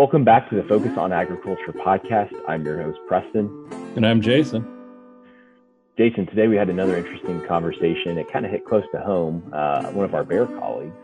Welcome 0.00 0.24
back 0.24 0.48
to 0.48 0.56
the 0.56 0.62
Focus 0.62 0.96
on 0.96 1.12
Agriculture 1.12 1.74
podcast. 1.74 2.32
I'm 2.48 2.64
your 2.64 2.82
host, 2.82 2.98
Preston. 3.06 3.68
And 3.96 4.06
I'm 4.06 4.22
Jason. 4.22 4.66
Jason, 5.98 6.24
today 6.24 6.48
we 6.48 6.56
had 6.56 6.70
another 6.70 6.96
interesting 6.96 7.46
conversation. 7.46 8.16
It 8.16 8.32
kind 8.32 8.46
of 8.46 8.50
hit 8.50 8.64
close 8.64 8.84
to 8.92 9.00
home. 9.02 9.50
Uh, 9.52 9.90
one 9.90 10.06
of 10.06 10.14
our 10.14 10.24
Bayer 10.24 10.46
colleagues. 10.46 10.96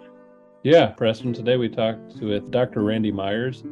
Yeah, 0.62 0.86
Preston. 0.86 1.34
Today 1.34 1.58
we 1.58 1.68
talked 1.68 2.22
with 2.22 2.50
Dr. 2.50 2.82
Randy 2.84 3.12
Myers, 3.12 3.64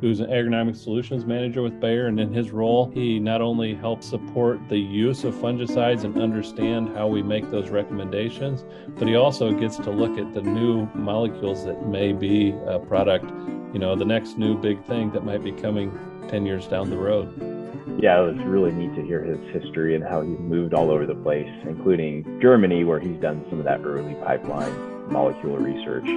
who's 0.00 0.20
an 0.20 0.30
agronomic 0.30 0.76
solutions 0.76 1.26
manager 1.26 1.62
with 1.62 1.78
Bayer. 1.80 2.06
And 2.06 2.18
in 2.18 2.32
his 2.32 2.50
role, 2.50 2.90
he 2.90 3.18
not 3.18 3.40
only 3.40 3.74
helps 3.74 4.06
support 4.06 4.58
the 4.68 4.78
use 4.78 5.24
of 5.24 5.34
fungicides 5.34 6.04
and 6.04 6.20
understand 6.20 6.96
how 6.96 7.06
we 7.06 7.22
make 7.22 7.50
those 7.50 7.68
recommendations, 7.68 8.64
but 8.98 9.06
he 9.06 9.16
also 9.16 9.52
gets 9.52 9.76
to 9.78 9.90
look 9.90 10.18
at 10.18 10.32
the 10.32 10.42
new 10.42 10.86
molecules 10.94 11.64
that 11.64 11.86
may 11.86 12.12
be 12.12 12.54
a 12.66 12.78
product, 12.78 13.30
you 13.72 13.78
know, 13.78 13.94
the 13.94 14.04
next 14.04 14.38
new 14.38 14.56
big 14.56 14.82
thing 14.86 15.10
that 15.12 15.24
might 15.24 15.44
be 15.44 15.52
coming 15.52 15.96
10 16.28 16.46
years 16.46 16.66
down 16.66 16.90
the 16.90 16.96
road. 16.96 17.28
Yeah, 18.00 18.22
it 18.22 18.34
was 18.34 18.46
really 18.46 18.72
neat 18.72 18.94
to 18.94 19.02
hear 19.02 19.22
his 19.22 19.38
history 19.52 19.94
and 19.94 20.02
how 20.02 20.22
he's 20.22 20.38
moved 20.38 20.72
all 20.72 20.90
over 20.90 21.04
the 21.04 21.14
place, 21.14 21.50
including 21.64 22.40
Germany, 22.40 22.84
where 22.84 23.00
he's 23.00 23.20
done 23.20 23.44
some 23.50 23.58
of 23.58 23.64
that 23.64 23.82
early 23.84 24.14
pipeline 24.14 24.89
molecular 25.10 25.58
research. 25.58 26.08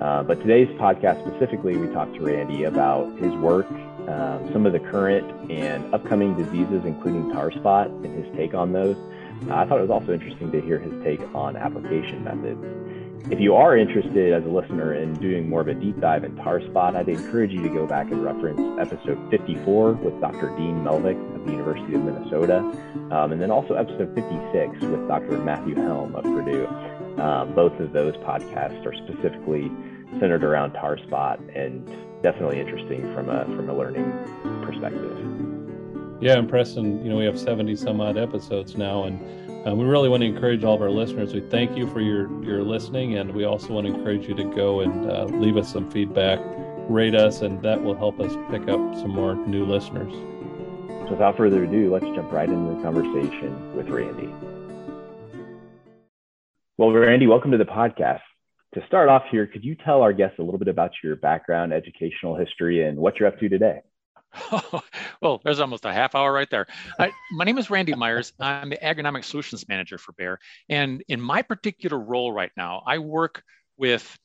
Uh, 0.00 0.22
but 0.22 0.40
today's 0.40 0.68
podcast 0.78 1.26
specifically, 1.26 1.76
we 1.76 1.86
talked 1.88 2.14
to 2.14 2.20
Randy 2.20 2.64
about 2.64 3.16
his 3.18 3.32
work, 3.34 3.70
um, 4.08 4.50
some 4.52 4.66
of 4.66 4.72
the 4.72 4.80
current 4.80 5.50
and 5.50 5.94
upcoming 5.94 6.36
diseases, 6.36 6.84
including 6.84 7.32
tar 7.32 7.50
spot, 7.52 7.88
and 7.88 8.24
his 8.24 8.36
take 8.36 8.54
on 8.54 8.72
those. 8.72 8.96
I 9.50 9.64
thought 9.64 9.78
it 9.78 9.82
was 9.82 9.90
also 9.90 10.12
interesting 10.12 10.50
to 10.52 10.60
hear 10.60 10.78
his 10.78 10.92
take 11.04 11.20
on 11.34 11.56
application 11.56 12.24
methods. 12.24 12.64
If 13.30 13.40
you 13.40 13.54
are 13.56 13.76
interested 13.76 14.32
as 14.32 14.44
a 14.44 14.48
listener 14.48 14.94
in 14.94 15.12
doing 15.14 15.50
more 15.50 15.60
of 15.60 15.68
a 15.68 15.74
deep 15.74 16.00
dive 16.00 16.24
in 16.24 16.34
tar 16.36 16.62
spot, 16.62 16.96
I'd 16.96 17.08
encourage 17.10 17.52
you 17.52 17.62
to 17.62 17.68
go 17.68 17.86
back 17.86 18.10
and 18.10 18.24
reference 18.24 18.58
episode 18.80 19.18
54 19.30 19.92
with 19.92 20.18
Dr. 20.20 20.48
Dean 20.56 20.82
Malvick 20.82 21.18
of 21.36 21.44
the 21.44 21.52
University 21.52 21.94
of 21.94 22.04
Minnesota, 22.04 22.58
um, 23.10 23.32
and 23.32 23.40
then 23.40 23.50
also 23.50 23.74
episode 23.74 24.14
56 24.14 24.80
with 24.80 25.06
Dr. 25.08 25.38
Matthew 25.38 25.74
Helm 25.74 26.14
of 26.14 26.24
Purdue. 26.24 26.66
Um, 27.20 27.54
both 27.54 27.78
of 27.80 27.92
those 27.92 28.14
podcasts 28.16 28.84
are 28.86 28.94
specifically 28.94 29.70
centered 30.20 30.44
around 30.44 30.72
tar 30.72 30.98
spot 30.98 31.40
and 31.54 31.86
definitely 32.22 32.60
interesting 32.60 33.02
from 33.14 33.28
a 33.28 33.44
from 33.44 33.68
a 33.68 33.76
learning 33.76 34.10
perspective. 34.62 35.16
Yeah, 36.20 36.36
and 36.38 36.48
Preston, 36.48 37.04
you 37.04 37.10
know, 37.10 37.16
we 37.16 37.24
have 37.24 37.38
70 37.38 37.76
some 37.76 38.00
odd 38.00 38.18
episodes 38.18 38.76
now, 38.76 39.04
and 39.04 39.68
um, 39.68 39.78
we 39.78 39.84
really 39.84 40.08
want 40.08 40.22
to 40.22 40.26
encourage 40.26 40.64
all 40.64 40.74
of 40.74 40.82
our 40.82 40.90
listeners. 40.90 41.32
We 41.32 41.40
thank 41.40 41.76
you 41.76 41.88
for 41.88 42.00
your 42.00 42.28
your 42.42 42.62
listening, 42.62 43.16
and 43.16 43.32
we 43.32 43.44
also 43.44 43.72
want 43.72 43.86
to 43.86 43.94
encourage 43.94 44.28
you 44.28 44.34
to 44.34 44.44
go 44.44 44.80
and 44.80 45.10
uh, 45.10 45.24
leave 45.24 45.56
us 45.56 45.72
some 45.72 45.90
feedback, 45.90 46.40
rate 46.88 47.14
us, 47.14 47.42
and 47.42 47.62
that 47.62 47.82
will 47.82 47.96
help 47.96 48.18
us 48.20 48.32
pick 48.50 48.62
up 48.62 48.94
some 48.96 49.10
more 49.10 49.34
new 49.34 49.64
listeners. 49.64 50.12
So, 50.12 51.10
without 51.12 51.36
further 51.36 51.64
ado, 51.64 51.92
let's 51.92 52.06
jump 52.06 52.32
right 52.32 52.48
into 52.48 52.74
the 52.74 52.82
conversation 52.82 53.76
with 53.76 53.88
Randy. 53.88 54.32
Well, 56.78 56.92
Randy, 56.92 57.26
welcome 57.26 57.50
to 57.50 57.58
the 57.58 57.64
podcast. 57.64 58.20
To 58.74 58.86
start 58.86 59.08
off 59.08 59.24
here, 59.32 59.48
could 59.48 59.64
you 59.64 59.74
tell 59.74 60.00
our 60.00 60.12
guests 60.12 60.38
a 60.38 60.42
little 60.42 60.60
bit 60.60 60.68
about 60.68 60.92
your 61.02 61.16
background, 61.16 61.72
educational 61.72 62.36
history, 62.36 62.86
and 62.86 62.96
what 62.96 63.18
you're 63.18 63.26
up 63.26 63.36
to 63.40 63.48
today? 63.48 63.80
well, 65.20 65.40
there's 65.42 65.58
almost 65.58 65.84
a 65.86 65.92
half 65.92 66.14
hour 66.14 66.32
right 66.32 66.48
there. 66.48 66.68
I, 67.00 67.10
my 67.32 67.42
name 67.42 67.58
is 67.58 67.68
Randy 67.68 67.96
Myers. 67.96 68.32
I'm 68.38 68.70
the 68.70 68.76
Agronomic 68.76 69.24
Solutions 69.24 69.66
Manager 69.66 69.98
for 69.98 70.12
Bayer. 70.12 70.38
And 70.68 71.02
in 71.08 71.20
my 71.20 71.42
particular 71.42 71.98
role 71.98 72.30
right 72.32 72.52
now, 72.56 72.84
I 72.86 72.98
work 72.98 73.42
with 73.76 74.16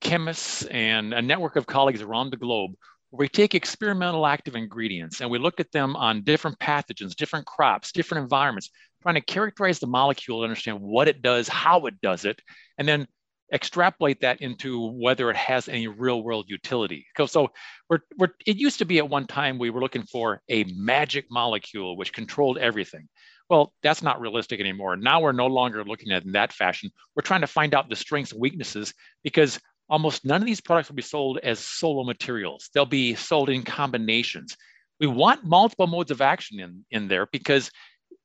chemists 0.00 0.64
and 0.64 1.14
a 1.14 1.22
network 1.22 1.54
of 1.54 1.64
colleagues 1.64 2.02
around 2.02 2.30
the 2.30 2.38
globe 2.38 2.72
we 3.12 3.28
take 3.28 3.54
experimental 3.54 4.26
active 4.26 4.54
ingredients 4.54 5.20
and 5.20 5.30
we 5.30 5.38
look 5.38 5.58
at 5.58 5.72
them 5.72 5.96
on 5.96 6.22
different 6.22 6.58
pathogens, 6.58 7.14
different 7.14 7.46
crops, 7.46 7.92
different 7.92 8.22
environments, 8.22 8.70
trying 9.02 9.16
to 9.16 9.20
characterize 9.20 9.78
the 9.78 9.86
molecule, 9.86 10.42
understand 10.42 10.80
what 10.80 11.08
it 11.08 11.22
does, 11.22 11.48
how 11.48 11.86
it 11.86 12.00
does 12.00 12.24
it, 12.24 12.40
and 12.78 12.86
then 12.86 13.06
extrapolate 13.52 14.20
that 14.20 14.40
into 14.40 14.92
whether 14.92 15.28
it 15.28 15.36
has 15.36 15.68
any 15.68 15.88
real 15.88 16.22
world 16.22 16.46
utility. 16.48 17.04
So 17.26 17.48
we're, 17.88 17.98
we're, 18.16 18.28
it 18.46 18.56
used 18.56 18.78
to 18.78 18.84
be 18.84 18.98
at 18.98 19.08
one 19.08 19.26
time 19.26 19.58
we 19.58 19.70
were 19.70 19.80
looking 19.80 20.04
for 20.04 20.40
a 20.48 20.64
magic 20.76 21.26
molecule 21.30 21.96
which 21.96 22.12
controlled 22.12 22.58
everything. 22.58 23.08
Well, 23.48 23.72
that's 23.82 24.02
not 24.02 24.20
realistic 24.20 24.60
anymore. 24.60 24.96
Now 24.96 25.20
we're 25.20 25.32
no 25.32 25.48
longer 25.48 25.82
looking 25.84 26.12
at 26.12 26.22
it 26.22 26.26
in 26.26 26.32
that 26.32 26.52
fashion. 26.52 26.90
We're 27.16 27.22
trying 27.22 27.40
to 27.40 27.48
find 27.48 27.74
out 27.74 27.88
the 27.88 27.96
strengths 27.96 28.30
and 28.30 28.40
weaknesses 28.40 28.94
because 29.24 29.58
almost 29.90 30.24
none 30.24 30.40
of 30.40 30.46
these 30.46 30.60
products 30.60 30.88
will 30.88 30.96
be 30.96 31.02
sold 31.02 31.38
as 31.42 31.58
solo 31.58 32.04
materials. 32.04 32.70
They'll 32.72 32.86
be 32.86 33.14
sold 33.16 33.50
in 33.50 33.62
combinations. 33.62 34.56
We 35.00 35.08
want 35.08 35.44
multiple 35.44 35.86
modes 35.86 36.10
of 36.10 36.20
action 36.20 36.60
in, 36.60 36.84
in 36.90 37.08
there 37.08 37.26
because 37.32 37.70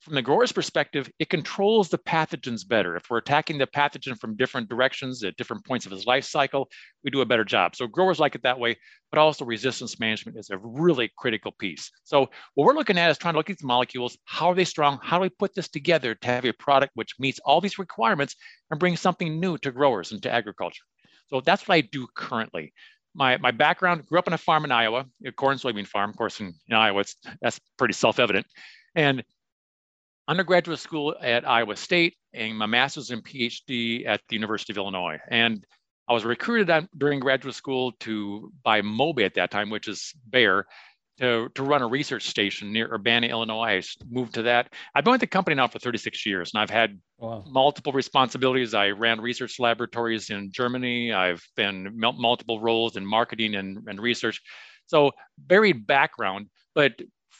from 0.01 0.13
the 0.13 0.21
grower's 0.21 0.51
perspective, 0.51 1.09
it 1.17 1.29
controls 1.29 1.89
the 1.89 1.97
pathogens 1.97 2.67
better. 2.67 2.95
If 2.95 3.09
we're 3.09 3.17
attacking 3.17 3.57
the 3.57 3.65
pathogen 3.65 4.19
from 4.19 4.35
different 4.35 4.69
directions 4.69 5.23
at 5.23 5.35
different 5.35 5.65
points 5.65 5.87
of 5.87 5.93
its 5.93 6.05
life 6.05 6.25
cycle, 6.25 6.69
we 7.03 7.09
do 7.09 7.21
a 7.21 7.25
better 7.25 7.43
job. 7.43 7.75
So 7.75 7.87
growers 7.87 8.19
like 8.19 8.35
it 8.35 8.43
that 8.43 8.59
way, 8.59 8.77
but 9.09 9.19
also 9.19 9.45
resistance 9.45 9.99
management 9.99 10.37
is 10.37 10.51
a 10.51 10.59
really 10.59 11.11
critical 11.17 11.53
piece. 11.53 11.89
So 12.03 12.29
what 12.53 12.65
we're 12.65 12.75
looking 12.75 12.99
at 12.99 13.09
is 13.09 13.17
trying 13.17 13.33
to 13.33 13.39
look 13.39 13.49
at 13.49 13.57
these 13.57 13.65
molecules. 13.65 14.15
How 14.25 14.49
are 14.49 14.55
they 14.55 14.65
strong? 14.65 14.99
How 15.01 15.17
do 15.17 15.23
we 15.23 15.29
put 15.29 15.55
this 15.55 15.69
together 15.69 16.13
to 16.13 16.27
have 16.27 16.45
a 16.45 16.53
product 16.53 16.91
which 16.93 17.15
meets 17.17 17.39
all 17.39 17.59
these 17.59 17.79
requirements 17.79 18.35
and 18.69 18.79
brings 18.79 18.99
something 18.99 19.39
new 19.39 19.57
to 19.59 19.71
growers 19.71 20.11
and 20.11 20.21
to 20.21 20.31
agriculture? 20.31 20.83
So 21.27 21.41
that's 21.41 21.67
what 21.67 21.75
I 21.75 21.81
do 21.81 22.07
currently. 22.15 22.73
My, 23.13 23.37
my 23.37 23.51
background, 23.51 24.05
grew 24.05 24.19
up 24.19 24.27
on 24.27 24.33
a 24.33 24.37
farm 24.37 24.65
in 24.65 24.71
Iowa, 24.71 25.05
a 25.25 25.31
corn 25.31 25.57
soybean 25.57 25.87
farm. 25.87 26.09
Of 26.09 26.17
course, 26.17 26.39
in, 26.39 26.53
in 26.67 26.75
Iowa, 26.75 27.01
it's, 27.01 27.15
that's 27.41 27.59
pretty 27.77 27.93
self-evident. 27.93 28.45
And 28.95 29.23
undergraduate 30.27 30.79
school 30.79 31.15
at 31.21 31.47
Iowa 31.47 31.75
State 31.75 32.15
and 32.33 32.57
my 32.57 32.65
master's 32.65 33.11
and 33.11 33.23
PhD 33.23 34.05
at 34.07 34.21
the 34.27 34.35
University 34.35 34.73
of 34.73 34.77
Illinois. 34.77 35.17
And 35.29 35.65
I 36.07 36.13
was 36.13 36.25
recruited 36.25 36.69
on, 36.69 36.89
during 36.97 37.19
graduate 37.19 37.55
school 37.55 37.93
to 38.01 38.51
by 38.63 38.81
Mobay 38.81 39.25
at 39.25 39.33
that 39.35 39.51
time, 39.51 39.69
which 39.69 39.87
is 39.87 40.13
Bayer, 40.29 40.65
to, 41.19 41.49
to 41.55 41.63
run 41.63 41.81
a 41.81 41.87
research 41.87 42.27
station 42.27 42.73
near 42.73 42.91
Urbana, 42.93 43.27
Illinois. 43.27 43.79
I 43.79 43.81
moved 44.09 44.33
to 44.35 44.43
that. 44.43 44.73
I've 44.93 45.03
been 45.03 45.11
with 45.11 45.21
the 45.21 45.27
company 45.27 45.55
now 45.55 45.67
for 45.67 45.79
36 45.79 46.25
years, 46.25 46.51
and 46.53 46.61
I've 46.61 46.69
had 46.69 46.99
wow. 47.17 47.43
multiple 47.47 47.93
responsibilities. 47.93 48.73
I 48.73 48.89
ran 48.89 49.21
research 49.21 49.59
laboratories 49.59 50.29
in 50.29 50.51
Germany. 50.51 51.13
I've 51.13 51.43
been 51.55 51.91
multiple 51.95 52.59
roles 52.59 52.97
in 52.97 53.05
marketing 53.05 53.55
and, 53.55 53.79
and 53.87 53.99
research. 53.99 54.41
So 54.87 55.11
varied 55.47 55.87
background, 55.87 56.47
but 56.73 56.93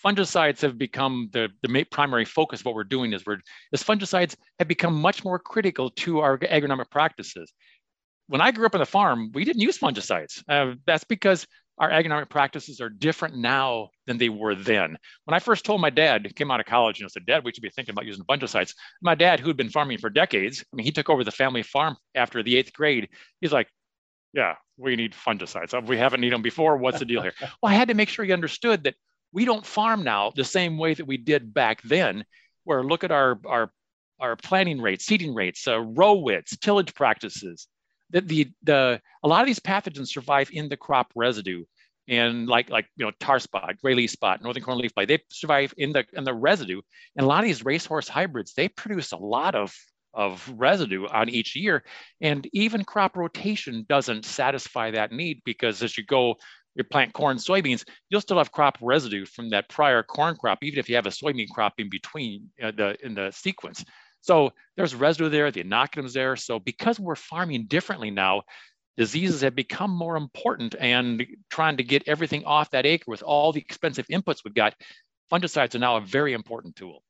fungicides 0.03 0.61
have 0.61 0.77
become 0.77 1.29
the, 1.33 1.49
the 1.61 1.83
primary 1.85 2.25
focus 2.25 2.59
of 2.59 2.67
what 2.67 2.75
we're 2.75 2.83
doing 2.83 3.13
is 3.13 3.25
we're 3.25 3.39
is 3.71 3.83
fungicides 3.83 4.35
have 4.59 4.67
become 4.67 4.93
much 4.93 5.23
more 5.23 5.39
critical 5.39 5.89
to 5.89 6.19
our 6.19 6.37
agronomic 6.37 6.89
practices. 6.91 7.51
When 8.27 8.41
I 8.41 8.51
grew 8.51 8.65
up 8.65 8.75
on 8.75 8.79
the 8.79 8.85
farm, 8.85 9.31
we 9.33 9.45
didn't 9.45 9.61
use 9.61 9.77
fungicides. 9.77 10.43
Uh, 10.49 10.75
that's 10.87 11.03
because 11.03 11.45
our 11.77 11.89
agronomic 11.89 12.29
practices 12.29 12.79
are 12.79 12.89
different 12.89 13.35
now 13.35 13.89
than 14.07 14.17
they 14.17 14.29
were 14.29 14.55
then. 14.55 14.97
When 15.25 15.33
I 15.33 15.39
first 15.39 15.65
told 15.65 15.81
my 15.81 15.89
dad, 15.89 16.33
came 16.35 16.49
out 16.49 16.59
of 16.59 16.65
college, 16.65 16.99
and 16.99 17.05
I 17.05 17.09
said, 17.09 17.25
Dad, 17.25 17.43
we 17.43 17.51
should 17.51 17.63
be 17.63 17.69
thinking 17.69 17.93
about 17.93 18.05
using 18.05 18.23
fungicides. 18.23 18.73
My 19.01 19.15
dad, 19.15 19.39
who 19.39 19.47
had 19.47 19.57
been 19.57 19.69
farming 19.69 19.97
for 19.97 20.09
decades, 20.09 20.63
I 20.71 20.75
mean, 20.75 20.85
he 20.85 20.91
took 20.91 21.09
over 21.09 21.23
the 21.23 21.31
family 21.31 21.63
farm 21.63 21.97
after 22.13 22.41
the 22.41 22.55
eighth 22.55 22.71
grade. 22.73 23.09
He's 23.41 23.51
like, 23.51 23.67
yeah, 24.33 24.55
we 24.77 24.95
need 24.95 25.13
fungicides. 25.13 25.87
We 25.87 25.97
haven't 25.97 26.21
needed 26.21 26.35
them 26.35 26.41
before. 26.41 26.77
What's 26.77 26.99
the 26.99 27.05
deal 27.05 27.21
here? 27.21 27.33
well, 27.39 27.71
I 27.71 27.73
had 27.73 27.89
to 27.89 27.93
make 27.93 28.09
sure 28.09 28.25
he 28.25 28.33
understood 28.33 28.83
that 28.83 28.95
we 29.31 29.45
don't 29.45 29.65
farm 29.65 30.03
now 30.03 30.31
the 30.35 30.43
same 30.43 30.77
way 30.77 30.93
that 30.93 31.05
we 31.05 31.17
did 31.17 31.53
back 31.53 31.81
then, 31.83 32.25
where 32.63 32.83
look 32.83 33.03
at 33.03 33.11
our, 33.11 33.39
our, 33.45 33.71
our 34.19 34.35
planting 34.37 34.81
rates, 34.81 35.05
seeding 35.05 35.33
rates, 35.33 35.67
uh, 35.67 35.79
row 35.79 36.13
widths, 36.13 36.57
tillage 36.57 36.93
practices. 36.93 37.67
The, 38.11 38.21
the, 38.21 38.51
the, 38.63 39.01
a 39.23 39.27
lot 39.27 39.41
of 39.41 39.47
these 39.47 39.59
pathogens 39.59 40.09
survive 40.09 40.49
in 40.51 40.69
the 40.69 40.77
crop 40.77 41.11
residue 41.15 41.63
and 42.07 42.47
like 42.47 42.69
like 42.69 42.87
you 42.97 43.05
know 43.05 43.11
tar 43.19 43.39
spot, 43.39 43.77
gray 43.81 43.95
leaf 43.95 44.11
spot, 44.11 44.41
northern 44.41 44.63
corn 44.63 44.77
leaf 44.77 44.93
blight, 44.93 45.07
they 45.07 45.19
survive 45.31 45.73
in 45.77 45.91
the 45.91 46.05
in 46.13 46.23
the 46.23 46.33
residue. 46.33 46.81
And 47.15 47.25
a 47.25 47.27
lot 47.27 47.39
of 47.39 47.45
these 47.45 47.65
racehorse 47.65 48.07
hybrids, 48.07 48.53
they 48.53 48.69
produce 48.69 49.11
a 49.11 49.17
lot 49.17 49.55
of 49.55 49.73
of 50.13 50.49
residue 50.55 51.07
on 51.07 51.29
each 51.29 51.55
year, 51.55 51.83
and 52.21 52.47
even 52.53 52.83
crop 52.83 53.17
rotation 53.17 53.85
doesn't 53.89 54.25
satisfy 54.25 54.91
that 54.91 55.11
need 55.11 55.41
because 55.45 55.81
as 55.81 55.97
you 55.97 56.05
go 56.05 56.35
you 56.75 56.83
plant 56.83 57.13
corn, 57.13 57.37
soybeans, 57.37 57.85
you'll 58.09 58.21
still 58.21 58.37
have 58.37 58.51
crop 58.51 58.77
residue 58.81 59.25
from 59.25 59.49
that 59.49 59.69
prior 59.69 60.03
corn 60.03 60.35
crop, 60.35 60.59
even 60.61 60.77
if 60.77 60.89
you 60.89 60.95
have 60.95 61.05
a 61.05 61.09
soybean 61.09 61.49
crop 61.49 61.73
in 61.77 61.89
between 61.89 62.49
uh, 62.61 62.71
the 62.71 62.97
in 63.03 63.15
the 63.15 63.31
sequence. 63.31 63.83
So 64.25 64.53
there's 64.75 64.95
residue 64.95 65.29
there, 65.29 65.51
the 65.51 65.63
inoculums 65.63 66.13
there. 66.13 66.35
So 66.35 66.59
because 66.59 66.99
we're 66.99 67.15
farming 67.15 67.67
differently 67.67 68.09
now, 68.09 68.41
diseases 68.97 69.41
have 69.41 69.53
become 69.53 69.91
more 69.91 70.17
important 70.17 70.73
and 70.79 71.23
trying 71.51 71.77
to 71.77 71.83
get 71.83 72.07
everything 72.07 72.43
off 72.43 72.71
that 72.71 72.87
acre 72.87 73.03
with 73.05 73.21
all 73.21 73.51
the 73.51 73.61
expensive 73.61 74.07
inputs 74.07 74.39
we've 74.43 74.55
got, 74.55 74.73
fungicides 75.31 75.75
are 75.75 75.79
now 75.79 75.97
a 75.97 76.01
very 76.01 76.33
important 76.33 76.75
tool. 76.75 77.03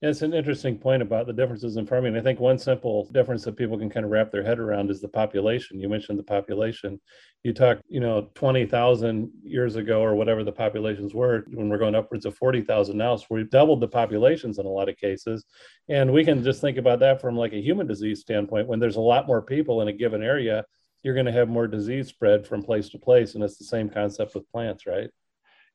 It's 0.00 0.22
an 0.22 0.32
interesting 0.32 0.78
point 0.78 1.02
about 1.02 1.26
the 1.26 1.32
differences 1.32 1.76
in 1.76 1.84
farming. 1.84 2.16
I 2.16 2.20
think 2.20 2.38
one 2.38 2.56
simple 2.56 3.08
difference 3.10 3.42
that 3.44 3.56
people 3.56 3.76
can 3.76 3.90
kind 3.90 4.06
of 4.06 4.12
wrap 4.12 4.30
their 4.30 4.44
head 4.44 4.60
around 4.60 4.90
is 4.90 5.00
the 5.00 5.08
population. 5.08 5.80
You 5.80 5.88
mentioned 5.88 6.20
the 6.20 6.24
population. 6.24 7.00
You 7.42 7.52
talked, 7.52 7.82
you 7.88 7.98
know, 7.98 8.30
20,000 8.34 9.28
years 9.42 9.74
ago 9.74 10.00
or 10.00 10.14
whatever 10.14 10.44
the 10.44 10.52
populations 10.52 11.14
were 11.14 11.44
when 11.52 11.68
we're 11.68 11.78
going 11.78 11.96
upwards 11.96 12.26
of 12.26 12.36
40,000 12.36 12.96
now. 12.96 13.16
So 13.16 13.26
we've 13.30 13.50
doubled 13.50 13.80
the 13.80 13.88
populations 13.88 14.60
in 14.60 14.66
a 14.66 14.70
lot 14.70 14.88
of 14.88 14.96
cases. 14.96 15.44
And 15.88 16.12
we 16.12 16.24
can 16.24 16.44
just 16.44 16.60
think 16.60 16.76
about 16.76 17.00
that 17.00 17.20
from 17.20 17.36
like 17.36 17.52
a 17.52 17.60
human 17.60 17.88
disease 17.88 18.20
standpoint. 18.20 18.68
When 18.68 18.78
there's 18.78 18.96
a 18.96 19.00
lot 19.00 19.26
more 19.26 19.42
people 19.42 19.82
in 19.82 19.88
a 19.88 19.92
given 19.92 20.22
area, 20.22 20.64
you're 21.02 21.14
going 21.14 21.26
to 21.26 21.32
have 21.32 21.48
more 21.48 21.66
disease 21.66 22.06
spread 22.06 22.46
from 22.46 22.62
place 22.62 22.88
to 22.90 22.98
place. 22.98 23.34
And 23.34 23.42
it's 23.42 23.58
the 23.58 23.64
same 23.64 23.90
concept 23.90 24.36
with 24.36 24.48
plants, 24.52 24.86
right? 24.86 25.10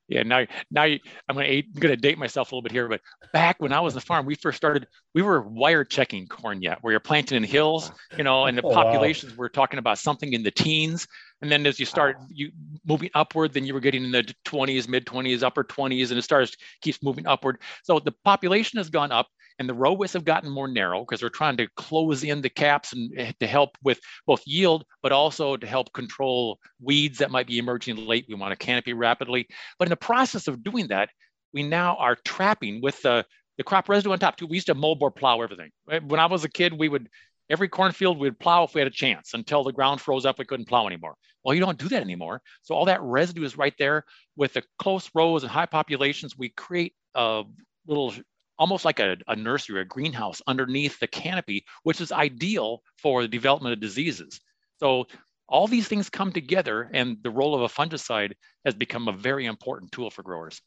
Yeah 0.08 0.24
now 0.24 0.46
now 0.72 0.84
you, 0.84 1.00
i'm 1.30 1.36
going 1.36 1.48
to 1.48 1.58
I'm 1.58 1.82
to 1.82 1.96
date 1.96 2.18
myself 2.18 2.52
a 2.52 2.56
little 2.56 2.62
bit 2.62 2.72
here 2.72 2.88
but 2.88 3.02
back 3.32 3.58
when 3.60 3.72
i 3.72 3.80
was 3.80 3.94
the 3.94 4.02
farm 4.02 4.26
we 4.26 4.36
first 4.36 4.58
started 4.58 4.88
we 5.14 5.22
were 5.22 5.42
wire 5.42 5.84
checking 5.84 6.28
corn 6.28 6.62
yet. 6.62 6.80
Where 6.82 6.92
you're 6.92 7.00
planting 7.00 7.38
in 7.38 7.44
hills 7.44 7.92
you 8.18 8.24
know 8.24 8.46
and 8.46 8.58
the 8.58 8.64
oh, 8.64 8.74
populations 8.74 9.34
wow. 9.34 9.38
were 9.40 9.50
talking 9.50 9.80
about 9.80 9.98
something 10.00 10.34
in 10.34 10.44
the 10.44 10.52
teens 10.52 11.08
and 11.44 11.52
then 11.52 11.68
as 11.68 11.80
you 11.80 11.86
start 11.86 12.18
you 12.30 12.52
moving 12.86 13.10
upward 13.14 13.54
then 13.54 13.66
you 13.66 13.74
were 13.74 13.80
getting 13.80 14.04
in 14.04 14.12
the 14.12 14.24
20s 14.46 14.88
mid 14.88 15.06
20s 15.06 15.44
upper 15.44 15.64
20s 15.64 16.10
and 16.10 16.18
it 16.18 16.24
starts 16.24 16.56
keeps 16.82 17.04
moving 17.04 17.28
upward 17.28 17.60
so 17.84 18.00
the 18.00 18.14
population 18.24 18.78
has 18.78 18.90
gone 18.90 19.12
up 19.12 19.28
and 19.60 19.70
the 19.70 19.74
row 19.74 19.94
widths 19.94 20.14
have 20.14 20.26
gotten 20.26 20.50
more 20.50 20.68
narrow 20.68 21.02
because 21.02 21.22
we're 21.22 21.30
trying 21.30 21.58
to 21.58 21.68
close 21.76 22.24
in 22.24 22.42
the 22.42 22.50
caps 22.50 22.94
and 22.94 23.12
eh, 23.18 23.32
to 23.40 23.48
help 23.48 23.78
with 23.84 24.00
both 24.26 24.42
yield, 24.46 24.84
but 25.02 25.12
also 25.12 25.58
to 25.58 25.68
help 25.68 25.94
control 25.94 26.60
weeds 26.82 27.20
that 27.20 27.32
might 27.32 27.48
be 27.48 27.58
emerging 27.58 27.96
late. 27.96 28.26
We 28.28 28.36
want 28.36 28.52
to 28.52 28.66
canopy 28.66 28.94
rapidly. 28.94 29.48
But 29.78 29.88
in 29.88 29.92
the 29.92 29.98
process 29.98 30.48
of 30.48 30.64
doing 30.64 30.88
that, 30.88 31.10
we 31.54 31.64
now 31.64 31.96
are 31.98 32.18
trapping 32.26 32.82
with 32.82 33.02
the, 33.04 33.26
the 33.58 33.64
crop 33.64 33.90
residue 33.90 34.12
on 34.12 34.20
top 34.20 34.38
too. 34.38 34.48
We 34.48 34.58
used 34.58 34.68
to 34.68 34.76
moldboard 34.76 35.16
plow 35.16 35.42
everything. 35.42 35.72
When 35.86 36.20
I 36.20 36.26
was 36.26 36.44
a 36.44 36.50
kid, 36.50 36.74
we 36.74 36.90
would 36.90 37.10
every 37.50 37.68
cornfield 37.68 38.20
we'd 38.20 38.40
plow 38.40 38.64
if 38.64 38.74
we 38.74 38.82
had 38.82 38.88
a 38.88 38.92
chance 38.92 39.34
until 39.34 39.64
the 39.64 39.72
ground 39.72 40.00
froze 40.00 40.26
up 40.26 40.40
we 40.40 40.46
couldn't 40.46 40.68
plow 40.68 40.88
anymore 40.88 41.16
well 41.44 41.54
you 41.54 41.62
don't 41.62 41.78
do 41.78 41.90
that 41.90 42.02
anymore 42.02 42.42
so 42.62 42.76
all 42.76 42.86
that 42.86 43.02
residue 43.02 43.44
is 43.44 43.58
right 43.58 43.74
there 43.78 44.04
with 44.36 44.54
the 44.54 44.64
close 44.80 45.10
rows 45.14 45.44
and 45.44 45.52
high 45.52 45.66
populations 45.66 46.38
we 46.38 46.50
create 46.50 46.94
a 47.16 47.44
little 47.86 48.14
almost 48.60 48.86
like 48.86 49.00
a, 49.00 49.18
a 49.28 49.36
nursery, 49.36 49.82
a 49.82 49.86
greenhouse 49.86 50.42
underneath 50.48 51.00
the 51.00 51.08
canopy, 51.08 51.66
which 51.84 52.02
is 52.02 52.12
ideal 52.12 52.82
for 52.98 53.22
the 53.22 53.28
development 53.28 53.74
of 53.74 53.80
diseases. 53.80 54.40
So 54.80 55.06
all 55.48 55.68
these 55.68 55.88
things 55.88 56.10
come 56.10 56.32
together 56.32 56.90
and 56.94 57.18
the 57.24 57.30
role 57.30 57.56
of 57.56 57.62
a 57.62 57.68
fungicide 57.68 58.34
has 58.66 58.74
become 58.74 59.08
a 59.08 59.12
very 59.12 59.46
important 59.46 59.92
tool 59.92 60.10
for 60.10 60.24
growers. 60.24 60.62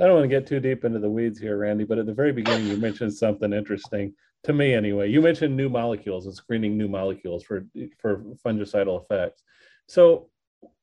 I 0.00 0.04
don't 0.04 0.14
want 0.14 0.24
to 0.24 0.28
get 0.28 0.46
too 0.46 0.60
deep 0.60 0.84
into 0.84 0.98
the 0.98 1.08
weeds 1.08 1.38
here, 1.38 1.56
Randy, 1.56 1.84
but 1.84 1.98
at 1.98 2.06
the 2.06 2.12
very 2.12 2.32
beginning, 2.32 2.66
you 2.66 2.76
mentioned 2.76 3.14
something 3.14 3.52
interesting 3.52 4.12
to 4.44 4.52
me 4.52 4.74
anyway. 4.74 5.10
You 5.10 5.20
mentioned 5.20 5.56
new 5.56 5.68
molecules 5.68 6.26
and 6.26 6.34
screening 6.34 6.76
new 6.78 6.88
molecules 6.88 7.42
for, 7.42 7.66
for 7.98 8.22
fungicidal 8.44 9.02
effects. 9.02 9.42
So 9.88 10.28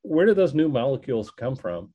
where 0.02 0.26
do 0.26 0.34
those 0.34 0.54
new 0.54 0.70
molecules 0.70 1.32
come 1.32 1.56
from? 1.56 1.94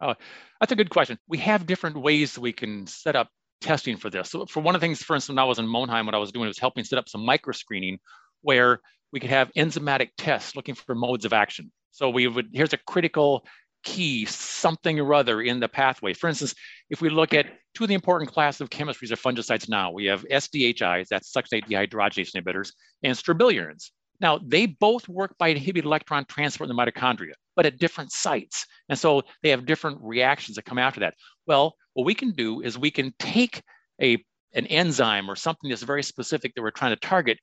Uh, 0.00 0.14
that's 0.60 0.72
a 0.72 0.76
good 0.76 0.90
question. 0.90 1.18
We 1.28 1.38
have 1.38 1.66
different 1.66 1.96
ways 1.96 2.38
we 2.38 2.52
can 2.52 2.86
set 2.86 3.16
up 3.16 3.28
testing 3.60 3.96
for 3.96 4.10
this. 4.10 4.30
So 4.30 4.46
for 4.46 4.60
one 4.60 4.74
of 4.74 4.80
the 4.80 4.86
things, 4.86 5.02
for 5.02 5.14
instance, 5.14 5.34
when 5.34 5.38
I 5.38 5.44
was 5.44 5.58
in 5.58 5.66
Monheim, 5.66 6.04
what 6.06 6.14
I 6.14 6.18
was 6.18 6.32
doing 6.32 6.46
was 6.46 6.58
helping 6.58 6.84
set 6.84 6.98
up 6.98 7.08
some 7.08 7.24
micro 7.24 7.52
screening 7.52 7.98
where 8.42 8.80
we 9.12 9.20
could 9.20 9.30
have 9.30 9.50
enzymatic 9.56 10.10
tests 10.18 10.54
looking 10.54 10.74
for 10.74 10.94
modes 10.94 11.24
of 11.24 11.32
action. 11.32 11.72
So 11.92 12.10
we 12.10 12.26
would, 12.26 12.48
here's 12.52 12.72
a 12.72 12.78
critical 12.78 13.46
key, 13.84 14.24
something 14.24 14.98
or 14.98 15.14
other 15.14 15.42
in 15.42 15.60
the 15.60 15.68
pathway. 15.68 16.12
For 16.12 16.28
instance, 16.28 16.54
if 16.90 17.00
we 17.00 17.10
look 17.10 17.34
at 17.34 17.46
two 17.74 17.84
of 17.84 17.88
the 17.88 17.94
important 17.94 18.30
classes 18.30 18.60
of 18.60 18.70
chemistries 18.70 19.10
of 19.10 19.20
fungicides 19.20 19.68
now, 19.68 19.92
we 19.92 20.06
have 20.06 20.24
SDHIs, 20.24 21.08
that's 21.08 21.32
succinate 21.32 21.68
dehydrogenase 21.68 22.34
inhibitors, 22.34 22.72
and 23.02 23.16
strobilurins. 23.16 23.90
Now, 24.20 24.38
they 24.38 24.66
both 24.66 25.08
work 25.08 25.36
by 25.38 25.48
inhibiting 25.48 25.86
electron 25.86 26.24
transport 26.26 26.70
in 26.70 26.76
the 26.76 26.82
mitochondria, 26.82 27.32
but 27.56 27.66
at 27.66 27.78
different 27.78 28.12
sites. 28.12 28.64
And 28.88 28.98
so 28.98 29.22
they 29.42 29.50
have 29.50 29.66
different 29.66 29.98
reactions 30.00 30.56
that 30.56 30.64
come 30.64 30.78
after 30.78 31.00
that. 31.00 31.14
Well, 31.46 31.74
what 31.94 32.06
we 32.06 32.14
can 32.14 32.32
do 32.32 32.60
is 32.60 32.78
we 32.78 32.90
can 32.90 33.12
take 33.18 33.60
a, 34.00 34.24
an 34.54 34.66
enzyme 34.66 35.28
or 35.28 35.36
something 35.36 35.68
that's 35.68 35.82
very 35.82 36.02
specific 36.02 36.54
that 36.54 36.62
we're 36.62 36.70
trying 36.70 36.92
to 36.92 37.08
target, 37.08 37.38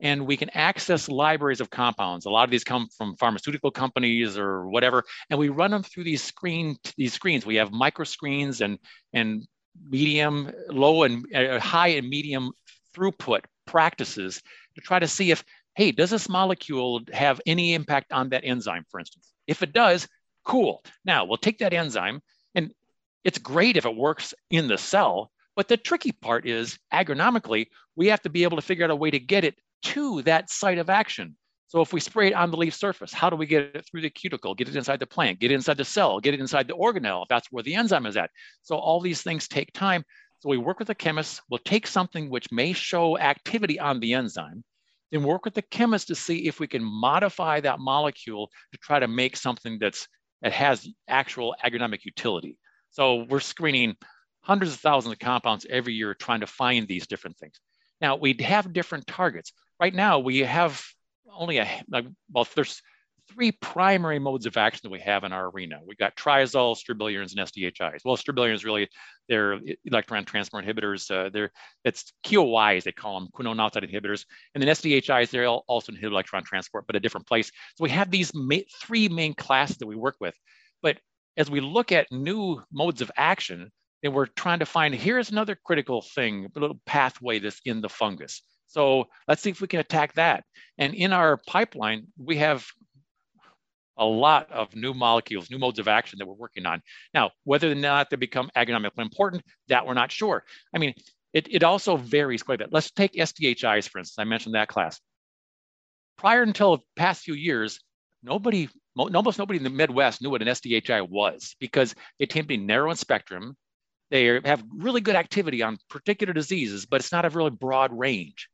and 0.00 0.26
we 0.26 0.36
can 0.36 0.50
access 0.50 1.08
libraries 1.08 1.60
of 1.60 1.70
compounds. 1.70 2.26
A 2.26 2.30
lot 2.30 2.44
of 2.44 2.50
these 2.50 2.64
come 2.64 2.88
from 2.96 3.16
pharmaceutical 3.16 3.70
companies 3.70 4.36
or 4.36 4.68
whatever, 4.68 5.04
and 5.30 5.38
we 5.38 5.48
run 5.48 5.70
them 5.70 5.82
through 5.82 6.04
these 6.04 6.22
screen 6.22 6.76
these 6.96 7.12
screens. 7.12 7.46
We 7.46 7.56
have 7.56 7.72
micro 7.72 8.04
screens 8.04 8.60
and 8.60 8.78
and 9.12 9.46
medium, 9.88 10.52
low 10.68 11.02
and 11.04 11.24
uh, 11.34 11.58
high 11.60 11.88
and 11.88 12.08
medium 12.08 12.52
throughput 12.94 13.44
practices 13.66 14.42
to 14.74 14.80
try 14.80 14.98
to 14.98 15.08
see 15.08 15.30
if 15.30 15.44
hey, 15.76 15.90
does 15.90 16.10
this 16.10 16.28
molecule 16.28 17.00
have 17.12 17.40
any 17.46 17.74
impact 17.74 18.12
on 18.12 18.28
that 18.28 18.44
enzyme, 18.44 18.84
for 18.90 19.00
instance? 19.00 19.32
If 19.48 19.62
it 19.62 19.72
does, 19.72 20.06
cool. 20.44 20.84
Now 21.04 21.24
we'll 21.24 21.36
take 21.36 21.58
that 21.58 21.72
enzyme 21.72 22.20
and 22.54 22.72
it's 23.24 23.38
great 23.38 23.76
if 23.76 23.86
it 23.86 23.96
works 23.96 24.34
in 24.50 24.68
the 24.68 24.78
cell, 24.78 25.32
but 25.56 25.68
the 25.68 25.76
tricky 25.76 26.12
part 26.12 26.46
is 26.46 26.78
agronomically, 26.92 27.66
we 27.96 28.08
have 28.08 28.22
to 28.22 28.28
be 28.28 28.42
able 28.42 28.56
to 28.56 28.62
figure 28.62 28.84
out 28.84 28.90
a 28.90 28.96
way 28.96 29.10
to 29.10 29.18
get 29.18 29.44
it 29.44 29.56
to 29.84 30.22
that 30.22 30.50
site 30.50 30.78
of 30.78 30.90
action. 30.90 31.36
So 31.66 31.80
if 31.80 31.92
we 31.92 32.00
spray 32.00 32.28
it 32.28 32.34
on 32.34 32.50
the 32.50 32.56
leaf 32.56 32.74
surface, 32.74 33.12
how 33.12 33.30
do 33.30 33.36
we 33.36 33.46
get 33.46 33.74
it 33.74 33.86
through 33.86 34.02
the 34.02 34.10
cuticle, 34.10 34.54
get 34.54 34.68
it 34.68 34.76
inside 34.76 35.00
the 35.00 35.06
plant, 35.06 35.40
get 35.40 35.50
it 35.50 35.54
inside 35.54 35.76
the 35.76 35.84
cell, 35.84 36.20
get 36.20 36.34
it 36.34 36.40
inside 36.40 36.68
the 36.68 36.76
organelle, 36.76 37.22
if 37.22 37.28
that's 37.28 37.48
where 37.50 37.62
the 37.62 37.74
enzyme 37.74 38.06
is 38.06 38.16
at. 38.16 38.30
So 38.62 38.76
all 38.76 39.00
these 39.00 39.22
things 39.22 39.48
take 39.48 39.72
time. 39.72 40.04
So 40.38 40.50
we 40.50 40.58
work 40.58 40.78
with 40.78 40.88
the 40.88 40.94
chemists, 40.94 41.40
we'll 41.48 41.58
take 41.64 41.86
something 41.86 42.30
which 42.30 42.52
may 42.52 42.72
show 42.74 43.18
activity 43.18 43.80
on 43.80 43.98
the 43.98 44.12
enzyme, 44.12 44.62
then 45.10 45.22
work 45.22 45.44
with 45.44 45.54
the 45.54 45.62
chemist 45.62 46.08
to 46.08 46.14
see 46.14 46.46
if 46.46 46.60
we 46.60 46.66
can 46.66 46.84
modify 46.84 47.60
that 47.60 47.80
molecule 47.80 48.50
to 48.72 48.78
try 48.78 48.98
to 48.98 49.08
make 49.08 49.36
something 49.36 49.78
that's 49.78 50.06
that 50.42 50.52
has 50.52 50.86
actual 51.08 51.56
agronomic 51.64 52.04
utility. 52.04 52.58
So 52.90 53.24
we're 53.28 53.40
screening 53.40 53.96
hundreds 54.42 54.74
of 54.74 54.80
thousands 54.80 55.14
of 55.14 55.18
compounds 55.18 55.66
every 55.70 55.94
year 55.94 56.14
trying 56.14 56.40
to 56.40 56.46
find 56.46 56.86
these 56.86 57.06
different 57.06 57.38
things. 57.38 57.58
Now 58.04 58.16
we 58.16 58.36
have 58.40 58.74
different 58.74 59.06
targets. 59.06 59.54
Right 59.80 59.94
now 59.94 60.18
we 60.18 60.40
have 60.40 60.84
only 61.34 61.56
a 61.56 61.66
well, 62.30 62.46
there's 62.54 62.82
three 63.32 63.50
primary 63.50 64.18
modes 64.18 64.44
of 64.44 64.58
action 64.58 64.80
that 64.82 64.90
we 64.90 65.00
have 65.00 65.24
in 65.24 65.32
our 65.32 65.48
arena. 65.48 65.78
We've 65.86 65.96
got 65.96 66.14
triazole, 66.14 66.76
strobilurins, 66.76 67.34
and 67.34 67.40
SDHIs. 67.48 68.00
Well, 68.04 68.18
strobilurins 68.18 68.62
really, 68.62 68.90
they're 69.26 69.58
electron 69.86 70.26
transport 70.26 70.66
inhibitors. 70.66 71.10
Uh, 71.10 71.30
they're 71.30 71.50
it's 71.86 72.12
QOIs, 72.26 72.82
they 72.82 72.92
call 72.92 73.18
them, 73.18 73.30
quinone 73.34 73.58
outside 73.58 73.84
inhibitors. 73.84 74.26
And 74.54 74.62
then 74.62 74.68
SDHIs, 74.68 75.30
they 75.30 75.46
also 75.46 75.90
inhibit 75.90 76.12
electron 76.12 76.44
transport, 76.44 76.84
but 76.86 76.96
a 76.96 77.00
different 77.00 77.26
place. 77.26 77.50
So 77.76 77.84
we 77.84 77.90
have 77.90 78.10
these 78.10 78.32
ma 78.34 78.58
three 78.82 79.08
main 79.08 79.32
classes 79.32 79.78
that 79.78 79.86
we 79.86 79.96
work 79.96 80.16
with. 80.20 80.34
But 80.82 80.98
as 81.38 81.50
we 81.50 81.60
look 81.60 81.90
at 81.90 82.12
new 82.12 82.62
modes 82.70 83.00
of 83.00 83.10
action, 83.16 83.72
then 84.04 84.12
we're 84.12 84.26
trying 84.26 84.58
to 84.58 84.66
find, 84.66 84.94
here's 84.94 85.30
another 85.30 85.56
critical 85.64 86.02
thing, 86.02 86.46
a 86.54 86.60
little 86.60 86.78
pathway 86.84 87.38
that's 87.38 87.60
in 87.64 87.80
the 87.80 87.88
fungus. 87.88 88.42
So 88.66 89.06
let's 89.26 89.40
see 89.40 89.48
if 89.48 89.62
we 89.62 89.66
can 89.66 89.80
attack 89.80 90.12
that. 90.14 90.44
And 90.76 90.94
in 90.94 91.14
our 91.14 91.38
pipeline, 91.46 92.08
we 92.18 92.36
have 92.36 92.66
a 93.96 94.04
lot 94.04 94.50
of 94.50 94.74
new 94.74 94.92
molecules, 94.92 95.50
new 95.50 95.58
modes 95.58 95.78
of 95.78 95.88
action 95.88 96.18
that 96.18 96.26
we're 96.26 96.34
working 96.34 96.66
on. 96.66 96.82
Now, 97.14 97.30
whether 97.44 97.70
or 97.70 97.76
not 97.76 98.10
they 98.10 98.16
become 98.16 98.50
agronomically 98.54 98.98
important, 98.98 99.42
that 99.68 99.86
we're 99.86 99.94
not 99.94 100.12
sure. 100.12 100.44
I 100.74 100.78
mean, 100.78 100.92
it, 101.32 101.48
it 101.50 101.62
also 101.62 101.96
varies 101.96 102.42
quite 102.42 102.56
a 102.56 102.64
bit. 102.64 102.72
Let's 102.72 102.90
take 102.90 103.14
SDHIs, 103.14 103.88
for 103.88 104.00
instance. 104.00 104.18
I 104.18 104.24
mentioned 104.24 104.54
that 104.54 104.68
class. 104.68 105.00
Prior 106.18 106.42
until 106.42 106.76
the 106.76 106.82
past 106.94 107.22
few 107.22 107.34
years, 107.34 107.80
nobody, 108.22 108.68
almost 108.98 109.38
nobody 109.38 109.56
in 109.56 109.64
the 109.64 109.70
Midwest 109.70 110.20
knew 110.20 110.28
what 110.28 110.42
an 110.42 110.48
SDHI 110.48 111.08
was 111.08 111.56
because 111.58 111.94
they 112.18 112.26
tend 112.26 112.44
to 112.44 112.48
be 112.48 112.58
narrow 112.58 112.90
in 112.90 112.96
spectrum. 112.96 113.56
They 114.14 114.40
have 114.44 114.62
really 114.72 115.00
good 115.00 115.16
activity 115.16 115.60
on 115.60 115.76
particular 115.90 116.32
diseases, 116.32 116.86
but 116.86 117.00
it's 117.00 117.10
not 117.10 117.24
a 117.24 117.30
really 117.30 117.50
broad 117.50 117.92
range. 117.92 118.48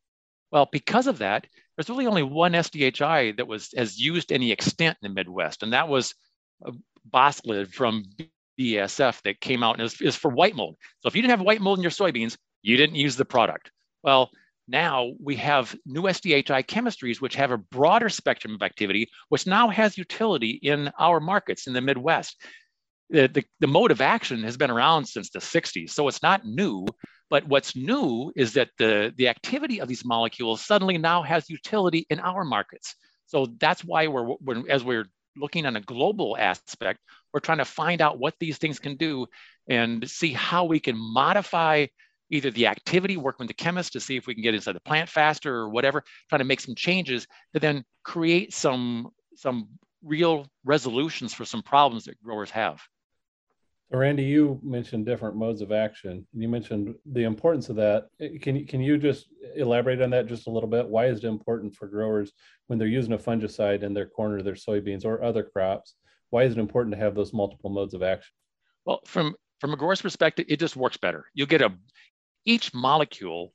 Well, 0.50 0.70
because 0.72 1.06
of 1.06 1.18
that, 1.18 1.46
there's 1.76 1.90
really 1.90 2.06
only 2.06 2.22
one 2.22 2.52
SDHI 2.52 3.36
that 3.36 3.46
was 3.46 3.68
has 3.76 4.00
used 4.00 4.32
any 4.32 4.52
extent 4.52 4.96
in 5.02 5.10
the 5.10 5.14
Midwest, 5.14 5.62
and 5.62 5.74
that 5.74 5.86
was 5.86 6.14
uh, 6.64 6.72
Boscalid 7.12 7.74
from 7.74 8.06
BASF 8.58 9.20
that 9.20 9.42
came 9.42 9.62
out 9.62 9.74
and 9.74 9.82
is, 9.82 10.00
is 10.00 10.16
for 10.16 10.30
white 10.30 10.56
mold. 10.56 10.76
So 11.00 11.08
if 11.08 11.14
you 11.14 11.20
didn't 11.20 11.36
have 11.36 11.42
white 11.42 11.60
mold 11.60 11.78
in 11.78 11.82
your 11.82 11.90
soybeans, 11.90 12.38
you 12.62 12.78
didn't 12.78 12.96
use 12.96 13.16
the 13.16 13.26
product. 13.26 13.70
Well, 14.02 14.30
now 14.66 15.12
we 15.22 15.36
have 15.36 15.76
new 15.84 16.04
SDHI 16.04 16.64
chemistries 16.64 17.20
which 17.20 17.34
have 17.34 17.50
a 17.50 17.58
broader 17.58 18.08
spectrum 18.08 18.54
of 18.54 18.62
activity, 18.62 19.10
which 19.28 19.46
now 19.46 19.68
has 19.68 19.98
utility 19.98 20.52
in 20.62 20.90
our 20.98 21.20
markets 21.20 21.66
in 21.66 21.74
the 21.74 21.82
Midwest. 21.82 22.42
The, 23.10 23.28
the, 23.28 23.44
the 23.58 23.66
mode 23.66 23.90
of 23.90 24.00
action 24.00 24.42
has 24.44 24.56
been 24.56 24.70
around 24.70 25.06
since 25.06 25.30
the 25.30 25.40
60s, 25.40 25.90
so 25.90 26.06
it's 26.08 26.22
not 26.22 26.44
new, 26.44 26.86
but 27.28 27.46
what's 27.46 27.74
new 27.74 28.32
is 28.36 28.52
that 28.54 28.70
the, 28.78 29.12
the 29.16 29.28
activity 29.28 29.80
of 29.80 29.88
these 29.88 30.04
molecules 30.04 30.64
suddenly 30.64 30.98
now 30.98 31.22
has 31.22 31.50
utility 31.50 32.06
in 32.10 32.20
our 32.20 32.44
markets. 32.44 32.94
So 33.26 33.46
that's 33.58 33.84
why 33.84 34.06
we're, 34.08 34.34
we're 34.40 34.68
as 34.68 34.84
we're 34.84 35.06
looking 35.36 35.66
on 35.66 35.76
a 35.76 35.80
global 35.80 36.36
aspect, 36.36 37.00
we're 37.32 37.40
trying 37.40 37.58
to 37.58 37.64
find 37.64 38.00
out 38.00 38.18
what 38.18 38.34
these 38.40 38.58
things 38.58 38.78
can 38.78 38.96
do 38.96 39.26
and 39.68 40.08
see 40.08 40.32
how 40.32 40.64
we 40.64 40.80
can 40.80 40.96
modify 40.96 41.86
either 42.30 42.50
the 42.50 42.66
activity, 42.66 43.16
working 43.16 43.44
with 43.44 43.56
the 43.56 43.62
chemist 43.62 43.92
to 43.92 44.00
see 44.00 44.16
if 44.16 44.26
we 44.26 44.34
can 44.34 44.42
get 44.42 44.54
inside 44.54 44.74
the 44.74 44.80
plant 44.80 45.08
faster 45.08 45.54
or 45.54 45.68
whatever, 45.68 46.02
trying 46.28 46.40
to 46.40 46.44
make 46.44 46.60
some 46.60 46.74
changes 46.74 47.26
to 47.54 47.60
then 47.60 47.84
create 48.04 48.54
some 48.54 49.08
some 49.36 49.68
real 50.02 50.46
resolutions 50.64 51.34
for 51.34 51.44
some 51.44 51.62
problems 51.62 52.04
that 52.04 52.22
growers 52.22 52.50
have. 52.50 52.80
Randy, 53.92 54.22
you 54.22 54.60
mentioned 54.62 55.04
different 55.04 55.34
modes 55.34 55.62
of 55.62 55.72
action. 55.72 56.24
You 56.32 56.48
mentioned 56.48 56.94
the 57.06 57.24
importance 57.24 57.68
of 57.70 57.76
that. 57.76 58.06
Eh, 58.20 58.38
can 58.40 58.54
you, 58.54 58.64
can 58.64 58.80
you 58.80 58.96
just 58.98 59.26
elaborate 59.56 60.00
on 60.00 60.10
that 60.10 60.26
just 60.26 60.46
a 60.46 60.50
little 60.50 60.68
bit? 60.68 60.86
Why 60.86 61.06
is 61.06 61.18
it 61.18 61.24
important 61.24 61.74
for 61.74 61.88
growers 61.88 62.32
when 62.68 62.78
they're 62.78 62.86
using 62.86 63.14
a 63.14 63.18
fungicide 63.18 63.82
in 63.82 63.92
their 63.92 64.06
corn 64.06 64.32
or 64.32 64.42
their 64.42 64.54
soybeans 64.54 65.04
or 65.04 65.22
other 65.24 65.42
crops? 65.42 65.94
Why 66.30 66.44
is 66.44 66.52
it 66.52 66.58
important 66.58 66.94
to 66.94 67.00
have 67.00 67.16
those 67.16 67.32
multiple 67.32 67.70
modes 67.70 67.94
of 67.94 68.02
action? 68.02 68.32
Well, 68.84 69.00
from 69.06 69.34
from 69.60 69.74
a 69.74 69.76
grower's 69.76 70.00
perspective, 70.00 70.46
it 70.48 70.60
just 70.60 70.76
works 70.76 70.96
better. 70.96 71.24
You 71.34 71.46
get 71.46 71.60
a 71.60 71.72
each 72.44 72.72
molecule 72.72 73.52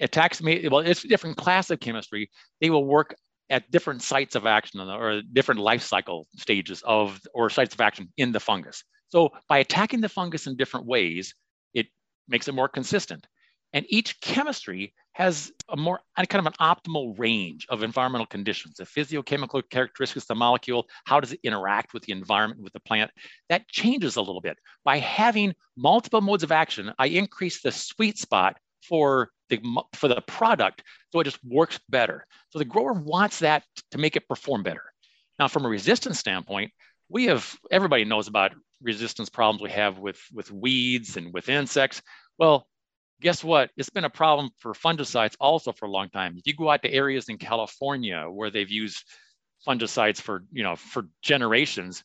attacks 0.00 0.42
me. 0.42 0.66
Well, 0.68 0.80
it's 0.80 1.04
a 1.04 1.08
different 1.08 1.36
class 1.36 1.70
of 1.70 1.80
chemistry. 1.80 2.30
They 2.60 2.70
will 2.70 2.84
work 2.84 3.14
at 3.50 3.70
different 3.70 4.02
sites 4.02 4.34
of 4.34 4.46
action 4.46 4.80
or 4.80 5.22
different 5.32 5.60
life 5.60 5.82
cycle 5.82 6.26
stages 6.36 6.82
of 6.84 7.20
or 7.34 7.50
sites 7.50 7.74
of 7.74 7.80
action 7.80 8.12
in 8.16 8.32
the 8.32 8.40
fungus. 8.40 8.82
So 9.08 9.30
by 9.48 9.58
attacking 9.58 10.00
the 10.00 10.08
fungus 10.08 10.46
in 10.46 10.56
different 10.56 10.86
ways, 10.86 11.34
it 11.74 11.86
makes 12.28 12.48
it 12.48 12.54
more 12.54 12.68
consistent. 12.68 13.26
And 13.72 13.84
each 13.88 14.20
chemistry 14.20 14.94
has 15.12 15.50
a 15.68 15.76
more 15.76 16.00
kind 16.16 16.46
of 16.46 16.52
an 16.52 16.52
optimal 16.60 17.18
range 17.18 17.66
of 17.68 17.82
environmental 17.82 18.26
conditions, 18.26 18.76
the 18.76 18.84
physiochemical 18.84 19.62
characteristics 19.70 20.24
of 20.24 20.28
the 20.28 20.34
molecule, 20.34 20.86
how 21.04 21.20
does 21.20 21.32
it 21.32 21.40
interact 21.42 21.94
with 21.94 22.02
the 22.04 22.12
environment, 22.12 22.60
with 22.62 22.72
the 22.72 22.80
plant? 22.80 23.10
That 23.48 23.66
changes 23.68 24.16
a 24.16 24.22
little 24.22 24.40
bit. 24.40 24.58
By 24.84 24.98
having 24.98 25.54
multiple 25.76 26.20
modes 26.20 26.42
of 26.42 26.52
action, 26.52 26.92
I 26.98 27.06
increase 27.06 27.62
the 27.62 27.72
sweet 27.72 28.18
spot 28.18 28.56
for 28.86 29.30
the 29.48 29.60
for 29.94 30.08
the 30.08 30.20
product 30.22 30.82
so 31.12 31.20
it 31.20 31.24
just 31.24 31.42
works 31.44 31.78
better 31.88 32.26
so 32.50 32.58
the 32.58 32.64
grower 32.64 32.92
wants 32.92 33.38
that 33.40 33.64
to 33.90 33.98
make 33.98 34.16
it 34.16 34.28
perform 34.28 34.62
better 34.62 34.82
now 35.38 35.48
from 35.48 35.64
a 35.64 35.68
resistance 35.68 36.18
standpoint 36.18 36.72
we 37.08 37.26
have 37.26 37.56
everybody 37.70 38.04
knows 38.04 38.26
about 38.28 38.52
resistance 38.82 39.28
problems 39.28 39.62
we 39.62 39.70
have 39.70 39.98
with 39.98 40.20
with 40.32 40.50
weeds 40.50 41.16
and 41.16 41.32
with 41.32 41.48
insects 41.48 42.02
well 42.38 42.66
guess 43.20 43.42
what 43.42 43.70
it's 43.76 43.90
been 43.90 44.04
a 44.04 44.10
problem 44.10 44.50
for 44.58 44.72
fungicides 44.74 45.34
also 45.40 45.72
for 45.72 45.86
a 45.86 45.90
long 45.90 46.10
time 46.10 46.34
if 46.36 46.46
you 46.46 46.54
go 46.54 46.70
out 46.70 46.82
to 46.82 46.92
areas 46.92 47.28
in 47.28 47.38
california 47.38 48.26
where 48.30 48.50
they've 48.50 48.70
used 48.70 49.02
fungicides 49.66 50.20
for 50.20 50.44
you 50.52 50.62
know 50.62 50.76
for 50.76 51.08
generations 51.22 52.04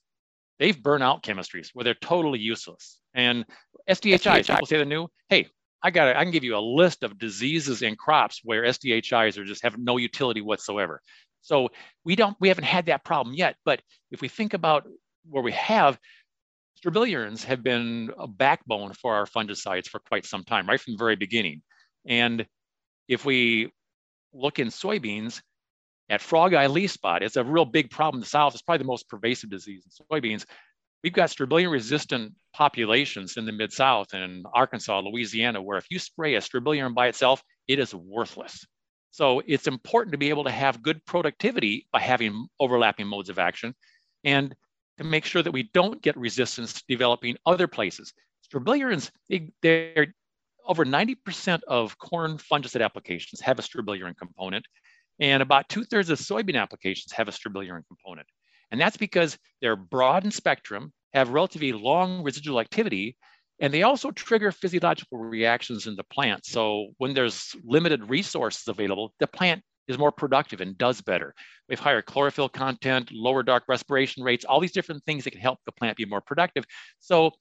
they've 0.59 0.81
burned 0.81 1.03
out 1.03 1.23
chemistries 1.23 1.69
where 1.73 1.83
they're 1.83 1.93
totally 1.95 2.39
useless 2.39 3.01
and 3.13 3.45
SDHI, 3.89 4.47
people 4.47 4.65
say 4.65 4.77
they're 4.77 4.85
new. 4.85 5.07
Hey, 5.29 5.47
I 5.83 5.91
got 5.91 6.07
it. 6.07 6.15
I 6.15 6.23
can 6.23 6.31
give 6.31 6.43
you 6.43 6.55
a 6.55 6.59
list 6.59 7.03
of 7.03 7.17
diseases 7.17 7.81
in 7.81 7.95
crops 7.95 8.41
where 8.43 8.63
SDHIs 8.63 9.37
are 9.37 9.45
just 9.45 9.63
have 9.63 9.77
no 9.77 9.97
utility 9.97 10.41
whatsoever. 10.41 11.01
So 11.41 11.69
we 12.05 12.15
don't 12.15 12.37
we 12.39 12.49
haven't 12.49 12.65
had 12.65 12.85
that 12.85 13.03
problem 13.03 13.35
yet. 13.35 13.55
But 13.65 13.81
if 14.11 14.21
we 14.21 14.27
think 14.27 14.53
about 14.53 14.87
where 15.29 15.43
we 15.43 15.51
have, 15.53 15.99
strobilurins 16.83 17.43
have 17.43 17.63
been 17.63 18.11
a 18.17 18.27
backbone 18.27 18.93
for 18.93 19.15
our 19.15 19.25
fungicides 19.25 19.87
for 19.87 19.99
quite 19.99 20.25
some 20.25 20.43
time, 20.43 20.67
right 20.67 20.79
from 20.79 20.93
the 20.93 20.97
very 20.97 21.15
beginning. 21.15 21.61
And 22.05 22.45
if 23.07 23.25
we 23.25 23.71
look 24.33 24.59
in 24.59 24.69
soybeans 24.69 25.41
at 26.09 26.21
frog 26.21 26.53
eye 26.53 26.67
leaf 26.67 26.91
spot, 26.91 27.23
it's 27.23 27.37
a 27.37 27.43
real 27.43 27.65
big 27.65 27.89
problem 27.89 28.19
in 28.19 28.21
the 28.21 28.27
south. 28.27 28.53
It's 28.53 28.61
probably 28.61 28.83
the 28.83 28.87
most 28.87 29.07
pervasive 29.07 29.49
disease 29.49 29.83
in 29.85 30.05
soybeans. 30.05 30.45
We've 31.03 31.13
got 31.13 31.29
strobilurin 31.29 31.71
resistant 31.71 32.33
populations 32.53 33.37
in 33.37 33.45
the 33.45 33.51
Mid 33.51 33.71
South 33.71 34.13
and 34.13 34.45
Arkansas, 34.53 34.99
Louisiana, 34.99 35.61
where 35.61 35.77
if 35.77 35.85
you 35.89 35.99
spray 35.99 36.35
a 36.35 36.41
strobilurin 36.41 36.93
by 36.93 37.07
itself, 37.07 37.41
it 37.67 37.79
is 37.79 37.93
worthless. 37.95 38.65
So 39.11 39.41
it's 39.45 39.67
important 39.67 40.13
to 40.13 40.17
be 40.17 40.29
able 40.29 40.45
to 40.45 40.51
have 40.51 40.83
good 40.83 41.03
productivity 41.05 41.87
by 41.91 41.99
having 41.99 42.47
overlapping 42.59 43.07
modes 43.07 43.29
of 43.29 43.39
action 43.39 43.73
and 44.23 44.55
to 44.97 45.03
make 45.03 45.25
sure 45.25 45.41
that 45.41 45.51
we 45.51 45.69
don't 45.73 46.01
get 46.01 46.17
resistance 46.17 46.83
developing 46.87 47.37
other 47.45 47.67
places. 47.67 48.13
Strobilurins, 48.51 49.09
they're 49.61 50.13
over 50.67 50.85
90% 50.85 51.61
of 51.67 51.97
corn 51.97 52.37
fungicide 52.37 52.83
applications 52.83 53.41
have 53.41 53.59
a 53.59 53.61
strobilurin 53.61 54.15
component, 54.17 54.65
and 55.19 55.41
about 55.41 55.69
two 55.69 55.83
thirds 55.83 56.09
of 56.09 56.19
soybean 56.19 56.59
applications 56.59 57.11
have 57.11 57.27
a 57.27 57.31
strobilurin 57.31 57.83
component. 57.87 58.27
And 58.71 58.79
that's 58.79 58.97
because 58.97 59.37
they're 59.61 59.75
broad 59.75 60.23
in 60.23 60.31
spectrum, 60.31 60.93
have 61.13 61.29
relatively 61.29 61.73
long 61.73 62.23
residual 62.23 62.59
activity, 62.59 63.17
and 63.59 63.73
they 63.73 63.83
also 63.83 64.11
trigger 64.11 64.51
physiological 64.51 65.19
reactions 65.19 65.85
in 65.85 65.95
the 65.95 66.03
plant. 66.05 66.45
So 66.45 66.87
when 66.97 67.13
there's 67.13 67.55
limited 67.63 68.09
resources 68.09 68.67
available, 68.67 69.13
the 69.19 69.27
plant 69.27 69.61
is 69.87 69.97
more 69.97 70.11
productive 70.11 70.61
and 70.61 70.77
does 70.77 71.01
better. 71.01 71.33
We 71.67 71.73
have 71.73 71.79
higher 71.79 72.01
chlorophyll 72.01 72.49
content, 72.49 73.11
lower 73.11 73.43
dark 73.43 73.63
respiration 73.67 74.23
rates, 74.23 74.45
all 74.45 74.59
these 74.59 74.71
different 74.71 75.03
things 75.05 75.23
that 75.23 75.31
can 75.31 75.41
help 75.41 75.59
the 75.65 75.71
plant 75.71 75.97
be 75.97 76.05
more 76.05 76.21
productive. 76.21 76.63
So 76.99 77.31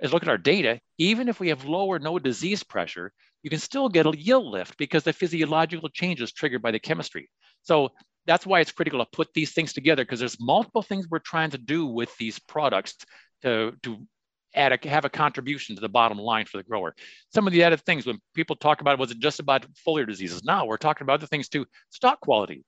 as 0.00 0.12
look 0.12 0.22
at 0.22 0.28
our 0.28 0.38
data, 0.38 0.80
even 0.98 1.28
if 1.28 1.40
we 1.40 1.48
have 1.48 1.64
lower 1.64 1.98
no 1.98 2.18
disease 2.18 2.62
pressure, 2.62 3.12
you 3.42 3.50
can 3.50 3.58
still 3.58 3.88
get 3.88 4.06
a 4.06 4.12
yield 4.16 4.46
lift 4.46 4.76
because 4.78 5.04
the 5.04 5.12
physiological 5.12 5.88
changes 5.88 6.32
triggered 6.32 6.62
by 6.62 6.70
the 6.70 6.78
chemistry. 6.78 7.28
So 7.62 7.90
that's 8.26 8.46
why 8.46 8.60
it's 8.60 8.72
critical 8.72 9.00
to 9.00 9.10
put 9.12 9.28
these 9.34 9.52
things 9.52 9.72
together 9.72 10.04
because 10.04 10.20
there's 10.20 10.40
multiple 10.40 10.82
things 10.82 11.06
we're 11.08 11.20
trying 11.20 11.50
to 11.50 11.58
do 11.58 11.86
with 11.86 12.14
these 12.18 12.38
products 12.38 12.96
to, 13.42 13.72
to 13.82 14.06
add 14.54 14.72
a, 14.72 14.88
have 14.88 15.04
a 15.04 15.10
contribution 15.10 15.74
to 15.74 15.80
the 15.80 15.88
bottom 15.88 16.18
line 16.18 16.46
for 16.46 16.56
the 16.58 16.62
grower. 16.62 16.94
Some 17.32 17.46
of 17.46 17.52
the 17.52 17.62
added 17.62 17.80
things 17.82 18.06
when 18.06 18.18
people 18.34 18.56
talk 18.56 18.80
about 18.80 18.98
was 18.98 19.10
it 19.10 19.18
just 19.18 19.40
about 19.40 19.66
foliar 19.86 20.06
diseases? 20.06 20.44
Now 20.44 20.66
we're 20.66 20.76
talking 20.76 21.04
about 21.04 21.14
other 21.14 21.26
things 21.26 21.48
too. 21.48 21.66
Stalk 21.90 22.20
quality. 22.20 22.64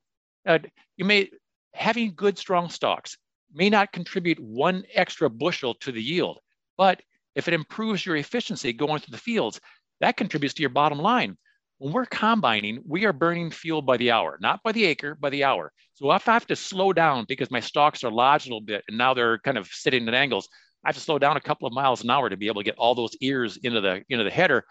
Uh, 0.46 0.58
you 0.96 1.04
may 1.04 1.30
having 1.74 2.14
good 2.14 2.38
strong 2.38 2.68
stalks 2.68 3.16
may 3.54 3.70
not 3.70 3.92
contribute 3.92 4.40
one 4.40 4.84
extra 4.94 5.28
bushel 5.28 5.74
to 5.74 5.92
the 5.92 6.02
yield, 6.02 6.38
but 6.76 7.00
if 7.34 7.48
it 7.48 7.54
improves 7.54 8.04
your 8.04 8.16
efficiency 8.16 8.72
going 8.72 9.00
through 9.00 9.12
the 9.12 9.18
fields, 9.18 9.60
that 10.00 10.16
contributes 10.16 10.54
to 10.54 10.62
your 10.62 10.70
bottom 10.70 10.98
line. 10.98 11.36
When 11.78 11.92
we're 11.92 12.06
combining, 12.06 12.80
we 12.86 13.06
are 13.06 13.12
burning 13.12 13.50
fuel 13.50 13.82
by 13.82 13.96
the 13.96 14.12
hour, 14.12 14.38
not 14.40 14.62
by 14.62 14.72
the 14.72 14.84
acre, 14.84 15.16
by 15.16 15.30
the 15.30 15.44
hour. 15.44 15.72
So 15.94 16.12
if 16.12 16.28
I 16.28 16.32
have 16.32 16.46
to 16.46 16.56
slow 16.56 16.92
down 16.92 17.24
because 17.26 17.50
my 17.50 17.60
stalks 17.60 18.04
are 18.04 18.10
lodged 18.10 18.46
a 18.46 18.50
little 18.50 18.60
bit 18.60 18.84
and 18.88 18.96
now 18.96 19.14
they're 19.14 19.38
kind 19.38 19.58
of 19.58 19.66
sitting 19.66 20.06
at 20.06 20.14
angles, 20.14 20.48
I 20.84 20.88
have 20.88 20.96
to 20.96 21.00
slow 21.00 21.18
down 21.18 21.36
a 21.36 21.40
couple 21.40 21.66
of 21.66 21.74
miles 21.74 22.02
an 22.02 22.10
hour 22.10 22.28
to 22.28 22.36
be 22.36 22.48
able 22.48 22.60
to 22.60 22.64
get 22.64 22.76
all 22.76 22.94
those 22.94 23.16
ears 23.20 23.56
into 23.58 23.80
the 23.80 24.02
into 24.08 24.24
the 24.24 24.30
header. 24.30 24.64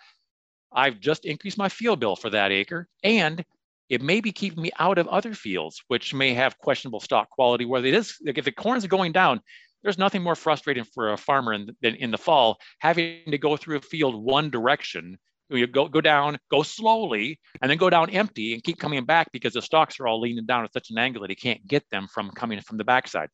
I've 0.73 0.99
just 0.99 1.25
increased 1.25 1.57
my 1.57 1.69
field 1.69 1.99
bill 1.99 2.15
for 2.15 2.29
that 2.29 2.51
acre, 2.51 2.87
and 3.03 3.43
it 3.89 4.01
may 4.01 4.21
be 4.21 4.31
keeping 4.31 4.61
me 4.61 4.71
out 4.79 4.97
of 4.97 5.07
other 5.07 5.33
fields, 5.33 5.81
which 5.87 6.13
may 6.13 6.33
have 6.33 6.57
questionable 6.57 6.99
stalk 6.99 7.29
quality. 7.29 7.65
Where 7.65 7.85
it 7.85 7.93
is, 7.93 8.15
if 8.25 8.45
the 8.45 8.51
corn's 8.51 8.85
going 8.87 9.11
down, 9.11 9.41
there's 9.83 9.97
nothing 9.97 10.21
more 10.21 10.35
frustrating 10.35 10.85
for 10.85 11.11
a 11.11 11.17
farmer 11.17 11.53
in, 11.53 11.75
than 11.81 11.95
in 11.95 12.11
the 12.11 12.17
fall 12.17 12.59
having 12.79 13.31
to 13.31 13.37
go 13.37 13.57
through 13.57 13.77
a 13.77 13.81
field 13.81 14.15
one 14.15 14.49
direction 14.49 15.17
you 15.57 15.67
go 15.67 15.87
go 15.87 16.01
down, 16.01 16.37
go 16.49 16.63
slowly, 16.63 17.39
and 17.61 17.69
then 17.69 17.77
go 17.77 17.89
down 17.89 18.09
empty 18.09 18.53
and 18.53 18.63
keep 18.63 18.79
coming 18.79 19.03
back 19.05 19.31
because 19.31 19.53
the 19.53 19.61
stalks 19.61 19.99
are 19.99 20.07
all 20.07 20.21
leaning 20.21 20.45
down 20.45 20.63
at 20.63 20.73
such 20.73 20.89
an 20.91 20.97
angle 20.97 21.21
that 21.21 21.29
he 21.29 21.35
can't 21.35 21.65
get 21.67 21.83
them 21.89 22.07
from 22.07 22.31
coming 22.31 22.59
from 22.61 22.77
the 22.77 22.83
backside. 22.83 23.29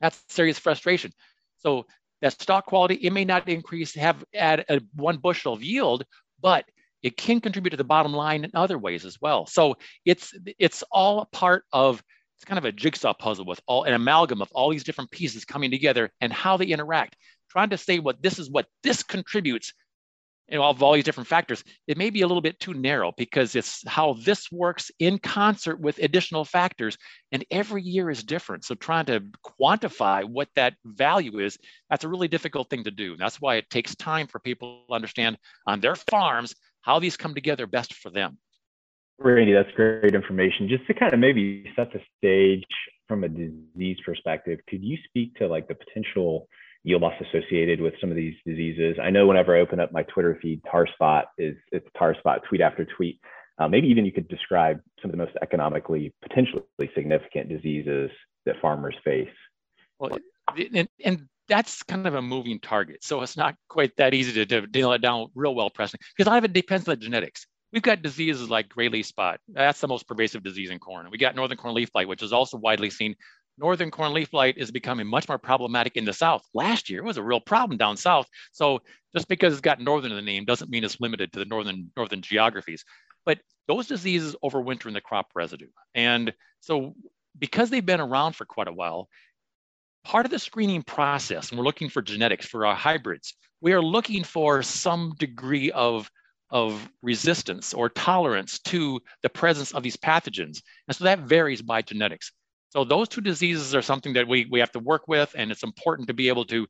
That's 0.00 0.22
serious 0.28 0.58
frustration. 0.58 1.12
So 1.58 1.86
that 2.20 2.40
stalk 2.40 2.66
quality, 2.66 2.94
it 2.94 3.12
may 3.12 3.24
not 3.24 3.48
increase, 3.48 3.94
have 3.94 4.24
add 4.34 4.64
a 4.68 4.80
one 4.94 5.18
bushel 5.18 5.52
of 5.52 5.62
yield, 5.62 6.04
but 6.40 6.64
it 7.02 7.16
can 7.16 7.40
contribute 7.40 7.70
to 7.70 7.76
the 7.76 7.84
bottom 7.84 8.12
line 8.12 8.44
in 8.44 8.50
other 8.54 8.78
ways 8.78 9.04
as 9.04 9.18
well. 9.20 9.46
So 9.46 9.76
it's 10.04 10.34
it's 10.58 10.82
all 10.90 11.20
a 11.20 11.26
part 11.26 11.64
of 11.72 12.02
it's 12.36 12.44
kind 12.44 12.58
of 12.58 12.64
a 12.64 12.72
jigsaw 12.72 13.14
puzzle 13.14 13.44
with 13.44 13.60
all 13.66 13.84
an 13.84 13.94
amalgam 13.94 14.42
of 14.42 14.50
all 14.52 14.70
these 14.70 14.84
different 14.84 15.10
pieces 15.10 15.44
coming 15.44 15.70
together 15.70 16.10
and 16.20 16.32
how 16.32 16.56
they 16.56 16.66
interact. 16.66 17.16
Trying 17.50 17.70
to 17.70 17.78
say 17.78 17.98
what 17.98 18.22
this 18.22 18.38
is 18.38 18.50
what 18.50 18.66
this 18.82 19.02
contributes 19.02 19.72
involve 20.50 20.82
all 20.82 20.92
these 20.92 21.04
different 21.04 21.28
factors, 21.28 21.64
it 21.86 21.96
may 21.96 22.10
be 22.10 22.22
a 22.22 22.26
little 22.26 22.40
bit 22.40 22.58
too 22.60 22.74
narrow 22.74 23.12
because 23.16 23.54
it's 23.54 23.86
how 23.86 24.14
this 24.24 24.50
works 24.50 24.90
in 24.98 25.18
concert 25.18 25.80
with 25.80 25.98
additional 25.98 26.44
factors. 26.44 26.98
And 27.32 27.44
every 27.50 27.82
year 27.82 28.10
is 28.10 28.22
different. 28.22 28.64
So 28.64 28.74
trying 28.74 29.06
to 29.06 29.22
quantify 29.60 30.24
what 30.24 30.48
that 30.56 30.74
value 30.84 31.38
is, 31.38 31.58
that's 31.88 32.04
a 32.04 32.08
really 32.08 32.28
difficult 32.28 32.68
thing 32.68 32.84
to 32.84 32.90
do. 32.90 33.16
That's 33.16 33.40
why 33.40 33.56
it 33.56 33.70
takes 33.70 33.94
time 33.96 34.26
for 34.26 34.40
people 34.40 34.84
to 34.88 34.94
understand 34.94 35.38
on 35.66 35.80
their 35.80 35.96
farms 35.96 36.54
how 36.82 36.98
these 36.98 37.16
come 37.16 37.34
together 37.34 37.66
best 37.66 37.94
for 37.94 38.10
them. 38.10 38.38
Randy, 39.18 39.52
that's 39.52 39.70
great 39.76 40.14
information. 40.14 40.68
Just 40.68 40.86
to 40.86 40.94
kind 40.94 41.12
of 41.12 41.20
maybe 41.20 41.70
set 41.76 41.92
the 41.92 42.00
stage 42.18 42.64
from 43.06 43.24
a 43.24 43.28
disease 43.28 43.98
perspective, 44.04 44.60
could 44.68 44.82
you 44.82 44.96
speak 45.08 45.34
to 45.36 45.46
like 45.46 45.68
the 45.68 45.74
potential 45.74 46.48
yield 46.82 47.02
loss 47.02 47.14
associated 47.20 47.80
with 47.80 47.94
some 48.00 48.10
of 48.10 48.16
these 48.16 48.34
diseases. 48.46 48.96
I 49.02 49.10
know 49.10 49.26
whenever 49.26 49.56
I 49.56 49.60
open 49.60 49.80
up 49.80 49.92
my 49.92 50.02
Twitter 50.04 50.38
feed, 50.40 50.62
tar 50.70 50.86
spot 50.94 51.26
is 51.38 51.56
it's 51.72 51.86
tar 51.98 52.14
spot 52.18 52.40
tweet 52.48 52.60
after 52.60 52.86
tweet. 52.96 53.20
Uh, 53.58 53.68
maybe 53.68 53.88
even 53.88 54.06
you 54.06 54.12
could 54.12 54.28
describe 54.28 54.80
some 55.02 55.10
of 55.10 55.12
the 55.12 55.22
most 55.22 55.36
economically 55.42 56.14
potentially 56.22 56.64
significant 56.94 57.48
diseases 57.50 58.10
that 58.46 58.56
farmers 58.62 58.94
face. 59.04 59.28
Well, 59.98 60.18
and, 60.74 60.88
and 61.04 61.28
that's 61.46 61.82
kind 61.82 62.06
of 62.06 62.14
a 62.14 62.22
moving 62.22 62.58
target. 62.60 63.04
So 63.04 63.20
it's 63.20 63.36
not 63.36 63.54
quite 63.68 63.94
that 63.96 64.14
easy 64.14 64.46
to, 64.46 64.66
nail 64.72 64.92
it 64.92 65.02
down 65.02 65.26
real 65.34 65.54
well, 65.54 65.68
Preston, 65.68 66.00
because 66.16 66.26
a 66.26 66.30
lot 66.30 66.38
of 66.38 66.44
it 66.44 66.52
depends 66.54 66.88
on 66.88 66.92
the 66.92 66.96
genetics. 66.96 67.46
We've 67.72 67.82
got 67.82 68.02
diseases 68.02 68.48
like 68.48 68.68
gray 68.68 68.88
leaf 68.88 69.06
spot. 69.06 69.40
That's 69.48 69.80
the 69.80 69.88
most 69.88 70.08
pervasive 70.08 70.42
disease 70.42 70.70
in 70.70 70.78
corn. 70.78 71.08
We 71.10 71.18
got 71.18 71.36
northern 71.36 71.58
corn 71.58 71.74
leaf 71.74 71.92
blight, 71.92 72.08
which 72.08 72.22
is 72.22 72.32
also 72.32 72.56
widely 72.56 72.90
seen. 72.90 73.14
Northern 73.60 73.90
corn 73.90 74.14
leaf 74.14 74.30
blight 74.30 74.56
is 74.56 74.70
becoming 74.70 75.06
much 75.06 75.28
more 75.28 75.38
problematic 75.38 75.96
in 75.96 76.06
the 76.06 76.12
south. 76.12 76.42
Last 76.54 76.88
year 76.88 77.00
it 77.00 77.04
was 77.04 77.18
a 77.18 77.22
real 77.22 77.40
problem 77.40 77.76
down 77.76 77.96
south. 77.96 78.26
So 78.52 78.80
just 79.14 79.28
because 79.28 79.52
it's 79.52 79.60
got 79.60 79.80
northern 79.80 80.12
in 80.12 80.16
the 80.16 80.22
name 80.22 80.46
doesn't 80.46 80.70
mean 80.70 80.82
it's 80.82 81.00
limited 81.00 81.32
to 81.32 81.38
the 81.38 81.44
northern 81.44 81.90
northern 81.96 82.22
geographies. 82.22 82.84
But 83.26 83.38
those 83.68 83.86
diseases 83.86 84.34
overwinter 84.42 84.86
in 84.86 84.94
the 84.94 85.00
crop 85.02 85.28
residue. 85.34 85.68
And 85.94 86.32
so 86.60 86.94
because 87.38 87.68
they've 87.68 87.84
been 87.84 88.00
around 88.00 88.34
for 88.34 88.46
quite 88.46 88.68
a 88.68 88.72
while, 88.72 89.08
part 90.04 90.24
of 90.24 90.32
the 90.32 90.38
screening 90.38 90.82
process, 90.82 91.50
and 91.50 91.58
we're 91.58 91.64
looking 91.66 91.90
for 91.90 92.00
genetics 92.00 92.46
for 92.46 92.64
our 92.64 92.74
hybrids, 92.74 93.34
we 93.60 93.74
are 93.74 93.82
looking 93.82 94.24
for 94.24 94.62
some 94.62 95.14
degree 95.18 95.70
of 95.70 96.10
of 96.50 96.90
resistance 97.02 97.72
or 97.72 97.88
tolerance 97.88 98.58
to 98.58 99.00
the 99.22 99.28
presence 99.28 99.70
of 99.72 99.84
these 99.84 99.96
pathogens. 99.96 100.60
And 100.88 100.96
so 100.96 101.04
that 101.04 101.20
varies 101.20 101.62
by 101.62 101.82
genetics. 101.82 102.32
So 102.70 102.84
those 102.84 103.08
two 103.08 103.20
diseases 103.20 103.74
are 103.74 103.82
something 103.82 104.12
that 104.14 104.26
we, 104.26 104.46
we 104.50 104.60
have 104.60 104.72
to 104.72 104.78
work 104.78 105.08
with, 105.08 105.34
and 105.36 105.50
it's 105.50 105.64
important 105.64 106.08
to 106.08 106.14
be 106.14 106.28
able 106.28 106.44
to, 106.46 106.66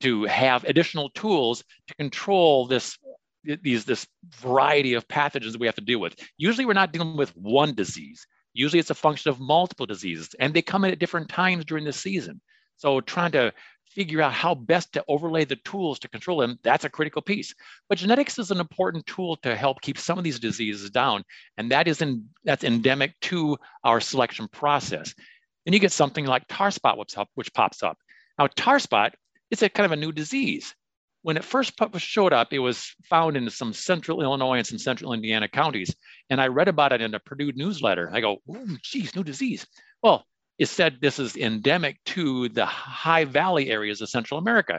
to 0.00 0.24
have 0.24 0.64
additional 0.64 1.08
tools 1.10 1.64
to 1.86 1.94
control 1.94 2.66
this, 2.66 2.98
these, 3.62 3.84
this 3.84 4.06
variety 4.28 4.94
of 4.94 5.06
pathogens 5.08 5.52
that 5.52 5.60
we 5.60 5.66
have 5.66 5.76
to 5.76 5.84
deal 5.84 6.00
with. 6.00 6.16
Usually 6.36 6.66
we're 6.66 6.72
not 6.72 6.92
dealing 6.92 7.16
with 7.16 7.30
one 7.36 7.74
disease. 7.74 8.26
Usually 8.54 8.80
it's 8.80 8.90
a 8.90 8.94
function 8.94 9.30
of 9.30 9.38
multiple 9.38 9.86
diseases, 9.86 10.34
and 10.40 10.52
they 10.52 10.62
come 10.62 10.84
in 10.84 10.90
at 10.90 10.98
different 10.98 11.28
times 11.28 11.64
during 11.64 11.84
the 11.84 11.92
season. 11.92 12.40
So 12.76 13.00
trying 13.00 13.32
to 13.32 13.52
figure 13.90 14.22
out 14.22 14.32
how 14.32 14.54
best 14.54 14.92
to 14.92 15.04
overlay 15.08 15.44
the 15.44 15.56
tools 15.56 15.98
to 15.98 16.08
control 16.08 16.38
them, 16.38 16.58
that's 16.62 16.84
a 16.84 16.90
critical 16.90 17.22
piece. 17.22 17.54
But 17.88 17.98
genetics 17.98 18.38
is 18.38 18.50
an 18.50 18.60
important 18.60 19.06
tool 19.06 19.36
to 19.38 19.56
help 19.56 19.80
keep 19.80 19.98
some 19.98 20.16
of 20.18 20.24
these 20.24 20.38
diseases 20.38 20.90
down, 20.90 21.24
and 21.56 21.70
that 21.70 21.88
is 21.88 22.00
in, 22.00 22.28
that's 22.44 22.64
endemic 22.64 23.18
to 23.22 23.58
our 23.84 24.00
selection 24.00 24.48
process. 24.48 25.14
Then 25.64 25.74
you 25.74 25.80
get 25.80 25.92
something 25.92 26.24
like 26.24 26.44
tar 26.48 26.70
spot, 26.70 26.98
which, 26.98 27.52
pops 27.52 27.82
up. 27.82 27.98
Now, 28.38 28.46
tar 28.56 28.78
spot 28.78 29.14
is 29.50 29.62
a 29.62 29.68
kind 29.68 29.84
of 29.84 29.92
a 29.92 29.96
new 29.96 30.12
disease. 30.12 30.74
When 31.22 31.36
it 31.36 31.44
first 31.44 31.74
showed 31.98 32.32
up, 32.32 32.52
it 32.52 32.60
was 32.60 32.94
found 33.04 33.36
in 33.36 33.50
some 33.50 33.74
central 33.74 34.22
Illinois 34.22 34.56
and 34.56 34.66
some 34.66 34.78
central 34.78 35.12
Indiana 35.12 35.48
counties. 35.48 35.94
And 36.30 36.40
I 36.40 36.46
read 36.46 36.68
about 36.68 36.92
it 36.92 37.02
in 37.02 37.14
a 37.14 37.20
Purdue 37.20 37.52
newsletter. 37.54 38.10
I 38.10 38.20
go, 38.20 38.38
oh, 38.48 38.76
geez, 38.82 39.14
new 39.14 39.22
disease. 39.22 39.66
Well, 40.02 40.24
it 40.60 40.68
said 40.68 40.98
this 41.00 41.18
is 41.18 41.38
endemic 41.38 41.98
to 42.04 42.50
the 42.50 42.66
high 42.66 43.24
valley 43.24 43.70
areas 43.70 44.02
of 44.02 44.10
Central 44.10 44.38
America. 44.38 44.78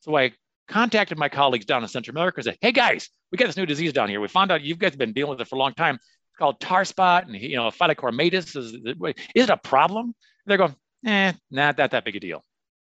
So 0.00 0.16
I 0.16 0.32
contacted 0.66 1.18
my 1.18 1.28
colleagues 1.28 1.66
down 1.66 1.82
in 1.82 1.88
Central 1.90 2.16
America 2.16 2.38
and 2.38 2.44
said, 2.46 2.58
hey 2.62 2.72
guys, 2.72 3.10
we 3.30 3.36
got 3.36 3.44
this 3.44 3.56
new 3.58 3.66
disease 3.66 3.92
down 3.92 4.08
here. 4.08 4.18
We 4.18 4.28
found 4.28 4.50
out 4.50 4.62
you 4.62 4.74
guys 4.74 4.92
have 4.92 4.98
been 4.98 5.12
dealing 5.12 5.32
with 5.32 5.42
it 5.42 5.48
for 5.48 5.56
a 5.56 5.58
long 5.58 5.74
time. 5.74 5.96
It's 5.96 6.38
called 6.38 6.58
tar 6.58 6.86
spot 6.86 7.26
and 7.26 7.36
you 7.36 7.56
know, 7.56 7.68
phytochromatus. 7.68 8.56
Is, 8.56 8.72
is 8.72 8.94
it 9.34 9.50
a 9.50 9.58
problem? 9.58 10.14
They're 10.46 10.56
going, 10.56 10.74
eh, 11.04 11.34
not 11.50 11.76
that, 11.76 11.90
that 11.90 12.06
big 12.06 12.16
a 12.16 12.20
deal. 12.20 12.42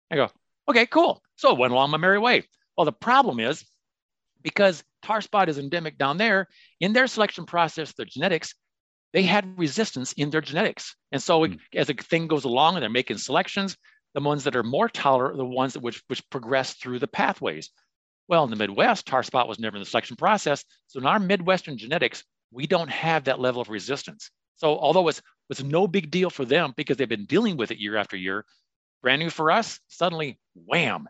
I 0.09 0.15
go, 0.15 0.29
okay, 0.69 0.85
cool. 0.85 1.21
So 1.35 1.53
I 1.53 1.59
went 1.59 1.73
along 1.73 1.89
my 1.89 1.97
merry 1.97 2.17
way. 2.17 2.43
Well, 2.77 2.85
the 2.85 2.93
problem 2.93 3.41
is 3.41 3.65
because 4.41 4.85
tar 5.03 5.19
spot 5.19 5.50
is 5.50 5.57
endemic 5.57 5.97
down 5.97 6.17
there, 6.17 6.47
in 6.79 6.93
their 6.93 7.07
selection 7.07 7.45
process, 7.45 7.91
their 7.91 8.05
genetics, 8.05 8.55
they 9.13 9.24
had 9.24 9.58
resistance 9.58 10.13
in 10.13 10.30
their 10.30 10.41
genetics. 10.41 10.96
And 11.12 11.22
so 11.22 11.41
mm. 11.41 11.60
as 11.75 11.89
a 11.89 11.94
thing 11.94 12.27
goes 12.27 12.46
along 12.46 12.75
and 12.75 12.84
they're 12.84 12.89
making 12.89 13.18
selections, 13.18 13.77
the 14.13 14.22
ones 14.22 14.44
that 14.44 14.56
are 14.56 14.63
more 14.63 14.89
tolerant 14.89 15.36
are 15.36 15.38
the 15.38 15.46
ones 15.46 15.74
that 15.74 15.82
which, 15.82 16.01
which 16.08 16.27
progress 16.30 16.74
through 16.74 17.00
the 17.00 17.08
pathways. 17.08 17.70
Well, 18.27 18.44
in 18.44 18.50
the 18.50 18.56
Midwest, 18.56 19.06
tar 19.06 19.24
spot 19.24 19.48
was 19.48 19.60
never 19.60 19.75
in 19.77 19.82
the 19.82 19.89
selection 19.89 20.15
process. 20.15 20.63
So 20.88 21.00
in 21.00 21.06
our 21.06 21.20
Midwestern 21.20 21.77
genetics, 21.77 22.24
we 22.51 22.68
don't 22.68 22.89
have 22.89 23.25
that 23.25 23.39
level 23.39 23.62
of 23.62 23.70
resistance. 23.70 24.30
So 24.56 24.77
although 24.77 25.08
it's, 25.08 25.22
it's 25.50 25.63
no 25.63 25.88
big 25.88 26.12
deal 26.12 26.30
for 26.30 26.46
them 26.46 26.74
because 26.77 26.98
they've 26.98 27.10
been 27.10 27.25
dealing 27.25 27.58
with 27.58 27.72
it 27.72 27.80
year 27.80 27.98
after 27.98 28.15
year, 28.15 28.46
brand 29.01 29.22
new 29.22 29.30
for 29.30 29.51
us, 29.51 29.79
suddenly 29.88 30.40
wham. 30.55 31.07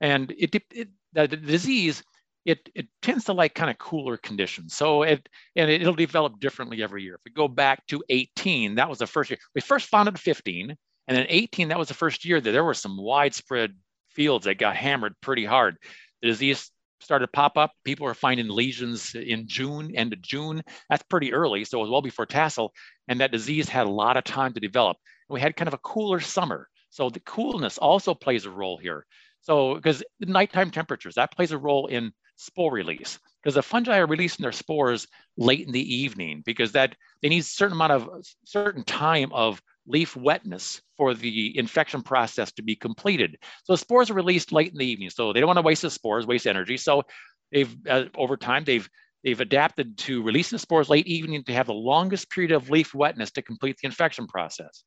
And 0.00 0.30
it, 0.38 0.54
it 0.54 0.88
the, 1.12 1.26
the 1.26 1.36
disease 1.36 2.02
it, 2.44 2.68
it 2.74 2.88
tends 3.02 3.24
to 3.24 3.32
like 3.32 3.54
kind 3.54 3.70
of 3.70 3.78
cooler 3.78 4.16
conditions. 4.16 4.74
So 4.74 5.02
it 5.02 5.28
and 5.56 5.70
it, 5.70 5.84
will 5.84 5.94
develop 5.94 6.40
differently 6.40 6.82
every 6.82 7.02
year. 7.02 7.14
If 7.14 7.20
we 7.24 7.32
go 7.32 7.48
back 7.48 7.86
to 7.88 8.02
18, 8.08 8.76
that 8.76 8.88
was 8.88 8.98
the 8.98 9.06
first 9.06 9.30
year. 9.30 9.38
We 9.54 9.60
first 9.60 9.88
found 9.88 10.08
it 10.08 10.18
15, 10.18 10.76
and 11.08 11.16
then 11.16 11.26
18, 11.28 11.68
that 11.68 11.78
was 11.78 11.88
the 11.88 11.94
first 11.94 12.24
year 12.24 12.40
that 12.40 12.50
there 12.50 12.64
were 12.64 12.74
some 12.74 12.96
widespread 12.96 13.74
fields 14.10 14.44
that 14.44 14.58
got 14.58 14.76
hammered 14.76 15.14
pretty 15.20 15.44
hard. 15.44 15.76
The 16.20 16.28
disease 16.28 16.70
started 17.00 17.26
to 17.26 17.32
pop 17.32 17.56
up. 17.56 17.72
People 17.84 18.06
were 18.06 18.14
finding 18.14 18.48
lesions 18.48 19.14
in 19.14 19.46
June, 19.46 19.94
end 19.94 20.12
of 20.12 20.22
June. 20.22 20.62
That's 20.88 21.02
pretty 21.04 21.32
early, 21.32 21.64
so 21.64 21.78
it 21.78 21.82
was 21.82 21.90
well 21.90 22.02
before 22.02 22.26
tassel, 22.26 22.72
and 23.08 23.20
that 23.20 23.32
disease 23.32 23.68
had 23.68 23.86
a 23.86 23.90
lot 23.90 24.16
of 24.16 24.24
time 24.24 24.52
to 24.54 24.60
develop. 24.60 24.96
And 25.28 25.34
we 25.34 25.40
had 25.40 25.56
kind 25.56 25.68
of 25.68 25.74
a 25.74 25.78
cooler 25.78 26.20
summer. 26.20 26.68
So 26.90 27.08
the 27.08 27.20
coolness 27.20 27.78
also 27.78 28.14
plays 28.14 28.44
a 28.44 28.50
role 28.50 28.76
here. 28.76 29.06
So 29.40 29.74
because 29.74 30.04
the 30.20 30.26
nighttime 30.26 30.70
temperatures, 30.70 31.14
that 31.14 31.34
plays 31.34 31.52
a 31.52 31.58
role 31.58 31.86
in 31.86 32.12
spore 32.42 32.72
release 32.72 33.18
because 33.42 33.54
the 33.54 33.62
fungi 33.62 33.98
are 33.98 34.06
releasing 34.06 34.42
their 34.42 34.52
spores 34.52 35.06
late 35.36 35.66
in 35.66 35.72
the 35.72 35.94
evening 35.94 36.42
because 36.44 36.72
that 36.72 36.94
they 37.22 37.28
need 37.28 37.40
a 37.40 37.44
certain 37.44 37.76
amount 37.76 37.92
of 37.92 38.08
certain 38.44 38.84
time 38.84 39.32
of 39.32 39.60
leaf 39.86 40.16
wetness 40.16 40.80
for 40.96 41.14
the 41.14 41.56
infection 41.58 42.02
process 42.02 42.52
to 42.52 42.62
be 42.62 42.76
completed. 42.76 43.36
So 43.64 43.74
spores 43.76 44.10
are 44.10 44.14
released 44.14 44.52
late 44.52 44.72
in 44.72 44.78
the 44.78 44.86
evening. 44.86 45.10
So 45.10 45.32
they 45.32 45.40
don't 45.40 45.48
want 45.48 45.58
to 45.58 45.62
waste 45.62 45.82
the 45.82 45.90
spores, 45.90 46.26
waste 46.26 46.46
energy. 46.46 46.76
So 46.76 47.02
they've 47.50 47.74
uh, 47.88 48.04
over 48.16 48.36
time 48.36 48.64
they've 48.64 48.88
they've 49.24 49.40
adapted 49.40 49.98
to 49.98 50.22
releasing 50.22 50.56
the 50.56 50.60
spores 50.60 50.88
late 50.88 51.06
evening 51.06 51.44
to 51.44 51.52
have 51.52 51.66
the 51.66 51.74
longest 51.74 52.30
period 52.30 52.52
of 52.52 52.70
leaf 52.70 52.94
wetness 52.94 53.32
to 53.32 53.42
complete 53.42 53.76
the 53.82 53.86
infection 53.86 54.26
process. 54.26 54.84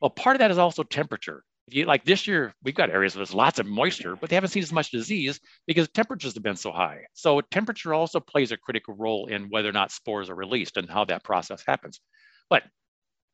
Well, 0.00 0.10
part 0.10 0.36
of 0.36 0.40
that 0.40 0.50
is 0.50 0.58
also 0.58 0.82
temperature 0.82 1.42
you, 1.68 1.84
like 1.84 2.04
this 2.04 2.26
year, 2.26 2.54
we've 2.62 2.74
got 2.74 2.90
areas 2.90 3.14
where 3.14 3.24
there's 3.24 3.34
lots 3.34 3.58
of 3.58 3.66
moisture, 3.66 4.16
but 4.16 4.30
they 4.30 4.36
haven't 4.36 4.50
seen 4.50 4.62
as 4.62 4.72
much 4.72 4.90
disease 4.90 5.40
because 5.66 5.88
temperatures 5.88 6.34
have 6.34 6.42
been 6.42 6.56
so 6.56 6.70
high. 6.70 7.00
So 7.14 7.40
temperature 7.40 7.92
also 7.92 8.20
plays 8.20 8.52
a 8.52 8.56
critical 8.56 8.94
role 8.94 9.26
in 9.26 9.48
whether 9.50 9.68
or 9.68 9.72
not 9.72 9.90
spores 9.90 10.30
are 10.30 10.34
released 10.34 10.76
and 10.76 10.88
how 10.88 11.04
that 11.06 11.24
process 11.24 11.64
happens. 11.66 12.00
But 12.48 12.62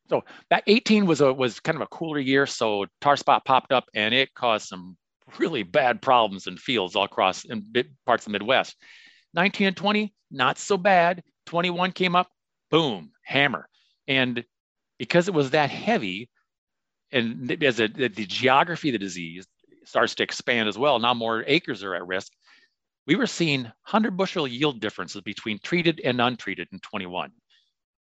so 0.09 0.23
that 0.51 0.65
18 0.67 1.07
was 1.07 1.21
a 1.21 1.33
was 1.33 1.61
kind 1.61 1.77
of 1.77 1.83
a 1.83 1.87
cooler 1.87 2.19
year, 2.19 2.47
so 2.47 2.87
tar 3.01 3.17
spot 3.17 3.45
popped 3.45 3.73
up 3.73 3.85
and 3.95 4.15
it 4.15 4.35
caused 4.35 4.67
some 4.67 4.97
really 5.39 5.63
bad 5.63 6.03
problems 6.03 6.47
in 6.47 6.57
fields 6.57 6.97
all 6.97 7.05
across 7.05 7.45
in 7.45 7.67
parts 8.07 8.27
of 8.27 8.33
the 8.33 8.39
Midwest. 8.39 8.77
19 9.35 9.69
and 9.69 9.77
20, 9.77 10.15
not 10.31 10.59
so 10.59 10.77
bad. 10.77 11.23
21 11.47 11.93
came 11.93 12.17
up, 12.17 12.29
boom, 12.71 13.13
hammer. 13.25 13.69
And 14.09 14.45
because 14.99 15.29
it 15.29 15.35
was 15.35 15.51
that 15.51 15.71
heavy, 15.71 16.29
and 17.13 17.63
as 17.63 17.81
a, 17.81 17.89
the 17.89 18.09
geography 18.09 18.89
of 18.89 18.93
the 18.93 18.99
disease 18.99 19.47
starts 19.85 20.15
to 20.17 20.23
expand 20.23 20.69
as 20.69 20.79
well, 20.79 20.99
now 20.99 21.15
more 21.15 21.45
acres 21.47 21.83
are 21.85 21.95
at 21.95 22.07
risk. 22.07 22.33
We 23.07 23.17
were 23.17 23.27
seeing 23.27 23.63
100 23.63 24.17
bushel 24.17 24.47
yield 24.47 24.81
differences 24.81 25.21
between 25.23 25.59
treated 25.59 26.01
and 26.05 26.21
untreated 26.21 26.69
in 26.73 26.79
21. 26.81 27.31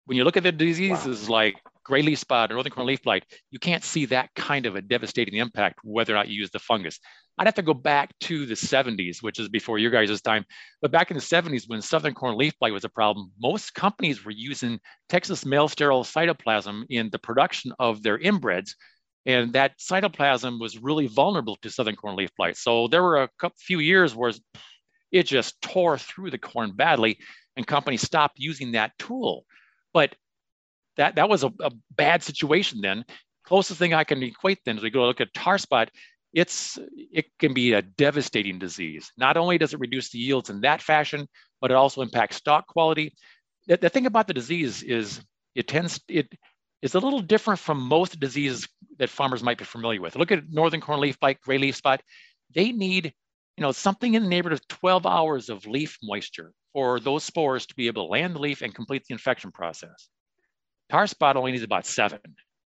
When 0.06 0.16
you 0.16 0.24
look 0.24 0.36
at 0.36 0.42
the 0.42 0.52
diseases 0.52 1.28
wow. 1.28 1.34
like 1.34 1.56
gray 1.84 2.02
leaf 2.02 2.18
spot 2.18 2.50
or 2.50 2.54
northern 2.54 2.72
corn 2.72 2.86
leaf 2.86 3.02
blight, 3.02 3.24
you 3.50 3.58
can't 3.58 3.84
see 3.84 4.06
that 4.06 4.30
kind 4.34 4.66
of 4.66 4.74
a 4.76 4.82
devastating 4.82 5.34
impact 5.34 5.78
whether 5.84 6.12
or 6.12 6.16
not 6.16 6.28
you 6.28 6.40
use 6.40 6.50
the 6.50 6.58
fungus. 6.58 6.98
I'd 7.36 7.46
have 7.46 7.54
to 7.54 7.62
go 7.62 7.74
back 7.74 8.10
to 8.20 8.46
the 8.46 8.54
70s, 8.54 9.22
which 9.22 9.38
is 9.38 9.48
before 9.48 9.78
your 9.78 9.90
guys' 9.90 10.20
time. 10.22 10.44
But 10.80 10.92
back 10.92 11.10
in 11.10 11.16
the 11.16 11.22
70s, 11.22 11.64
when 11.66 11.82
southern 11.82 12.14
corn 12.14 12.36
leaf 12.38 12.52
blight 12.58 12.72
was 12.72 12.84
a 12.84 12.88
problem, 12.88 13.32
most 13.40 13.74
companies 13.74 14.24
were 14.24 14.30
using 14.30 14.78
Texas 15.08 15.44
male 15.44 15.68
sterile 15.68 16.04
cytoplasm 16.04 16.84
in 16.90 17.10
the 17.10 17.18
production 17.18 17.72
of 17.78 18.02
their 18.02 18.18
inbreds. 18.18 18.70
And 19.26 19.52
that 19.54 19.78
cytoplasm 19.78 20.60
was 20.60 20.78
really 20.78 21.06
vulnerable 21.06 21.56
to 21.62 21.70
southern 21.70 21.96
corn 21.96 22.16
leaf 22.16 22.30
blight. 22.36 22.56
So 22.56 22.88
there 22.88 23.02
were 23.02 23.22
a 23.22 23.28
couple, 23.38 23.56
few 23.58 23.80
years 23.80 24.14
where 24.14 24.32
it 25.10 25.24
just 25.24 25.60
tore 25.60 25.98
through 25.98 26.30
the 26.30 26.38
corn 26.38 26.72
badly, 26.72 27.18
and 27.56 27.66
companies 27.66 28.02
stopped 28.02 28.38
using 28.38 28.72
that 28.72 28.92
tool. 28.98 29.44
But 29.92 30.14
that, 30.96 31.16
that 31.16 31.28
was 31.28 31.44
a, 31.44 31.52
a 31.60 31.70
bad 31.96 32.22
situation 32.22 32.80
then. 32.80 33.04
Closest 33.44 33.78
thing 33.78 33.94
I 33.94 34.04
can 34.04 34.22
equate 34.22 34.60
then 34.64 34.76
is 34.78 34.82
we 34.82 34.90
go 34.90 35.06
look 35.06 35.20
at 35.20 35.34
tar 35.34 35.58
spot 35.58 35.90
it's 36.34 36.78
it 36.96 37.26
can 37.38 37.54
be 37.54 37.72
a 37.72 37.82
devastating 37.82 38.58
disease. 38.58 39.12
Not 39.16 39.36
only 39.36 39.56
does 39.56 39.72
it 39.72 39.80
reduce 39.80 40.10
the 40.10 40.18
yields 40.18 40.50
in 40.50 40.60
that 40.62 40.82
fashion, 40.82 41.28
but 41.60 41.70
it 41.70 41.74
also 41.76 42.02
impacts 42.02 42.36
stalk 42.36 42.66
quality. 42.66 43.14
The, 43.68 43.76
the 43.76 43.88
thing 43.88 44.06
about 44.06 44.26
the 44.26 44.34
disease 44.34 44.82
is 44.82 45.22
it 45.54 45.68
tends 45.68 46.00
it 46.08 46.28
is 46.82 46.94
a 46.94 46.98
little 46.98 47.20
different 47.20 47.60
from 47.60 47.80
most 47.80 48.18
diseases 48.18 48.68
that 48.98 49.10
farmers 49.10 49.42
might 49.42 49.58
be 49.58 49.64
familiar 49.64 50.00
with. 50.00 50.16
Look 50.16 50.32
at 50.32 50.50
northern 50.50 50.80
corn 50.80 51.00
leaf 51.00 51.18
blight, 51.20 51.40
gray 51.40 51.58
leaf 51.58 51.76
spot. 51.76 52.02
They 52.52 52.72
need 52.72 53.14
you 53.56 53.62
know 53.62 53.72
something 53.72 54.14
in 54.14 54.24
the 54.24 54.28
neighborhood 54.28 54.58
of 54.58 54.68
12 54.68 55.06
hours 55.06 55.48
of 55.48 55.66
leaf 55.66 55.98
moisture 56.02 56.52
for 56.72 56.98
those 56.98 57.22
spores 57.22 57.66
to 57.66 57.76
be 57.76 57.86
able 57.86 58.06
to 58.06 58.10
land 58.10 58.34
the 58.34 58.40
leaf 58.40 58.60
and 58.60 58.74
complete 58.74 59.04
the 59.08 59.14
infection 59.14 59.52
process. 59.52 60.08
Tar 60.90 61.06
spot 61.06 61.36
only 61.36 61.52
needs 61.52 61.64
about 61.64 61.86
seven. 61.86 62.20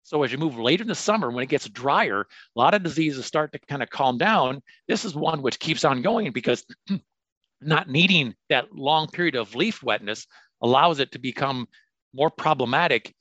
So 0.02 0.22
as 0.22 0.30
you 0.30 0.38
move 0.38 0.56
later 0.56 0.82
in 0.82 0.88
the 0.88 0.94
summer, 0.94 1.30
when 1.30 1.42
it 1.42 1.48
gets 1.48 1.68
drier, 1.68 2.20
a 2.20 2.26
lot 2.58 2.74
of 2.74 2.84
diseases 2.84 3.26
start 3.26 3.52
to 3.52 3.58
kind 3.58 3.82
of 3.82 3.90
calm 3.90 4.18
down. 4.18 4.62
This 4.86 5.04
is 5.04 5.16
one 5.16 5.42
which 5.42 5.58
keeps 5.58 5.84
on 5.84 6.02
going 6.02 6.30
because 6.30 6.64
not 7.60 7.88
needing 7.88 8.34
that 8.48 8.72
long 8.72 9.08
period 9.08 9.34
of 9.34 9.54
leaf 9.56 9.82
wetness 9.82 10.26
allows 10.62 11.00
it 11.00 11.12
to 11.12 11.18
become 11.18 11.66
more 12.14 12.30
problematic 12.30 13.12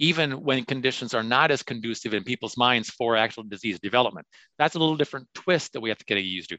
even 0.00 0.42
when 0.42 0.64
conditions 0.64 1.12
are 1.12 1.22
not 1.22 1.50
as 1.50 1.62
conducive 1.62 2.14
in 2.14 2.24
people's 2.24 2.56
minds 2.56 2.88
for 2.88 3.16
actual 3.16 3.42
disease 3.42 3.78
development. 3.78 4.26
That's 4.58 4.74
a 4.74 4.78
little 4.78 4.96
different 4.96 5.28
twist 5.34 5.74
that 5.74 5.80
we 5.80 5.90
have 5.90 5.98
to 5.98 6.04
get 6.06 6.18
used 6.18 6.48
to. 6.48 6.58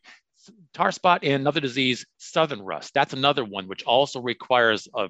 Tar 0.75 0.91
spot 0.91 1.23
and 1.23 1.41
another 1.41 1.59
disease, 1.59 2.05
southern 2.19 2.61
rust. 2.61 2.93
That's 2.93 3.13
another 3.13 3.43
one 3.43 3.67
which 3.67 3.83
also 3.83 4.21
requires 4.21 4.87
a 4.95 5.07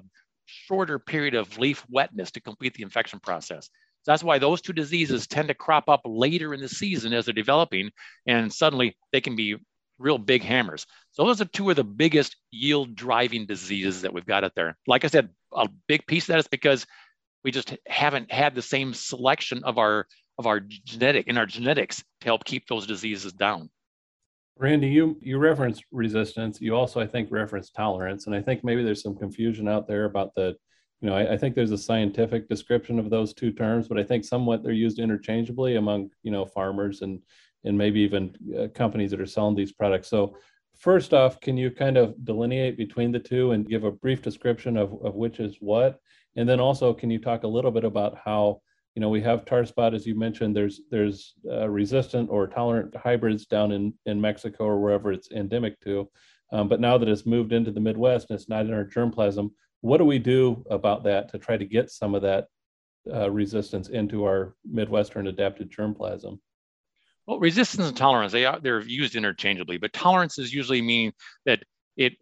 shorter 0.52 0.98
period 0.98 1.34
of 1.34 1.58
leaf 1.58 1.84
wetness 1.88 2.30
to 2.32 2.40
complete 2.40 2.74
the 2.74 2.82
infection 2.82 3.20
process. 3.20 3.70
So 4.02 4.12
that's 4.12 4.24
why 4.24 4.38
those 4.38 4.60
two 4.60 4.72
diseases 4.72 5.26
tend 5.26 5.48
to 5.48 5.54
crop 5.54 5.88
up 5.88 6.00
later 6.04 6.54
in 6.54 6.60
the 6.60 6.68
season 6.68 7.12
as 7.12 7.24
they're 7.24 7.34
developing, 7.34 7.90
and 8.26 8.52
suddenly 8.52 8.96
they 9.12 9.20
can 9.20 9.36
be 9.36 9.56
real 9.98 10.18
big 10.18 10.42
hammers. 10.42 10.86
So 11.12 11.24
those 11.24 11.40
are 11.40 11.46
two 11.46 11.70
of 11.70 11.76
the 11.76 11.84
biggest 11.84 12.36
yield 12.50 12.96
driving 12.96 13.46
diseases 13.46 14.02
that 14.02 14.12
we've 14.12 14.26
got 14.26 14.44
out 14.44 14.54
there. 14.56 14.76
Like 14.86 15.04
I 15.04 15.08
said, 15.08 15.28
a 15.52 15.68
big 15.86 16.06
piece 16.06 16.24
of 16.24 16.28
that 16.28 16.38
is 16.40 16.48
because 16.48 16.86
we 17.44 17.50
just 17.50 17.76
haven't 17.86 18.30
had 18.32 18.54
the 18.54 18.62
same 18.62 18.94
selection 18.94 19.62
of 19.64 19.78
our 19.78 20.06
of 20.38 20.46
our 20.46 20.60
genetic 20.60 21.28
in 21.28 21.38
our 21.38 21.46
genetics 21.46 22.02
to 22.20 22.24
help 22.24 22.44
keep 22.44 22.66
those 22.66 22.86
diseases 22.86 23.32
down. 23.32 23.70
Randy, 24.62 24.88
you 24.88 25.18
you 25.20 25.38
referenced 25.38 25.84
resistance. 25.90 26.60
You 26.60 26.76
also, 26.76 27.00
I 27.00 27.06
think, 27.06 27.30
referenced 27.32 27.74
tolerance, 27.74 28.26
and 28.26 28.34
I 28.34 28.40
think 28.40 28.62
maybe 28.62 28.84
there's 28.84 29.02
some 29.02 29.16
confusion 29.16 29.66
out 29.66 29.88
there 29.88 30.04
about 30.04 30.34
the 30.36 30.54
you 31.00 31.10
know, 31.10 31.16
I, 31.16 31.32
I, 31.32 31.36
think 31.36 31.56
there's 31.56 31.72
a 31.72 31.78
scientific 31.78 32.48
description 32.48 33.00
of 33.00 33.10
those 33.10 33.34
two 33.34 33.50
terms, 33.50 33.88
but 33.88 33.98
I 33.98 34.04
think 34.04 34.24
somewhat 34.24 34.62
they're 34.62 34.70
used 34.70 35.00
interchangeably 35.00 35.74
among, 35.74 36.10
you 36.22 36.30
know, 36.30 36.46
farmers 36.46 37.02
and 37.02 37.18
and 37.64 37.76
maybe 37.76 38.00
even 38.00 38.36
uh, 38.56 38.68
companies 38.68 39.10
that 39.10 39.20
are 39.20 39.26
selling 39.26 39.56
these 39.56 39.72
products. 39.72 40.06
So, 40.08 40.36
first 40.78 41.12
off, 41.12 41.40
can 41.40 41.56
you 41.56 41.72
kind 41.72 41.96
of 41.96 42.14
delineate 42.24 42.76
between 42.76 43.10
the 43.10 43.18
two 43.18 43.50
and 43.50 43.68
give 43.68 43.82
a 43.82 43.90
brief 43.90 44.22
description 44.22 44.76
of, 44.76 44.92
of 45.04 45.16
which 45.16 45.40
is 45.40 45.56
what? 45.58 45.98
And 46.36 46.48
then 46.48 46.60
also, 46.60 46.94
can 46.94 47.10
you 47.10 47.18
talk 47.18 47.42
a 47.42 47.48
little 47.48 47.72
bit 47.72 47.84
about 47.84 48.16
how, 48.24 48.62
you 48.94 49.00
know, 49.00 49.08
we 49.08 49.22
have 49.22 49.44
tar 49.44 49.64
spot, 49.64 49.94
as 49.94 50.06
you 50.06 50.14
mentioned, 50.14 50.54
there's 50.54 50.82
there's 50.90 51.34
uh, 51.50 51.68
resistant 51.68 52.28
or 52.30 52.46
tolerant 52.46 52.94
hybrids 52.94 53.46
down 53.46 53.72
in, 53.72 53.94
in 54.04 54.20
Mexico 54.20 54.64
or 54.64 54.80
wherever 54.80 55.12
it's 55.12 55.30
endemic 55.30 55.80
to. 55.80 56.08
Um, 56.52 56.68
but 56.68 56.80
now 56.80 56.98
that 56.98 57.08
it's 57.08 57.24
moved 57.24 57.52
into 57.52 57.70
the 57.70 57.80
Midwest 57.80 58.28
and 58.28 58.38
it's 58.38 58.50
not 58.50 58.66
in 58.66 58.74
our 58.74 58.84
germplasm, 58.84 59.50
what 59.80 59.98
do 59.98 60.04
we 60.04 60.18
do 60.18 60.62
about 60.70 61.04
that 61.04 61.30
to 61.30 61.38
try 61.38 61.56
to 61.56 61.64
get 61.64 61.90
some 61.90 62.14
of 62.14 62.22
that 62.22 62.48
uh, 63.10 63.30
resistance 63.30 63.88
into 63.88 64.24
our 64.24 64.54
Midwestern 64.70 65.26
adapted 65.28 65.70
germplasm? 65.70 66.38
Well, 67.26 67.38
resistance 67.38 67.88
and 67.88 67.96
tolerance, 67.96 68.32
they 68.32 68.44
are, 68.44 68.60
they're 68.60 68.82
used 68.82 69.16
interchangeably, 69.16 69.78
but 69.78 69.92
tolerance 69.94 70.38
is 70.38 70.52
usually 70.52 70.82
meaning 70.82 71.12
that 71.46 71.62
it, 71.96 72.14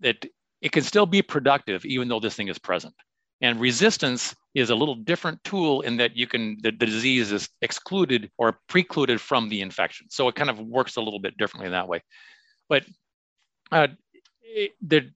that 0.00 0.26
it 0.60 0.72
can 0.72 0.82
still 0.82 1.06
be 1.06 1.22
productive 1.22 1.84
even 1.84 2.08
though 2.08 2.20
this 2.20 2.34
thing 2.34 2.48
is 2.48 2.58
present. 2.58 2.94
And 3.40 3.60
resistance 3.60 4.34
is 4.54 4.70
a 4.70 4.74
little 4.74 4.94
different 4.94 5.44
tool 5.44 5.82
in 5.82 5.98
that 5.98 6.16
you 6.16 6.26
can, 6.26 6.56
the, 6.62 6.70
the 6.70 6.86
disease 6.86 7.32
is 7.32 7.48
excluded 7.60 8.30
or 8.38 8.58
precluded 8.68 9.20
from 9.20 9.48
the 9.48 9.60
infection. 9.60 10.06
So 10.10 10.28
it 10.28 10.34
kind 10.34 10.48
of 10.48 10.58
works 10.58 10.96
a 10.96 11.02
little 11.02 11.20
bit 11.20 11.36
differently 11.36 11.66
in 11.66 11.72
that 11.72 11.88
way. 11.88 12.02
But 12.68 12.84
uh, 13.70 13.88
it, 14.42 14.72
the, 14.80 15.10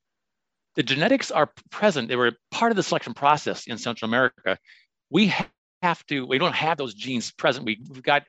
the 0.77 0.83
genetics 0.83 1.31
are 1.31 1.51
present. 1.71 2.09
They 2.09 2.17
were 2.17 2.33
part 2.51 2.73
of 2.73 2.77
the 2.77 2.83
selection 2.83 3.15
process 3.15 3.67
in 3.67 3.79
Central 3.79 4.09
America. 4.09 4.59
We 5.09 5.33
have 5.83 6.05
to, 6.07 6.27
we 6.27 6.39
don't 6.39 6.55
have 6.55 6.77
those 6.77 6.95
genes 6.95 7.33
present. 7.33 7.65
We, 7.65 7.81
we've 7.89 8.03
got, 8.03 8.25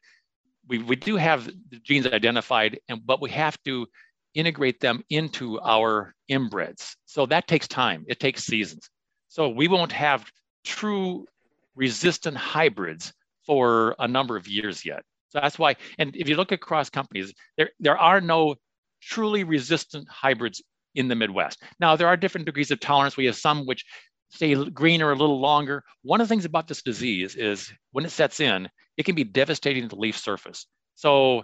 we, 0.67 0.79
we 0.79 0.95
do 0.95 1.17
have 1.17 1.45
the 1.45 1.79
genes 1.83 2.07
identified, 2.07 2.79
and 2.87 3.05
but 3.05 3.21
we 3.21 3.29
have 3.31 3.61
to 3.65 3.87
integrate 4.33 4.79
them 4.79 5.03
into 5.09 5.59
our 5.59 6.15
inbreds. 6.31 6.95
So 7.05 7.25
that 7.25 7.47
takes 7.47 7.67
time. 7.67 8.05
It 8.07 8.19
takes 8.19 8.45
seasons. 8.45 8.89
So 9.31 9.47
we 9.47 9.69
won't 9.69 9.93
have 9.93 10.29
true 10.65 11.25
resistant 11.73 12.35
hybrids 12.35 13.13
for 13.45 13.95
a 13.97 14.05
number 14.05 14.35
of 14.35 14.45
years 14.45 14.85
yet. 14.85 15.03
So 15.29 15.39
that's 15.39 15.57
why, 15.57 15.77
and 15.97 16.13
if 16.17 16.27
you 16.27 16.35
look 16.35 16.51
across 16.51 16.89
companies, 16.89 17.33
there, 17.57 17.69
there 17.79 17.97
are 17.97 18.19
no 18.19 18.55
truly 19.01 19.45
resistant 19.45 20.05
hybrids 20.09 20.61
in 20.95 21.07
the 21.07 21.15
Midwest. 21.15 21.63
Now, 21.79 21.95
there 21.95 22.09
are 22.09 22.17
different 22.17 22.45
degrees 22.45 22.71
of 22.71 22.81
tolerance. 22.81 23.15
We 23.15 23.25
have 23.27 23.37
some 23.37 23.65
which 23.65 23.85
stay 24.31 24.53
greener 24.65 25.11
a 25.11 25.15
little 25.15 25.39
longer. 25.39 25.81
One 26.01 26.19
of 26.19 26.27
the 26.27 26.29
things 26.33 26.43
about 26.43 26.67
this 26.67 26.81
disease 26.81 27.37
is 27.37 27.71
when 27.93 28.03
it 28.03 28.11
sets 28.11 28.41
in, 28.41 28.67
it 28.97 29.03
can 29.03 29.15
be 29.15 29.23
devastating 29.23 29.83
to 29.83 29.95
the 29.95 30.01
leaf 30.01 30.17
surface. 30.17 30.67
So 30.95 31.43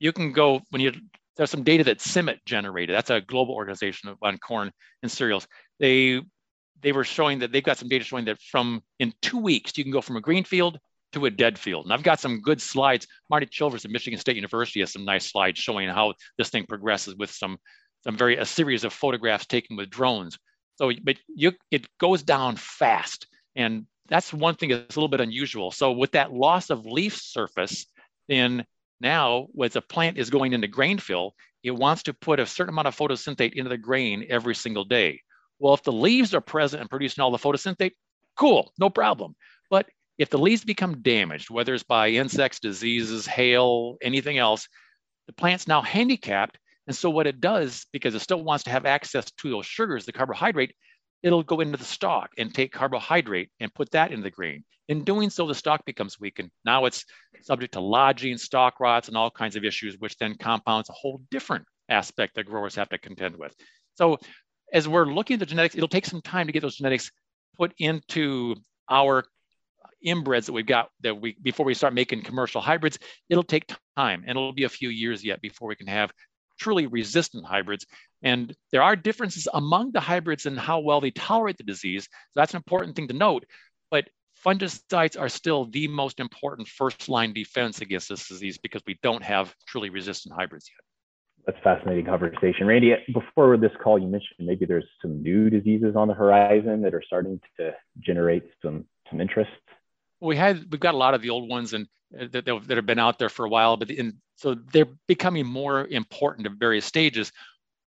you 0.00 0.10
can 0.10 0.32
go, 0.32 0.60
when 0.70 0.82
you, 0.82 0.90
there's 1.36 1.50
some 1.52 1.62
data 1.62 1.84
that 1.84 1.98
CIMMYT 1.98 2.38
generated, 2.46 2.96
that's 2.96 3.10
a 3.10 3.20
global 3.20 3.54
organization 3.54 4.12
on 4.22 4.38
corn 4.38 4.72
and 5.04 5.12
cereals. 5.12 5.46
They, 5.78 6.20
they 6.82 6.92
were 6.92 7.04
showing 7.04 7.40
that 7.40 7.52
they've 7.52 7.62
got 7.62 7.78
some 7.78 7.88
data 7.88 8.04
showing 8.04 8.24
that 8.26 8.40
from 8.40 8.82
in 8.98 9.12
two 9.22 9.38
weeks, 9.38 9.76
you 9.76 9.84
can 9.84 9.92
go 9.92 10.00
from 10.00 10.16
a 10.16 10.20
green 10.20 10.44
field 10.44 10.78
to 11.12 11.26
a 11.26 11.30
dead 11.30 11.58
field. 11.58 11.86
And 11.86 11.92
I've 11.92 12.02
got 12.02 12.20
some 12.20 12.40
good 12.40 12.60
slides. 12.60 13.06
Marty 13.30 13.46
Chilvers 13.46 13.84
at 13.84 13.90
Michigan 13.90 14.18
State 14.18 14.36
University 14.36 14.80
has 14.80 14.92
some 14.92 15.04
nice 15.04 15.30
slides 15.30 15.58
showing 15.58 15.88
how 15.88 16.14
this 16.36 16.50
thing 16.50 16.66
progresses 16.66 17.14
with 17.16 17.30
some 17.30 17.58
some 18.04 18.16
very 18.16 18.36
a 18.36 18.44
series 18.44 18.84
of 18.84 18.92
photographs 18.92 19.46
taken 19.46 19.76
with 19.76 19.90
drones. 19.90 20.38
So, 20.76 20.92
but 21.02 21.16
you, 21.26 21.52
it 21.70 21.86
goes 21.98 22.22
down 22.22 22.56
fast, 22.56 23.26
and 23.56 23.86
that's 24.08 24.32
one 24.32 24.54
thing 24.54 24.68
that's 24.68 24.94
a 24.94 24.98
little 24.98 25.08
bit 25.08 25.20
unusual. 25.20 25.72
So, 25.72 25.90
with 25.90 26.12
that 26.12 26.32
loss 26.32 26.70
of 26.70 26.86
leaf 26.86 27.16
surface, 27.16 27.86
then 28.28 28.64
now, 29.00 29.48
as 29.62 29.74
a 29.74 29.80
plant 29.80 30.18
is 30.18 30.30
going 30.30 30.52
into 30.52 30.68
grain 30.68 30.98
fill, 30.98 31.34
it 31.64 31.72
wants 31.72 32.04
to 32.04 32.14
put 32.14 32.38
a 32.38 32.46
certain 32.46 32.74
amount 32.74 32.88
of 32.88 32.96
photosynthate 32.96 33.54
into 33.54 33.68
the 33.68 33.78
grain 33.78 34.26
every 34.28 34.54
single 34.54 34.84
day. 34.84 35.20
Well, 35.58 35.74
if 35.74 35.82
the 35.82 35.92
leaves 35.92 36.34
are 36.34 36.40
present 36.40 36.80
and 36.80 36.90
producing 36.90 37.22
all 37.22 37.30
the 37.30 37.38
photosynthate, 37.38 37.92
cool, 38.36 38.72
no 38.78 38.90
problem. 38.90 39.34
But 39.70 39.86
if 40.18 40.30
the 40.30 40.38
leaves 40.38 40.64
become 40.64 41.02
damaged, 41.02 41.50
whether 41.50 41.74
it's 41.74 41.84
by 41.84 42.08
insects, 42.10 42.60
diseases, 42.60 43.26
hail, 43.26 43.96
anything 44.02 44.38
else, 44.38 44.68
the 45.26 45.32
plant's 45.32 45.68
now 45.68 45.82
handicapped 45.82 46.58
and 46.88 46.96
so 46.96 47.10
what 47.10 47.26
it 47.26 47.40
does, 47.40 47.86
because 47.92 48.14
it 48.14 48.20
still 48.20 48.42
wants 48.42 48.64
to 48.64 48.70
have 48.70 48.86
access 48.86 49.30
to 49.30 49.50
those 49.50 49.66
sugars, 49.66 50.06
the 50.06 50.12
carbohydrate, 50.12 50.74
it'll 51.22 51.42
go 51.42 51.60
into 51.60 51.76
the 51.76 51.84
stalk 51.84 52.30
and 52.38 52.52
take 52.52 52.72
carbohydrate 52.72 53.50
and 53.60 53.72
put 53.74 53.90
that 53.90 54.10
in 54.10 54.22
the 54.22 54.30
grain. 54.30 54.64
In 54.88 55.04
doing 55.04 55.28
so, 55.28 55.46
the 55.46 55.54
stalk 55.54 55.84
becomes 55.84 56.18
weakened. 56.18 56.50
Now 56.64 56.86
it's 56.86 57.04
subject 57.42 57.74
to 57.74 57.80
lodging, 57.80 58.38
stalk 58.38 58.80
rots, 58.80 59.08
and 59.08 59.18
all 59.18 59.30
kinds 59.30 59.54
of 59.54 59.64
issues, 59.64 59.96
which 59.98 60.16
then 60.16 60.34
compounds 60.38 60.88
a 60.88 60.94
whole 60.94 61.20
different 61.30 61.66
aspect 61.90 62.36
that 62.36 62.46
growers 62.46 62.74
have 62.76 62.88
to 62.88 62.98
contend 62.98 63.36
with. 63.36 63.54
So 63.96 64.18
as 64.72 64.88
we're 64.88 65.06
looking 65.06 65.34
at 65.34 65.40
the 65.40 65.46
genetics, 65.46 65.74
it'll 65.74 65.88
take 65.88 66.06
some 66.06 66.22
time 66.22 66.46
to 66.46 66.52
get 66.52 66.60
those 66.60 66.76
genetics 66.76 67.10
put 67.56 67.72
into 67.78 68.54
our 68.88 69.24
inbreds 70.06 70.46
that 70.46 70.52
we've 70.52 70.66
got 70.66 70.90
that 71.00 71.20
we 71.20 71.36
before 71.42 71.66
we 71.66 71.74
start 71.74 71.92
making 71.92 72.22
commercial 72.22 72.60
hybrids 72.60 73.00
it'll 73.28 73.42
take 73.42 73.68
time 73.96 74.20
and 74.20 74.30
it'll 74.30 74.52
be 74.52 74.62
a 74.62 74.68
few 74.68 74.90
years 74.90 75.24
yet 75.24 75.40
before 75.40 75.66
we 75.66 75.74
can 75.74 75.88
have 75.88 76.12
truly 76.58 76.86
resistant 76.86 77.46
hybrids. 77.46 77.86
And 78.22 78.54
there 78.72 78.82
are 78.82 78.96
differences 78.96 79.48
among 79.54 79.92
the 79.92 80.00
hybrids 80.00 80.46
in 80.46 80.56
how 80.56 80.80
well 80.80 81.00
they 81.00 81.12
tolerate 81.12 81.56
the 81.56 81.64
disease. 81.64 82.04
So 82.04 82.40
that's 82.40 82.52
an 82.52 82.58
important 82.58 82.96
thing 82.96 83.08
to 83.08 83.14
note. 83.14 83.44
But 83.90 84.08
fungicides 84.44 85.18
are 85.18 85.28
still 85.28 85.66
the 85.66 85.88
most 85.88 86.20
important 86.20 86.68
first 86.68 87.08
line 87.08 87.32
defense 87.32 87.80
against 87.80 88.08
this 88.08 88.28
disease 88.28 88.58
because 88.58 88.82
we 88.86 88.98
don't 89.02 89.22
have 89.22 89.54
truly 89.66 89.90
resistant 89.90 90.34
hybrids 90.34 90.68
yet. 90.68 90.87
That's 91.48 91.64
fascinating 91.64 92.04
conversation. 92.04 92.66
Randy, 92.66 92.94
before 93.14 93.56
this 93.56 93.70
call, 93.82 93.98
you 93.98 94.06
mentioned 94.06 94.46
maybe 94.46 94.66
there's 94.66 94.84
some 95.00 95.22
new 95.22 95.48
diseases 95.48 95.96
on 95.96 96.06
the 96.06 96.12
horizon 96.12 96.82
that 96.82 96.92
are 96.92 97.02
starting 97.06 97.40
to 97.58 97.72
generate 98.00 98.42
some, 98.62 98.84
some 99.08 99.18
interest. 99.18 99.50
We 100.20 100.36
had, 100.36 100.66
we've 100.70 100.78
got 100.78 100.92
a 100.92 100.98
lot 100.98 101.14
of 101.14 101.22
the 101.22 101.30
old 101.30 101.48
ones 101.48 101.72
and 101.72 101.86
uh, 102.14 102.26
that, 102.32 102.44
that 102.44 102.76
have 102.76 102.84
been 102.84 102.98
out 102.98 103.18
there 103.18 103.30
for 103.30 103.46
a 103.46 103.48
while, 103.48 103.78
but 103.78 103.88
in 103.88 104.18
so 104.36 104.56
they're 104.72 104.90
becoming 105.06 105.46
more 105.46 105.86
important 105.86 106.46
at 106.46 106.52
various 106.52 106.84
stages. 106.84 107.32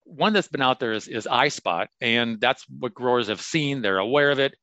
One 0.05 0.33
that's 0.33 0.49
been 0.49 0.63
out 0.63 0.81
there 0.81 0.93
is, 0.93 1.07
is 1.07 1.29
eyespot, 1.31 1.89
and 2.01 2.41
that's 2.41 2.65
what 2.71 2.95
growers 2.95 3.29
have 3.29 3.43
seen. 3.43 3.83
They're 3.83 3.99
aware 3.99 4.31
of 4.31 4.39
it. 4.39 4.55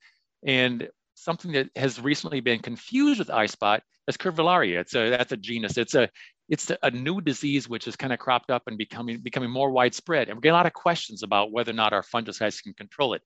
And 0.44 0.90
something 1.14 1.52
that 1.52 1.70
has 1.76 2.02
recently 2.02 2.40
been 2.40 2.60
confused 2.60 3.20
with 3.20 3.28
eyespot 3.28 3.82
is 4.08 4.18
Curvularia. 4.18 4.80
It's 4.80 4.96
a 4.96 5.12
that's 5.12 5.32
a 5.34 5.38
genus. 5.38 5.78
It's 5.78 5.94
a 5.94 6.10
it's 6.50 6.72
a 6.82 6.92
new 6.92 7.20
disease 7.20 7.68
which 7.68 7.86
has 7.86 7.96
kind 7.96 8.14
of 8.14 8.20
cropped 8.20 8.50
up 8.50 8.64
and 8.68 8.78
becoming 8.78 9.20
becoming 9.20 9.50
more 9.50 9.70
widespread. 9.70 10.30
And 10.30 10.38
we're 10.38 10.42
getting 10.42 10.56
a 10.56 10.58
lot 10.58 10.66
of 10.66 10.74
questions 10.74 11.24
about 11.24 11.52
whether 11.52 11.72
or 11.72 11.76
not 11.76 11.94
our 11.94 12.04
fungicides 12.04 12.64
can 12.64 12.74
control 12.74 13.14
it. 13.14 13.22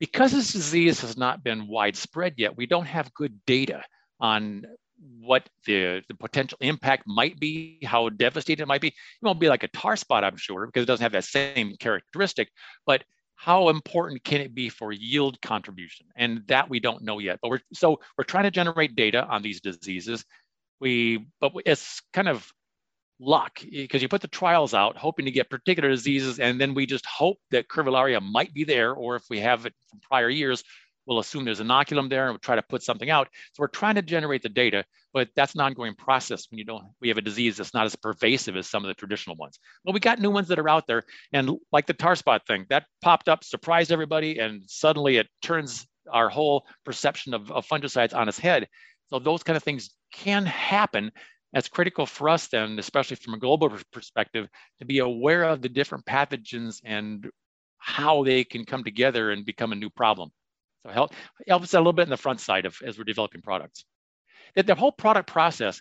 Because 0.00 0.32
this 0.32 0.52
disease 0.52 1.00
has 1.00 1.16
not 1.16 1.42
been 1.42 1.66
widespread 1.66 2.34
yet, 2.36 2.56
we 2.56 2.66
don't 2.66 2.86
have 2.86 3.12
good 3.14 3.34
data 3.46 3.82
on 4.20 4.64
what 5.20 5.48
the, 5.64 6.02
the 6.08 6.14
potential 6.14 6.58
impact 6.60 7.04
might 7.06 7.38
be, 7.38 7.78
how 7.84 8.08
devastating 8.08 8.62
it 8.62 8.68
might 8.68 8.80
be. 8.80 8.88
It 8.88 8.94
won't 9.22 9.40
be 9.40 9.48
like 9.48 9.62
a 9.62 9.68
tar 9.68 9.96
spot, 9.96 10.24
I'm 10.24 10.36
sure, 10.36 10.66
because 10.66 10.82
it 10.82 10.86
doesn't 10.86 11.02
have 11.02 11.12
that 11.12 11.24
same 11.24 11.74
characteristic. 11.78 12.48
But 12.86 13.04
how 13.36 13.68
important 13.68 14.24
can 14.24 14.40
it 14.40 14.54
be 14.54 14.68
for 14.68 14.92
yield 14.92 15.40
contribution? 15.40 16.06
And 16.16 16.42
that 16.48 16.68
we 16.68 16.80
don't 16.80 17.02
know 17.02 17.18
yet. 17.18 17.38
But 17.40 17.50
we're 17.50 17.60
so 17.72 18.00
we're 18.16 18.24
trying 18.24 18.44
to 18.44 18.50
generate 18.50 18.96
data 18.96 19.24
on 19.24 19.42
these 19.42 19.60
diseases. 19.60 20.24
We 20.80 21.26
but 21.40 21.52
it's 21.64 22.02
kind 22.12 22.28
of 22.28 22.50
luck 23.20 23.60
eh, 23.64 23.82
because 23.82 24.02
you 24.02 24.08
put 24.08 24.20
the 24.20 24.28
trials 24.28 24.74
out 24.74 24.96
hoping 24.96 25.24
to 25.24 25.30
get 25.30 25.50
particular 25.50 25.88
diseases 25.88 26.38
and 26.38 26.60
then 26.60 26.74
we 26.74 26.86
just 26.86 27.06
hope 27.06 27.38
that 27.50 27.68
curvularia 27.68 28.22
might 28.22 28.52
be 28.54 28.64
there 28.64 28.92
or 28.92 29.16
if 29.16 29.24
we 29.28 29.40
have 29.40 29.66
it 29.66 29.74
from 29.90 30.00
prior 30.00 30.28
years 30.28 30.62
we'll 31.08 31.18
assume 31.18 31.44
there's 31.44 31.60
inoculum 31.60 32.10
there 32.10 32.26
and 32.26 32.32
we'll 32.32 32.38
try 32.38 32.54
to 32.54 32.62
put 32.62 32.82
something 32.82 33.08
out. 33.08 33.28
So 33.54 33.62
we're 33.62 33.68
trying 33.68 33.94
to 33.94 34.02
generate 34.02 34.42
the 34.42 34.50
data 34.50 34.84
but 35.14 35.30
that's 35.34 35.54
an 35.54 35.60
ongoing 35.60 35.94
process 35.94 36.46
when 36.50 36.58
you 36.58 36.64
don't 36.64 36.84
we 37.00 37.08
have 37.08 37.16
a 37.16 37.22
disease 37.22 37.56
that's 37.56 37.74
not 37.74 37.86
as 37.86 37.96
pervasive 37.96 38.56
as 38.56 38.68
some 38.68 38.84
of 38.84 38.88
the 38.88 38.94
traditional 38.94 39.36
ones. 39.36 39.58
But 39.84 39.94
we 39.94 40.00
got 40.00 40.20
new 40.20 40.30
ones 40.30 40.48
that 40.48 40.58
are 40.58 40.68
out 40.68 40.86
there 40.86 41.04
and 41.32 41.50
like 41.72 41.86
the 41.86 41.94
tar 41.94 42.14
spot 42.14 42.46
thing 42.46 42.66
that 42.68 42.84
popped 43.00 43.28
up 43.28 43.42
surprised 43.42 43.90
everybody 43.90 44.38
and 44.38 44.62
suddenly 44.66 45.16
it 45.16 45.28
turns 45.42 45.86
our 46.12 46.28
whole 46.28 46.66
perception 46.84 47.34
of, 47.34 47.50
of 47.50 47.66
fungicides 47.66 48.14
on 48.14 48.28
its 48.28 48.38
head. 48.38 48.68
So 49.08 49.18
those 49.18 49.42
kind 49.42 49.56
of 49.56 49.62
things 49.62 49.90
can 50.12 50.44
happen 50.44 51.10
that's 51.52 51.68
critical 51.68 52.06
for 52.06 52.28
us 52.28 52.48
then, 52.48 52.78
especially 52.78 53.16
from 53.16 53.34
a 53.34 53.38
global 53.38 53.70
perspective, 53.92 54.48
to 54.78 54.84
be 54.84 54.98
aware 54.98 55.44
of 55.44 55.62
the 55.62 55.68
different 55.68 56.04
pathogens 56.04 56.80
and 56.84 57.28
how 57.78 58.24
they 58.24 58.44
can 58.44 58.64
come 58.64 58.84
together 58.84 59.30
and 59.30 59.46
become 59.46 59.72
a 59.72 59.76
new 59.76 59.90
problem. 59.90 60.30
So 60.84 60.92
help 60.92 61.12
helps 61.46 61.74
a 61.74 61.78
little 61.78 61.92
bit 61.92 62.02
in 62.02 62.10
the 62.10 62.16
front 62.16 62.40
side 62.40 62.66
of 62.66 62.76
as 62.84 62.98
we're 62.98 63.04
developing 63.04 63.40
products. 63.40 63.84
That 64.54 64.66
the 64.66 64.74
whole 64.74 64.92
product 64.92 65.30
process 65.30 65.80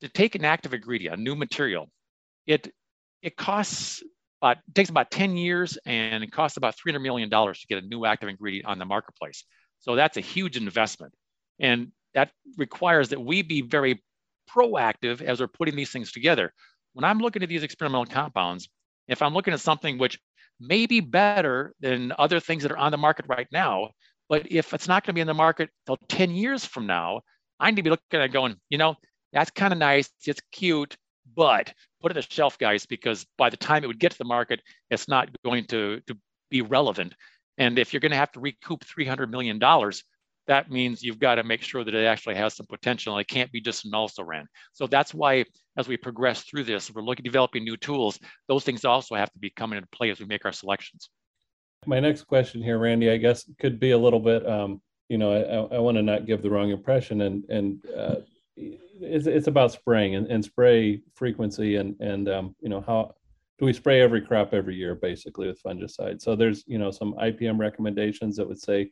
to 0.00 0.08
take 0.08 0.34
an 0.34 0.44
active 0.44 0.74
ingredient, 0.74 1.18
a 1.18 1.20
new 1.20 1.34
material, 1.34 1.90
it 2.46 2.70
it 3.22 3.36
costs 3.36 4.02
about 4.42 4.58
takes 4.74 4.90
about 4.90 5.10
10 5.10 5.36
years 5.36 5.78
and 5.86 6.22
it 6.22 6.30
costs 6.30 6.56
about 6.56 6.76
300 6.76 7.00
million 7.00 7.28
dollars 7.28 7.60
to 7.60 7.66
get 7.66 7.82
a 7.82 7.86
new 7.86 8.04
active 8.04 8.28
ingredient 8.28 8.66
on 8.66 8.78
the 8.78 8.84
marketplace. 8.84 9.44
So 9.80 9.94
that's 9.94 10.16
a 10.16 10.20
huge 10.20 10.56
investment. 10.56 11.14
And 11.58 11.92
that 12.14 12.30
requires 12.56 13.10
that 13.10 13.20
we 13.20 13.42
be 13.42 13.62
very 13.62 14.02
proactive 14.50 15.20
as 15.22 15.40
we're 15.40 15.48
putting 15.48 15.76
these 15.76 15.90
things 15.90 16.12
together. 16.12 16.52
When 16.94 17.04
I'm 17.04 17.18
looking 17.18 17.42
at 17.42 17.48
these 17.48 17.62
experimental 17.62 18.06
compounds, 18.06 18.68
if 19.08 19.22
I'm 19.22 19.34
looking 19.34 19.54
at 19.54 19.60
something 19.60 19.98
which 19.98 20.18
may 20.60 20.86
be 20.86 21.00
better 21.00 21.74
than 21.80 22.12
other 22.18 22.40
things 22.40 22.62
that 22.62 22.72
are 22.72 22.78
on 22.78 22.90
the 22.90 22.98
market 22.98 23.26
right 23.28 23.46
now, 23.52 23.90
but 24.28 24.50
if 24.50 24.74
it's 24.74 24.88
not 24.88 25.04
going 25.04 25.12
to 25.12 25.14
be 25.14 25.20
in 25.20 25.26
the 25.26 25.34
market 25.34 25.70
till 25.86 25.98
10 26.08 26.30
years 26.30 26.64
from 26.64 26.86
now, 26.86 27.20
I 27.60 27.70
need 27.70 27.76
to 27.76 27.82
be 27.82 27.90
looking 27.90 28.20
at 28.20 28.32
going, 28.32 28.56
you 28.70 28.78
know, 28.78 28.96
that's 29.32 29.50
kind 29.50 29.72
of 29.72 29.78
nice, 29.78 30.10
it's 30.26 30.40
cute, 30.52 30.96
but 31.34 31.72
put 32.00 32.10
it 32.10 32.16
on 32.16 32.22
the 32.22 32.34
shelf, 32.34 32.58
guys, 32.58 32.86
because 32.86 33.26
by 33.38 33.50
the 33.50 33.56
time 33.56 33.84
it 33.84 33.86
would 33.86 33.98
get 33.98 34.12
to 34.12 34.18
the 34.18 34.24
market, 34.24 34.60
it's 34.90 35.08
not 35.08 35.28
going 35.44 35.64
to, 35.66 36.00
to 36.06 36.16
be 36.50 36.62
relevant. 36.62 37.14
And 37.58 37.78
if 37.78 37.92
you're 37.92 38.00
going 38.00 38.12
to 38.12 38.16
have 38.16 38.32
to 38.32 38.40
recoup 38.40 38.84
$300 38.84 39.30
million, 39.30 39.60
that 40.46 40.70
means 40.70 41.02
you've 41.02 41.18
got 41.18 41.36
to 41.36 41.44
make 41.44 41.62
sure 41.62 41.84
that 41.84 41.94
it 41.94 42.06
actually 42.06 42.36
has 42.36 42.54
some 42.54 42.66
potential. 42.66 43.18
It 43.18 43.28
can't 43.28 43.50
be 43.50 43.60
just 43.60 43.84
an 43.84 43.94
also 43.94 44.22
ran. 44.22 44.46
So 44.72 44.86
that's 44.86 45.12
why 45.12 45.44
as 45.76 45.88
we 45.88 45.96
progress 45.96 46.42
through 46.42 46.64
this, 46.64 46.90
we're 46.90 47.02
looking 47.02 47.24
developing 47.24 47.64
new 47.64 47.76
tools. 47.76 48.18
Those 48.48 48.64
things 48.64 48.84
also 48.84 49.14
have 49.14 49.32
to 49.32 49.38
be 49.38 49.50
coming 49.50 49.76
into 49.76 49.88
play 49.88 50.10
as 50.10 50.20
we 50.20 50.26
make 50.26 50.44
our 50.44 50.52
selections. 50.52 51.10
My 51.86 52.00
next 52.00 52.24
question 52.24 52.62
here, 52.62 52.78
Randy, 52.78 53.10
I 53.10 53.16
guess 53.16 53.48
could 53.60 53.78
be 53.78 53.90
a 53.92 53.98
little 53.98 54.20
bit, 54.20 54.46
um, 54.48 54.80
you 55.08 55.18
know, 55.18 55.68
I, 55.70 55.76
I 55.76 55.78
want 55.78 55.96
to 55.96 56.02
not 56.02 56.26
give 56.26 56.42
the 56.42 56.50
wrong 56.50 56.70
impression 56.70 57.22
and, 57.22 57.44
and, 57.48 57.84
uh, 57.96 58.16
it's, 58.56 59.26
it's 59.26 59.46
about 59.46 59.72
spraying 59.72 60.14
and, 60.14 60.26
and 60.28 60.42
spray 60.42 61.02
frequency 61.14 61.76
and, 61.76 61.94
and, 62.00 62.28
um, 62.28 62.56
you 62.60 62.70
know, 62.70 62.80
how, 62.80 63.14
do 63.58 63.64
we 63.64 63.72
spray 63.72 64.00
every 64.00 64.20
crop 64.20 64.52
every 64.52 64.74
year 64.74 64.94
basically 64.94 65.46
with 65.46 65.62
fungicide? 65.62 66.20
So 66.20 66.36
there's, 66.36 66.64
you 66.66 66.78
know, 66.78 66.90
some 66.90 67.14
IPM 67.14 67.58
recommendations 67.58 68.36
that 68.36 68.46
would 68.46 68.60
say 68.60 68.90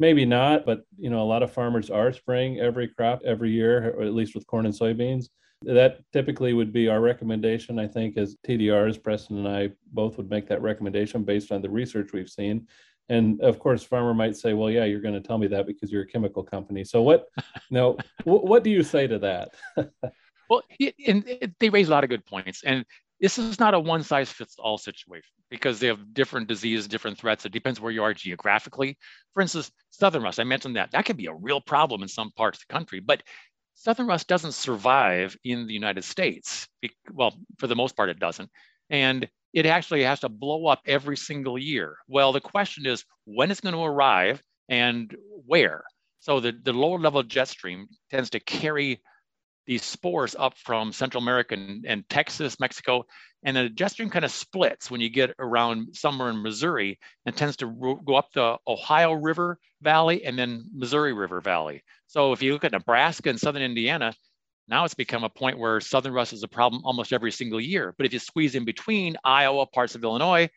maybe 0.00 0.24
not, 0.24 0.66
but 0.66 0.80
you 0.98 1.10
know, 1.10 1.22
a 1.22 1.30
lot 1.32 1.44
of 1.44 1.52
farmers 1.52 1.90
are 1.90 2.12
spraying 2.12 2.58
every 2.58 2.88
crop 2.88 3.20
every 3.24 3.50
year, 3.50 4.00
at 4.00 4.14
least 4.14 4.34
with 4.34 4.46
corn 4.46 4.66
and 4.66 4.74
soybeans. 4.74 5.26
That 5.62 6.00
typically 6.10 6.54
would 6.54 6.72
be 6.72 6.88
our 6.88 7.02
recommendation, 7.02 7.78
I 7.78 7.86
think, 7.86 8.16
as 8.16 8.36
TDRs, 8.48 9.00
Preston 9.02 9.36
and 9.36 9.46
I 9.46 9.68
both 9.92 10.16
would 10.16 10.30
make 10.30 10.48
that 10.48 10.62
recommendation 10.62 11.22
based 11.22 11.52
on 11.52 11.60
the 11.60 11.68
research 11.68 12.14
we've 12.14 12.30
seen. 12.30 12.66
And 13.10 13.40
of 13.42 13.58
course, 13.58 13.82
farmer 13.82 14.14
might 14.14 14.36
say, 14.36 14.54
"Well, 14.54 14.70
yeah, 14.70 14.84
you're 14.84 15.02
going 15.02 15.14
to 15.14 15.20
tell 15.20 15.36
me 15.36 15.48
that 15.48 15.66
because 15.66 15.92
you're 15.92 16.04
a 16.04 16.06
chemical 16.06 16.42
company." 16.42 16.82
So 16.84 17.02
what? 17.02 17.26
no, 17.70 17.98
what 18.24 18.64
do 18.64 18.70
you 18.70 18.82
say 18.82 19.06
to 19.06 19.18
that? 19.18 19.50
well, 20.48 20.62
and 21.06 21.24
eh, 21.28 21.48
they 21.58 21.68
raise 21.68 21.88
a 21.88 21.90
lot 21.90 22.04
of 22.04 22.10
good 22.10 22.24
points, 22.24 22.62
and 22.64 22.86
this 23.20 23.38
is 23.38 23.60
not 23.60 23.74
a 23.74 23.80
one 23.80 24.02
size 24.02 24.30
fits 24.30 24.56
all 24.58 24.78
situation 24.78 25.30
because 25.50 25.78
they 25.78 25.88
have 25.88 26.14
different 26.14 26.48
diseases, 26.48 26.88
different 26.88 27.18
threats. 27.18 27.44
It 27.44 27.52
depends 27.52 27.80
where 27.80 27.92
you 27.92 28.02
are 28.02 28.14
geographically. 28.14 28.96
For 29.34 29.42
instance, 29.42 29.70
southern 29.90 30.22
rust, 30.22 30.40
I 30.40 30.44
mentioned 30.44 30.76
that. 30.76 30.92
That 30.92 31.04
can 31.04 31.16
be 31.16 31.26
a 31.26 31.34
real 31.34 31.60
problem 31.60 32.02
in 32.02 32.08
some 32.08 32.30
parts 32.32 32.58
of 32.58 32.64
the 32.66 32.72
country, 32.72 33.00
but 33.00 33.22
southern 33.74 34.06
rust 34.06 34.28
doesn't 34.28 34.52
survive 34.52 35.36
in 35.44 35.66
the 35.66 35.74
United 35.74 36.04
States. 36.04 36.66
Well, 37.12 37.34
for 37.58 37.66
the 37.66 37.76
most 37.76 37.96
part, 37.96 38.08
it 38.08 38.18
doesn't. 38.18 38.50
And 38.88 39.28
it 39.52 39.66
actually 39.66 40.04
has 40.04 40.20
to 40.20 40.28
blow 40.28 40.66
up 40.66 40.80
every 40.86 41.16
single 41.16 41.58
year. 41.58 41.96
Well, 42.08 42.32
the 42.32 42.40
question 42.40 42.86
is 42.86 43.04
when 43.24 43.50
it's 43.50 43.60
going 43.60 43.74
to 43.74 43.82
arrive 43.82 44.42
and 44.68 45.14
where. 45.46 45.84
So 46.20 46.40
the, 46.40 46.52
the 46.52 46.72
lower 46.72 46.98
level 46.98 47.22
jet 47.22 47.48
stream 47.48 47.88
tends 48.10 48.30
to 48.30 48.40
carry 48.40 49.00
these 49.66 49.84
spores 49.84 50.34
up 50.38 50.56
from 50.58 50.92
Central 50.92 51.22
America 51.22 51.54
and, 51.54 51.84
and 51.86 52.08
Texas, 52.08 52.58
Mexico, 52.58 53.04
and 53.42 53.56
the 53.56 53.88
stream 53.88 54.10
kind 54.10 54.24
of 54.24 54.30
splits 54.30 54.90
when 54.90 55.00
you 55.00 55.08
get 55.08 55.34
around 55.38 55.94
somewhere 55.94 56.28
in 56.28 56.42
Missouri 56.42 56.98
and 57.24 57.34
tends 57.34 57.56
to 57.56 57.66
ro- 57.66 57.96
go 57.96 58.16
up 58.16 58.32
the 58.32 58.58
Ohio 58.66 59.12
River 59.12 59.58
Valley 59.80 60.24
and 60.24 60.38
then 60.38 60.64
Missouri 60.74 61.12
River 61.12 61.40
Valley. 61.40 61.82
So 62.06 62.32
if 62.32 62.42
you 62.42 62.52
look 62.52 62.64
at 62.64 62.72
Nebraska 62.72 63.30
and 63.30 63.40
Southern 63.40 63.62
Indiana, 63.62 64.14
now 64.68 64.84
it's 64.84 64.94
become 64.94 65.24
a 65.24 65.30
point 65.30 65.58
where 65.58 65.80
Southern 65.80 66.12
rust 66.12 66.32
is 66.32 66.42
a 66.42 66.48
problem 66.48 66.82
almost 66.84 67.12
every 67.12 67.32
single 67.32 67.60
year. 67.60 67.94
But 67.96 68.06
if 68.06 68.12
you 68.12 68.18
squeeze 68.18 68.54
in 68.54 68.64
between 68.64 69.16
Iowa, 69.24 69.66
parts 69.66 69.94
of 69.94 70.04
Illinois, 70.04 70.50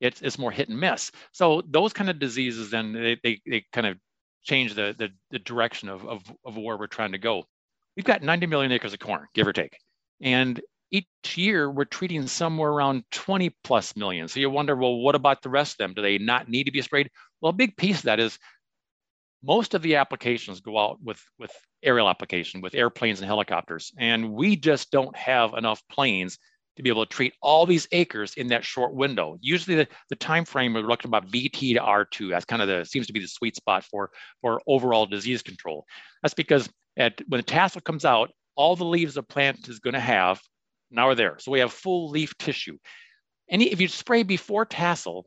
it's, 0.00 0.20
it's 0.20 0.38
more 0.38 0.50
hit 0.50 0.68
and 0.68 0.78
miss. 0.78 1.10
So 1.32 1.62
those 1.66 1.92
kind 1.92 2.10
of 2.10 2.18
diseases, 2.18 2.70
then 2.70 2.92
they, 2.92 3.18
they, 3.22 3.40
they 3.46 3.64
kind 3.72 3.86
of 3.86 3.96
change 4.42 4.74
the, 4.74 4.94
the, 4.98 5.08
the 5.30 5.38
direction 5.38 5.88
of, 5.88 6.06
of, 6.06 6.22
of 6.44 6.56
where 6.56 6.76
we're 6.76 6.86
trying 6.86 7.12
to 7.12 7.18
go 7.18 7.44
we've 7.98 8.04
got 8.04 8.22
90 8.22 8.46
million 8.46 8.70
acres 8.70 8.92
of 8.92 9.00
corn, 9.00 9.26
give 9.34 9.46
or 9.48 9.52
take. 9.52 9.76
And 10.20 10.60
each 10.92 11.06
year 11.34 11.68
we're 11.68 11.84
treating 11.84 12.28
somewhere 12.28 12.70
around 12.70 13.02
20 13.10 13.50
plus 13.64 13.96
million. 13.96 14.28
So 14.28 14.38
you 14.38 14.48
wonder, 14.48 14.76
well, 14.76 14.98
what 14.98 15.16
about 15.16 15.42
the 15.42 15.50
rest 15.50 15.72
of 15.72 15.78
them? 15.78 15.94
Do 15.94 16.02
they 16.02 16.16
not 16.16 16.48
need 16.48 16.64
to 16.64 16.70
be 16.70 16.80
sprayed? 16.80 17.10
Well, 17.40 17.50
a 17.50 17.52
big 17.52 17.76
piece 17.76 17.98
of 17.98 18.04
that 18.04 18.20
is 18.20 18.38
most 19.42 19.74
of 19.74 19.82
the 19.82 19.96
applications 19.96 20.60
go 20.60 20.78
out 20.78 20.98
with, 21.02 21.20
with 21.40 21.50
aerial 21.82 22.08
application, 22.08 22.60
with 22.60 22.76
airplanes 22.76 23.18
and 23.18 23.26
helicopters. 23.26 23.92
And 23.98 24.32
we 24.32 24.54
just 24.54 24.92
don't 24.92 25.16
have 25.16 25.54
enough 25.54 25.82
planes 25.90 26.38
to 26.76 26.82
be 26.84 26.90
able 26.90 27.04
to 27.04 27.12
treat 27.12 27.34
all 27.42 27.66
these 27.66 27.88
acres 27.90 28.34
in 28.36 28.46
that 28.46 28.64
short 28.64 28.94
window. 28.94 29.36
Usually 29.40 29.74
the, 29.74 29.88
the 30.08 30.16
time 30.16 30.44
frame 30.44 30.72
we're 30.72 30.82
looking 30.82 31.08
about 31.08 31.26
VT 31.32 31.74
to 31.74 31.80
R2. 31.80 32.30
That's 32.30 32.44
kind 32.44 32.62
of 32.62 32.68
the 32.68 32.84
seems 32.84 33.08
to 33.08 33.12
be 33.12 33.18
the 33.18 33.26
sweet 33.26 33.56
spot 33.56 33.84
for, 33.84 34.10
for 34.40 34.62
overall 34.68 35.04
disease 35.04 35.42
control. 35.42 35.84
That's 36.22 36.34
because 36.34 36.68
at 36.98 37.20
when 37.28 37.38
the 37.38 37.44
tassel 37.44 37.80
comes 37.80 38.04
out, 38.04 38.30
all 38.56 38.76
the 38.76 38.84
leaves 38.84 39.14
the 39.14 39.22
plant 39.22 39.68
is 39.68 39.78
going 39.78 39.94
to 39.94 40.00
have 40.00 40.40
now 40.90 41.08
are 41.08 41.14
there. 41.14 41.36
So 41.38 41.50
we 41.50 41.60
have 41.60 41.72
full 41.72 42.10
leaf 42.10 42.36
tissue. 42.38 42.76
And 43.50 43.62
if 43.62 43.80
you 43.80 43.88
spray 43.88 44.22
before 44.22 44.66
tassel, 44.66 45.26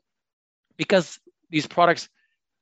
because 0.78 1.20
these 1.50 1.68
products, 1.68 2.10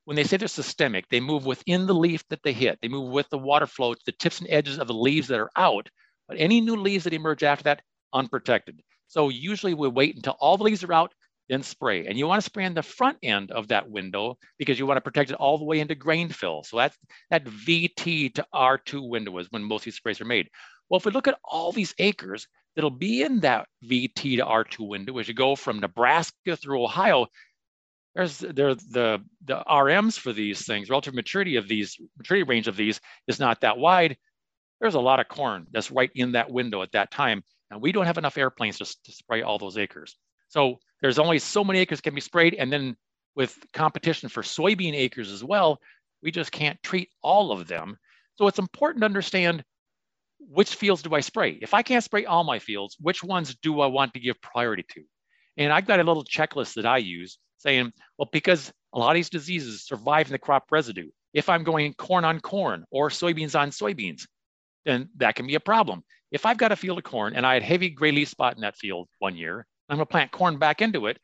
when 0.04 0.16
they 0.16 0.24
say 0.24 0.36
they're 0.36 0.48
systemic, 0.48 1.08
they 1.08 1.20
move 1.20 1.44
within 1.44 1.86
the 1.86 1.94
leaf 1.94 2.22
that 2.28 2.42
they 2.42 2.52
hit. 2.52 2.78
They 2.80 2.88
move 2.88 3.10
with 3.10 3.28
the 3.30 3.38
water 3.38 3.66
flow 3.66 3.94
to 3.94 4.00
the 4.06 4.12
tips 4.12 4.40
and 4.40 4.48
edges 4.50 4.78
of 4.78 4.86
the 4.86 4.94
leaves 4.94 5.28
that 5.28 5.40
are 5.40 5.50
out. 5.56 5.88
But 6.28 6.38
any 6.38 6.60
new 6.60 6.76
leaves 6.76 7.04
that 7.04 7.12
emerge 7.12 7.42
after 7.42 7.64
that, 7.64 7.82
unprotected. 8.12 8.80
So 9.08 9.28
usually 9.28 9.74
we 9.74 9.88
wait 9.88 10.16
until 10.16 10.36
all 10.40 10.56
the 10.56 10.64
leaves 10.64 10.84
are 10.84 10.92
out, 10.92 11.12
then 11.50 11.62
spray. 11.64 12.06
And 12.06 12.16
you 12.16 12.28
want 12.28 12.40
to 12.40 12.44
spray 12.44 12.64
on 12.64 12.74
the 12.74 12.82
front 12.82 13.18
end 13.24 13.50
of 13.50 13.68
that 13.68 13.90
window 13.90 14.38
because 14.56 14.78
you 14.78 14.86
want 14.86 14.98
to 14.98 15.02
protect 15.02 15.30
it 15.30 15.36
all 15.36 15.58
the 15.58 15.64
way 15.64 15.80
into 15.80 15.96
grain 15.96 16.28
fill. 16.28 16.62
So 16.62 16.76
that's 16.76 16.96
that 17.30 17.44
VT 17.44 18.34
to 18.34 18.46
R2 18.54 19.08
window 19.08 19.36
is 19.38 19.48
when 19.50 19.64
most 19.64 19.80
of 19.80 19.86
these 19.86 19.96
sprays 19.96 20.20
are 20.20 20.26
made. 20.26 20.48
Well, 20.88 20.98
if 20.98 21.04
we 21.04 21.10
look 21.10 21.26
at 21.26 21.38
all 21.44 21.72
these 21.72 21.92
acres 21.98 22.46
that'll 22.74 22.90
be 22.90 23.22
in 23.22 23.40
that 23.40 23.66
VT 23.84 24.36
to 24.36 24.44
R2 24.44 24.88
window 24.88 25.18
as 25.18 25.26
you 25.26 25.34
go 25.34 25.56
from 25.56 25.80
Nebraska 25.80 26.56
through 26.56 26.84
Ohio, 26.84 27.26
there's 28.14 28.38
there 28.38 28.74
the 28.74 29.18
the 29.44 29.62
RMs 29.68 30.18
for 30.18 30.32
these 30.32 30.64
things, 30.64 30.88
relative 30.88 31.14
maturity 31.14 31.56
of 31.56 31.66
these 31.68 31.96
maturity 32.16 32.44
range 32.44 32.68
of 32.68 32.76
these 32.76 33.00
is 33.26 33.40
not 33.40 33.60
that 33.62 33.76
wide. 33.76 34.16
There's 34.80 34.94
a 34.94 35.00
lot 35.00 35.20
of 35.20 35.28
corn 35.28 35.66
that's 35.72 35.90
right 35.90 36.10
in 36.14 36.32
that 36.32 36.50
window 36.50 36.82
at 36.82 36.92
that 36.92 37.10
time. 37.10 37.42
And 37.70 37.80
we 37.80 37.92
don't 37.92 38.06
have 38.06 38.18
enough 38.18 38.38
airplanes 38.38 38.78
to, 38.78 38.84
to 38.84 39.12
spray 39.12 39.42
all 39.42 39.58
those 39.58 39.78
acres. 39.78 40.16
So 40.50 40.78
there's 41.00 41.18
only 41.18 41.38
so 41.38 41.64
many 41.64 41.78
acres 41.78 42.02
can 42.02 42.14
be 42.14 42.20
sprayed. 42.20 42.54
And 42.54 42.70
then 42.70 42.96
with 43.34 43.58
competition 43.72 44.28
for 44.28 44.42
soybean 44.42 44.94
acres 44.94 45.32
as 45.32 45.42
well, 45.42 45.80
we 46.22 46.30
just 46.30 46.52
can't 46.52 46.80
treat 46.82 47.08
all 47.22 47.50
of 47.50 47.66
them. 47.66 47.96
So 48.36 48.46
it's 48.46 48.58
important 48.58 49.00
to 49.00 49.06
understand 49.06 49.64
which 50.38 50.74
fields 50.74 51.02
do 51.02 51.14
I 51.14 51.20
spray? 51.20 51.58
If 51.62 51.72
I 51.74 51.82
can't 51.82 52.04
spray 52.04 52.24
all 52.24 52.44
my 52.44 52.58
fields, 52.58 52.96
which 53.00 53.22
ones 53.24 53.56
do 53.62 53.80
I 53.80 53.86
want 53.86 54.12
to 54.14 54.20
give 54.20 54.40
priority 54.40 54.84
to? 54.90 55.02
And 55.56 55.72
I've 55.72 55.86
got 55.86 56.00
a 56.00 56.04
little 56.04 56.24
checklist 56.24 56.74
that 56.74 56.86
I 56.86 56.98
use. 56.98 57.38
saying, 57.60 57.92
well, 58.18 58.28
because 58.32 58.72
a 58.94 58.98
lot 58.98 59.10
of 59.10 59.14
these 59.14 59.30
diseases 59.30 59.86
survive 59.86 60.26
in 60.26 60.32
the 60.32 60.38
crop 60.38 60.64
residue. 60.70 61.10
If 61.32 61.48
I'm 61.48 61.62
going 61.62 61.94
corn 61.94 62.24
on 62.24 62.40
corn 62.40 62.84
or 62.90 63.08
soybeans 63.08 63.58
on 63.58 63.70
soybeans, 63.70 64.22
then 64.84 65.08
that 65.16 65.36
can 65.36 65.46
be 65.46 65.54
a 65.54 65.60
problem. 65.60 66.02
If 66.32 66.46
I've 66.46 66.58
got 66.58 66.72
a 66.72 66.76
field 66.76 66.98
of 66.98 67.04
corn 67.04 67.34
and 67.36 67.46
I 67.46 67.54
had 67.54 67.62
heavy 67.62 67.90
gray 67.90 68.12
leaf 68.12 68.28
spot 68.28 68.56
in 68.56 68.62
that 68.62 68.76
field 68.76 69.08
one 69.18 69.36
year, 69.36 69.66
I'm 69.90 69.96
going 69.96 70.06
to 70.06 70.10
plant 70.10 70.30
corn 70.30 70.58
back 70.58 70.80
into 70.80 71.06
it. 71.06 71.18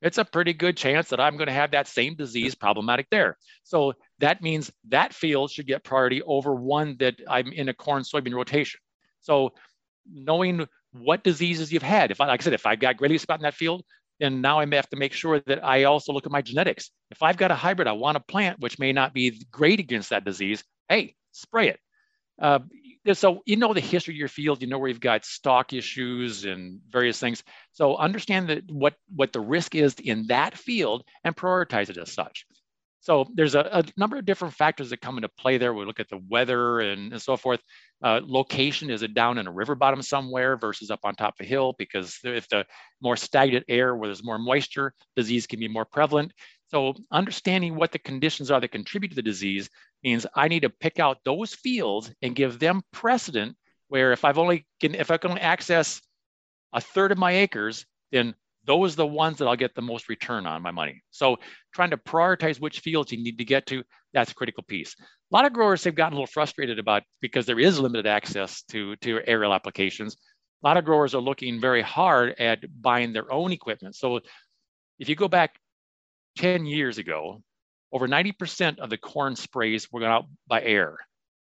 It's 0.00 0.18
a 0.18 0.24
pretty 0.24 0.52
good 0.52 0.76
chance 0.76 1.08
that 1.10 1.20
I'm 1.20 1.36
going 1.36 1.48
to 1.48 1.52
have 1.52 1.72
that 1.72 1.88
same 1.88 2.14
disease 2.14 2.54
problematic 2.54 3.08
there. 3.10 3.36
So 3.64 3.94
that 4.20 4.42
means 4.42 4.70
that 4.88 5.12
field 5.12 5.50
should 5.50 5.66
get 5.66 5.84
priority 5.84 6.22
over 6.22 6.54
one 6.54 6.96
that 7.00 7.16
I'm 7.28 7.52
in 7.52 7.68
a 7.68 7.74
corn 7.74 8.02
soybean 8.02 8.34
rotation. 8.34 8.80
So 9.20 9.52
knowing 10.10 10.66
what 10.92 11.24
diseases 11.24 11.72
you've 11.72 11.82
had, 11.82 12.10
if 12.10 12.20
I, 12.20 12.26
like 12.26 12.40
I 12.40 12.44
said, 12.44 12.52
if 12.52 12.66
I've 12.66 12.80
got 12.80 12.96
gray 12.96 13.08
leaf 13.08 13.20
spot 13.20 13.38
in 13.38 13.44
that 13.44 13.54
field, 13.54 13.84
then 14.20 14.40
now 14.40 14.60
I 14.60 14.64
may 14.66 14.76
have 14.76 14.90
to 14.90 14.96
make 14.96 15.12
sure 15.12 15.40
that 15.46 15.64
I 15.64 15.84
also 15.84 16.12
look 16.12 16.26
at 16.26 16.32
my 16.32 16.42
genetics. 16.42 16.90
If 17.10 17.22
I've 17.22 17.36
got 17.36 17.50
a 17.50 17.56
hybrid 17.56 17.88
I 17.88 17.92
want 17.92 18.16
to 18.16 18.20
plant, 18.20 18.60
which 18.60 18.78
may 18.78 18.92
not 18.92 19.14
be 19.14 19.44
great 19.50 19.80
against 19.80 20.10
that 20.10 20.24
disease, 20.24 20.62
hey, 20.88 21.14
spray 21.32 21.68
it. 21.68 21.80
Uh, 22.40 22.60
so 23.12 23.42
you 23.46 23.56
know 23.56 23.74
the 23.74 23.80
history 23.80 24.14
of 24.14 24.18
your 24.18 24.28
field, 24.28 24.62
you 24.62 24.68
know 24.68 24.78
where 24.78 24.88
you've 24.88 25.00
got 25.00 25.24
stalk 25.24 25.72
issues 25.72 26.44
and 26.44 26.80
various 26.88 27.18
things. 27.18 27.42
So 27.72 27.96
understand 27.96 28.48
that 28.48 28.70
what 28.70 28.94
what 29.14 29.32
the 29.32 29.40
risk 29.40 29.74
is 29.74 29.94
in 29.94 30.26
that 30.28 30.56
field 30.56 31.04
and 31.24 31.36
prioritize 31.36 31.90
it 31.90 31.98
as 31.98 32.12
such. 32.12 32.46
So 33.02 33.26
there's 33.34 33.56
a, 33.56 33.68
a 33.72 33.84
number 33.96 34.16
of 34.16 34.24
different 34.24 34.54
factors 34.54 34.90
that 34.90 35.00
come 35.00 35.18
into 35.18 35.28
play 35.28 35.58
there. 35.58 35.74
We 35.74 35.84
look 35.84 35.98
at 35.98 36.08
the 36.08 36.20
weather 36.28 36.78
and, 36.78 37.12
and 37.12 37.20
so 37.20 37.36
forth. 37.36 37.60
Uh, 38.00 38.20
location 38.24 38.90
is 38.90 39.02
it 39.02 39.12
down 39.12 39.38
in 39.38 39.48
a 39.48 39.52
river 39.52 39.74
bottom 39.74 40.02
somewhere 40.02 40.56
versus 40.56 40.88
up 40.88 41.00
on 41.02 41.16
top 41.16 41.34
of 41.40 41.44
a 41.44 41.48
hill? 41.48 41.74
Because 41.76 42.16
if 42.22 42.48
the 42.48 42.64
more 43.00 43.16
stagnant 43.16 43.64
air 43.68 43.96
where 43.96 44.06
there's 44.06 44.22
more 44.22 44.38
moisture, 44.38 44.94
disease 45.16 45.48
can 45.48 45.58
be 45.58 45.66
more 45.66 45.84
prevalent. 45.84 46.32
So 46.68 46.94
understanding 47.10 47.74
what 47.74 47.90
the 47.90 47.98
conditions 47.98 48.52
are 48.52 48.60
that 48.60 48.68
contribute 48.68 49.10
to 49.10 49.16
the 49.16 49.22
disease 49.22 49.68
means 50.02 50.26
I 50.34 50.48
need 50.48 50.60
to 50.60 50.70
pick 50.70 50.98
out 50.98 51.18
those 51.24 51.54
fields 51.54 52.12
and 52.22 52.34
give 52.34 52.58
them 52.58 52.82
precedent 52.92 53.56
where 53.88 54.12
if 54.12 54.24
I've 54.24 54.38
only 54.38 54.66
can, 54.80 54.94
if 54.94 55.10
I 55.10 55.18
can 55.18 55.30
only 55.30 55.42
access 55.42 56.00
a 56.72 56.80
third 56.80 57.12
of 57.12 57.18
my 57.18 57.32
acres, 57.32 57.84
then 58.10 58.34
those 58.64 58.94
are 58.94 58.96
the 58.96 59.06
ones 59.06 59.38
that 59.38 59.46
I'll 59.46 59.56
get 59.56 59.74
the 59.74 59.82
most 59.82 60.08
return 60.08 60.46
on 60.46 60.62
my 60.62 60.70
money. 60.70 61.02
So 61.10 61.36
trying 61.74 61.90
to 61.90 61.96
prioritize 61.96 62.60
which 62.60 62.80
fields 62.80 63.12
you 63.12 63.22
need 63.22 63.38
to 63.38 63.44
get 63.44 63.66
to, 63.66 63.82
that's 64.12 64.30
a 64.30 64.34
critical 64.34 64.62
piece. 64.62 64.94
A 64.98 65.34
lot 65.34 65.44
of 65.44 65.52
growers 65.52 65.84
have 65.84 65.94
gotten 65.94 66.12
a 66.12 66.16
little 66.16 66.26
frustrated 66.26 66.78
about 66.78 67.02
because 67.20 67.44
there 67.44 67.58
is 67.58 67.78
limited 67.78 68.06
access 68.06 68.62
to, 68.70 68.96
to 68.96 69.20
aerial 69.26 69.52
applications. 69.52 70.16
A 70.62 70.66
lot 70.66 70.76
of 70.76 70.84
growers 70.84 71.14
are 71.14 71.20
looking 71.20 71.60
very 71.60 71.82
hard 71.82 72.34
at 72.38 72.60
buying 72.80 73.12
their 73.12 73.32
own 73.32 73.52
equipment. 73.52 73.96
So 73.96 74.20
if 74.98 75.08
you 75.08 75.16
go 75.16 75.28
back 75.28 75.56
10 76.36 76.66
years 76.66 76.98
ago, 76.98 77.42
over 77.92 78.08
90% 78.08 78.78
of 78.78 78.90
the 78.90 78.96
corn 78.96 79.36
sprays 79.36 79.90
were 79.92 80.00
going 80.00 80.12
out 80.12 80.26
by 80.46 80.62
air. 80.62 80.96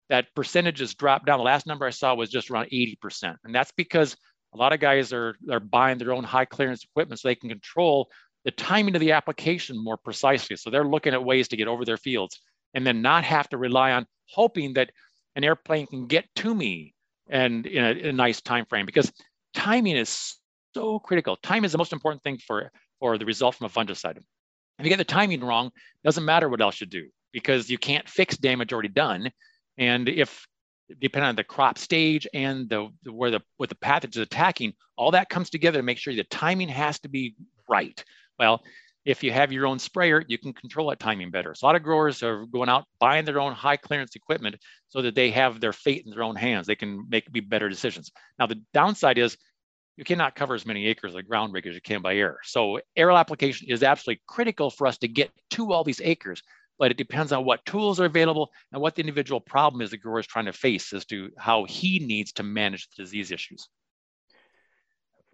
That 0.08 0.34
percentage 0.34 0.80
has 0.80 0.94
dropped 0.94 1.26
down. 1.26 1.38
The 1.38 1.44
last 1.44 1.66
number 1.66 1.86
I 1.86 1.90
saw 1.90 2.14
was 2.14 2.30
just 2.30 2.50
around 2.50 2.68
80%. 2.72 3.36
And 3.44 3.54
that's 3.54 3.72
because 3.76 4.16
a 4.52 4.58
lot 4.58 4.72
of 4.72 4.80
guys 4.80 5.12
are, 5.12 5.36
are 5.50 5.60
buying 5.60 5.98
their 5.98 6.12
own 6.12 6.24
high 6.24 6.44
clearance 6.44 6.84
equipment 6.84 7.20
so 7.20 7.28
they 7.28 7.34
can 7.34 7.48
control 7.48 8.10
the 8.44 8.50
timing 8.50 8.94
of 8.94 9.00
the 9.00 9.12
application 9.12 9.82
more 9.82 9.96
precisely. 9.96 10.56
So 10.56 10.68
they're 10.68 10.84
looking 10.84 11.14
at 11.14 11.24
ways 11.24 11.48
to 11.48 11.56
get 11.56 11.68
over 11.68 11.84
their 11.84 11.96
fields 11.96 12.40
and 12.74 12.86
then 12.86 13.00
not 13.02 13.24
have 13.24 13.48
to 13.50 13.56
rely 13.56 13.92
on 13.92 14.06
hoping 14.28 14.74
that 14.74 14.90
an 15.36 15.44
airplane 15.44 15.86
can 15.86 16.06
get 16.06 16.26
to 16.36 16.54
me 16.54 16.94
and 17.28 17.66
in 17.66 17.84
a, 17.84 17.90
in 17.90 18.06
a 18.06 18.12
nice 18.12 18.40
time 18.40 18.66
frame 18.66 18.84
because 18.84 19.12
timing 19.54 19.96
is 19.96 20.36
so 20.74 20.98
critical. 20.98 21.36
Time 21.36 21.64
is 21.64 21.72
the 21.72 21.78
most 21.78 21.92
important 21.92 22.22
thing 22.22 22.38
for, 22.38 22.70
for 22.98 23.16
the 23.16 23.24
result 23.24 23.54
from 23.54 23.66
a 23.66 23.70
fungicide. 23.70 24.18
If 24.78 24.84
you 24.84 24.90
get 24.90 24.98
the 24.98 25.04
timing 25.04 25.40
wrong, 25.40 25.70
doesn't 26.04 26.24
matter 26.24 26.48
what 26.48 26.60
else 26.60 26.80
you 26.80 26.86
do 26.86 27.08
because 27.32 27.70
you 27.70 27.78
can't 27.78 28.08
fix 28.08 28.36
damage 28.36 28.72
already 28.72 28.88
done. 28.88 29.30
And 29.78 30.08
if 30.08 30.46
depending 31.00 31.28
on 31.28 31.36
the 31.36 31.44
crop 31.44 31.78
stage 31.78 32.26
and 32.34 32.68
the, 32.68 32.88
the 33.02 33.12
where 33.12 33.30
the 33.30 33.40
what 33.56 33.68
the 33.68 33.74
pathogen 33.74 34.10
is 34.10 34.16
attacking, 34.18 34.74
all 34.96 35.12
that 35.12 35.28
comes 35.28 35.50
together 35.50 35.78
to 35.78 35.82
make 35.82 35.98
sure 35.98 36.14
the 36.14 36.24
timing 36.24 36.68
has 36.68 36.98
to 37.00 37.08
be 37.08 37.34
right. 37.68 38.04
Well, 38.38 38.62
if 39.04 39.22
you 39.22 39.32
have 39.32 39.52
your 39.52 39.66
own 39.66 39.78
sprayer, 39.78 40.24
you 40.28 40.38
can 40.38 40.52
control 40.52 40.88
that 40.90 41.00
timing 41.00 41.30
better. 41.30 41.54
So 41.54 41.64
a 41.64 41.68
lot 41.68 41.76
of 41.76 41.82
growers 41.82 42.22
are 42.22 42.46
going 42.46 42.68
out 42.68 42.84
buying 43.00 43.24
their 43.24 43.40
own 43.40 43.52
high 43.52 43.76
clearance 43.76 44.14
equipment 44.14 44.56
so 44.88 45.02
that 45.02 45.14
they 45.14 45.30
have 45.30 45.60
their 45.60 45.72
fate 45.72 46.04
in 46.04 46.12
their 46.12 46.22
own 46.22 46.36
hands. 46.36 46.66
They 46.66 46.76
can 46.76 47.08
make 47.08 47.30
be 47.32 47.40
better 47.40 47.68
decisions. 47.68 48.12
Now 48.38 48.46
the 48.46 48.62
downside 48.72 49.18
is 49.18 49.36
you 49.96 50.04
cannot 50.04 50.34
cover 50.34 50.54
as 50.54 50.66
many 50.66 50.86
acres 50.86 51.14
of 51.14 51.28
ground 51.28 51.52
rig 51.52 51.66
as 51.66 51.74
you 51.74 51.80
can 51.80 52.02
by 52.02 52.16
air. 52.16 52.38
So 52.44 52.80
aerial 52.96 53.18
application 53.18 53.68
is 53.70 53.82
absolutely 53.82 54.22
critical 54.26 54.70
for 54.70 54.86
us 54.86 54.98
to 54.98 55.08
get 55.08 55.30
to 55.50 55.72
all 55.72 55.84
these 55.84 56.00
acres, 56.02 56.42
but 56.78 56.90
it 56.90 56.96
depends 56.96 57.32
on 57.32 57.44
what 57.44 57.64
tools 57.66 58.00
are 58.00 58.06
available 58.06 58.50
and 58.72 58.80
what 58.80 58.94
the 58.94 59.00
individual 59.02 59.40
problem 59.40 59.82
is 59.82 59.90
the 59.90 59.98
grower 59.98 60.20
is 60.20 60.26
trying 60.26 60.46
to 60.46 60.52
face 60.52 60.92
as 60.92 61.04
to 61.06 61.30
how 61.36 61.64
he 61.64 61.98
needs 61.98 62.32
to 62.32 62.42
manage 62.42 62.88
the 62.90 63.02
disease 63.02 63.30
issues. 63.30 63.68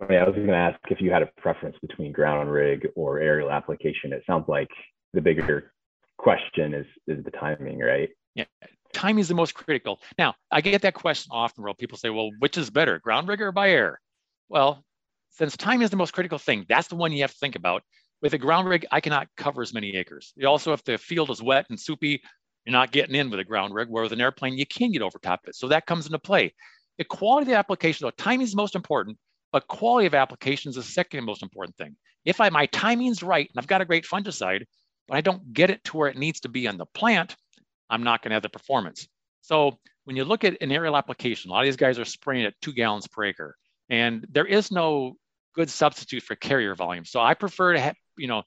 I 0.00 0.24
was 0.24 0.34
going 0.34 0.46
to 0.46 0.54
ask 0.54 0.78
if 0.90 1.00
you 1.00 1.10
had 1.10 1.22
a 1.22 1.30
preference 1.38 1.76
between 1.80 2.12
ground 2.12 2.52
rig 2.52 2.86
or 2.94 3.18
aerial 3.18 3.50
application. 3.50 4.12
It 4.12 4.22
sounds 4.26 4.44
like 4.48 4.68
the 5.12 5.20
bigger 5.20 5.72
question 6.18 6.74
is 6.74 6.86
is 7.08 7.24
the 7.24 7.32
timing, 7.32 7.80
right? 7.80 8.08
Yeah, 8.36 8.44
timing 8.92 9.20
is 9.20 9.28
the 9.28 9.34
most 9.34 9.54
critical. 9.54 10.00
Now, 10.16 10.34
I 10.52 10.60
get 10.60 10.82
that 10.82 10.94
question 10.94 11.30
often 11.32 11.64
where 11.64 11.74
people 11.74 11.98
say, 11.98 12.10
"Well, 12.10 12.30
which 12.38 12.56
is 12.56 12.70
better, 12.70 13.00
ground 13.00 13.26
rig 13.26 13.40
or 13.40 13.50
by 13.50 13.70
air?" 13.70 14.00
Well, 14.48 14.84
since 15.30 15.56
time 15.56 15.82
is 15.82 15.90
the 15.90 15.96
most 15.96 16.12
critical 16.12 16.38
thing, 16.38 16.64
that's 16.68 16.88
the 16.88 16.96
one 16.96 17.12
you 17.12 17.22
have 17.22 17.32
to 17.32 17.38
think 17.38 17.56
about. 17.56 17.82
With 18.22 18.34
a 18.34 18.38
ground 18.38 18.68
rig, 18.68 18.86
I 18.90 19.00
cannot 19.00 19.28
cover 19.36 19.62
as 19.62 19.72
many 19.72 19.96
acres. 19.96 20.32
You 20.36 20.48
also, 20.48 20.72
if 20.72 20.82
the 20.82 20.98
field 20.98 21.30
is 21.30 21.42
wet 21.42 21.66
and 21.70 21.78
soupy, 21.78 22.22
you're 22.64 22.72
not 22.72 22.90
getting 22.90 23.14
in 23.14 23.30
with 23.30 23.40
a 23.40 23.44
ground 23.44 23.74
rig, 23.74 23.88
where 23.88 24.02
with 24.02 24.12
an 24.12 24.20
airplane, 24.20 24.58
you 24.58 24.66
can 24.66 24.90
get 24.90 25.02
over 25.02 25.18
top 25.18 25.44
of 25.44 25.50
it. 25.50 25.54
So 25.54 25.68
that 25.68 25.86
comes 25.86 26.06
into 26.06 26.18
play. 26.18 26.52
The 26.98 27.04
quality 27.04 27.44
of 27.44 27.48
the 27.48 27.58
application, 27.58 28.04
though, 28.04 28.22
timing 28.22 28.42
is 28.46 28.56
most 28.56 28.74
important, 28.74 29.16
but 29.52 29.68
quality 29.68 30.06
of 30.06 30.14
application 30.14 30.70
is 30.70 30.74
the 30.74 30.82
second 30.82 31.24
most 31.24 31.42
important 31.42 31.76
thing. 31.76 31.96
If 32.24 32.40
I, 32.40 32.48
my 32.48 32.66
timing's 32.66 33.22
right 33.22 33.48
and 33.48 33.58
I've 33.58 33.68
got 33.68 33.80
a 33.80 33.84
great 33.84 34.04
fungicide, 34.04 34.64
but 35.06 35.16
I 35.16 35.20
don't 35.20 35.52
get 35.52 35.70
it 35.70 35.84
to 35.84 35.96
where 35.96 36.08
it 36.08 36.18
needs 36.18 36.40
to 36.40 36.48
be 36.48 36.66
on 36.66 36.76
the 36.76 36.86
plant, 36.86 37.36
I'm 37.88 38.02
not 38.02 38.22
going 38.22 38.30
to 38.30 38.34
have 38.34 38.42
the 38.42 38.48
performance. 38.48 39.06
So 39.42 39.78
when 40.04 40.16
you 40.16 40.24
look 40.24 40.44
at 40.44 40.60
an 40.60 40.72
aerial 40.72 40.96
application, 40.96 41.50
a 41.50 41.54
lot 41.54 41.60
of 41.60 41.66
these 41.66 41.76
guys 41.76 41.98
are 41.98 42.04
spraying 42.04 42.44
at 42.44 42.54
two 42.60 42.72
gallons 42.72 43.06
per 43.06 43.24
acre. 43.24 43.56
And 43.90 44.26
there 44.30 44.46
is 44.46 44.70
no 44.70 45.14
good 45.54 45.70
substitute 45.70 46.22
for 46.22 46.36
carrier 46.36 46.74
volume. 46.74 47.04
So 47.04 47.20
I 47.20 47.34
prefer 47.34 47.72
to 47.72 47.80
have, 47.80 47.96
you 48.16 48.28
know, 48.28 48.42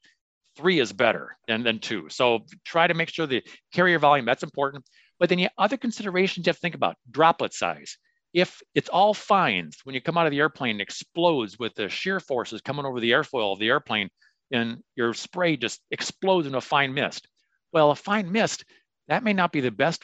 three 0.55 0.79
is 0.79 0.91
better 0.91 1.37
than, 1.47 1.63
than 1.63 1.79
two. 1.79 2.09
So 2.09 2.45
try 2.65 2.87
to 2.87 2.93
make 2.93 3.09
sure 3.09 3.25
the 3.25 3.43
carrier 3.73 3.99
volume, 3.99 4.25
that's 4.25 4.43
important. 4.43 4.85
But 5.19 5.29
then 5.29 5.37
the 5.37 5.49
other 5.57 5.77
considerations 5.77 6.45
you 6.45 6.49
have 6.49 6.57
to 6.57 6.61
think 6.61 6.75
about, 6.75 6.95
droplet 7.09 7.53
size. 7.53 7.97
If 8.33 8.61
it's 8.73 8.89
all 8.89 9.13
fines, 9.13 9.77
when 9.83 9.93
you 9.93 10.01
come 10.01 10.17
out 10.17 10.25
of 10.25 10.31
the 10.31 10.39
airplane, 10.39 10.79
it 10.79 10.83
explodes 10.83 11.59
with 11.59 11.75
the 11.75 11.89
shear 11.89 12.19
forces 12.19 12.61
coming 12.61 12.85
over 12.85 12.99
the 12.99 13.11
airfoil 13.11 13.53
of 13.53 13.59
the 13.59 13.67
airplane, 13.67 14.09
and 14.51 14.77
your 14.95 15.13
spray 15.13 15.57
just 15.57 15.81
explodes 15.91 16.47
in 16.47 16.55
a 16.55 16.61
fine 16.61 16.93
mist. 16.93 17.27
Well, 17.73 17.91
a 17.91 17.95
fine 17.95 18.31
mist, 18.31 18.63
that 19.09 19.23
may 19.23 19.33
not 19.33 19.51
be 19.51 19.59
the 19.59 19.71
best 19.71 20.03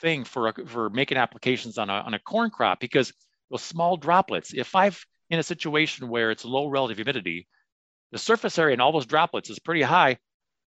thing 0.00 0.24
for, 0.24 0.52
for 0.66 0.90
making 0.90 1.18
applications 1.18 1.78
on 1.78 1.90
a, 1.90 1.94
on 1.94 2.14
a 2.14 2.18
corn 2.18 2.50
crop 2.50 2.80
because 2.80 3.12
those 3.50 3.62
small 3.62 3.96
droplets. 3.96 4.52
If 4.54 4.74
I've 4.74 5.04
in 5.30 5.38
a 5.38 5.42
situation 5.42 6.08
where 6.08 6.30
it's 6.30 6.44
low 6.44 6.68
relative 6.68 6.96
humidity, 6.96 7.46
the 8.12 8.18
surface 8.18 8.58
area 8.58 8.72
and 8.72 8.82
all 8.82 8.92
those 8.92 9.06
droplets 9.06 9.50
is 9.50 9.58
pretty 9.58 9.82
high, 9.82 10.16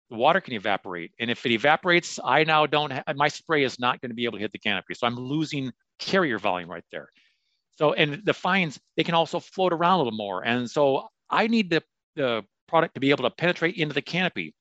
the 0.09 0.15
water 0.15 0.41
can 0.41 0.53
evaporate. 0.53 1.11
And 1.19 1.29
if 1.29 1.45
it 1.45 1.51
evaporates, 1.51 2.19
I 2.23 2.43
now 2.43 2.65
don't, 2.65 2.91
have, 2.91 3.03
my 3.15 3.27
spray 3.27 3.63
is 3.63 3.79
not 3.79 4.01
going 4.01 4.09
to 4.09 4.15
be 4.15 4.25
able 4.25 4.37
to 4.37 4.41
hit 4.41 4.51
the 4.51 4.59
canopy. 4.59 4.93
So 4.93 5.05
I'm 5.05 5.15
losing 5.15 5.71
carrier 5.99 6.39
volume 6.39 6.69
right 6.69 6.83
there. 6.91 7.09
So, 7.77 7.93
and 7.93 8.21
the 8.25 8.33
fines, 8.33 8.79
they 8.95 9.03
can 9.03 9.13
also 9.13 9.39
float 9.39 9.73
around 9.73 9.95
a 9.95 9.97
little 10.03 10.17
more. 10.17 10.43
And 10.43 10.69
so 10.69 11.09
I 11.29 11.47
need 11.47 11.69
the, 11.69 11.83
the 12.15 12.43
product 12.67 12.95
to 12.95 12.99
be 12.99 13.11
able 13.11 13.29
to 13.29 13.35
penetrate 13.35 13.75
into 13.75 13.93
the 13.93 14.01
canopy. 14.01 14.55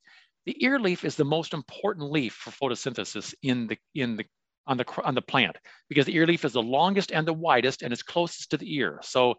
The 0.45 0.63
ear 0.63 0.79
leaf 0.79 1.05
is 1.05 1.17
the 1.17 1.25
most 1.25 1.55
important 1.55 2.11
leaf 2.11 2.35
for 2.35 2.51
photosynthesis 2.51 3.35
in 3.43 3.69
the, 3.69 3.79
in 3.95 4.17
the 4.17 4.27
on 4.67 4.77
the, 4.77 4.85
on 5.05 5.15
the 5.15 5.23
plant 5.23 5.57
because 5.89 6.07
the 6.07 6.15
ear 6.17 6.27
leaf 6.27 6.45
is 6.45 6.53
the 6.53 6.63
longest 6.63 7.13
and 7.13 7.27
the 7.27 7.33
widest 7.33 7.83
and 7.83 7.93
it's 7.93 8.03
closest 8.03 8.51
to 8.51 8.57
the 8.57 8.75
ear. 8.77 8.99
So 9.03 9.35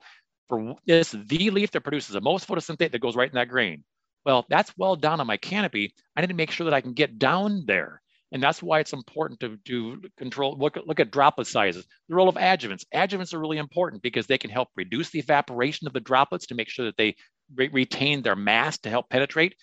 for 0.48 0.76
this, 0.86 1.12
the 1.12 1.50
leaf 1.50 1.72
that 1.72 1.82
produces 1.82 2.10
the 2.10 2.22
most 2.22 2.48
photosynthate 2.48 2.92
that 2.92 3.02
goes 3.02 3.16
right 3.16 3.30
in 3.30 3.36
that 3.36 3.50
grain. 3.50 3.84
Well, 4.26 4.46
that's 4.50 4.74
well 4.78 4.96
down 4.96 5.20
on 5.20 5.28
my 5.28 5.38
canopy. 5.38 5.94
I 6.16 6.22
need 6.22 6.28
to 6.28 6.34
make 6.34 6.52
sure 6.52 6.66
that 6.66 6.74
I 6.74 6.82
can 6.82 6.94
get 6.94 7.20
down 7.20 7.64
there. 7.66 8.02
And 8.32 8.44
that's 8.44 8.62
why 8.62 8.80
it's 8.80 8.92
important 8.92 9.40
to, 9.40 9.58
to 9.66 10.02
control, 10.18 10.58
look, 10.60 10.78
look 10.86 11.00
at 11.00 11.12
droplet 11.12 11.48
sizes. 11.48 11.86
The 12.10 12.16
role 12.16 12.28
of 12.28 12.36
adjuvants. 12.36 12.84
Adjuvants 12.94 13.34
are 13.34 13.40
really 13.40 13.58
important 13.58 14.02
because 14.02 14.28
they 14.28 14.38
can 14.38 14.50
help 14.50 14.68
reduce 14.76 15.10
the 15.12 15.20
evaporation 15.20 15.88
of 15.88 15.94
the 15.94 16.02
droplets 16.02 16.48
to 16.48 16.56
make 16.56 16.68
sure 16.68 16.86
that 16.86 16.98
they 16.98 17.16
re 17.56 17.70
retain 17.70 18.22
their 18.22 18.36
mass 18.36 18.78
to 18.80 18.90
help 18.90 19.10
penetrate. 19.10 19.56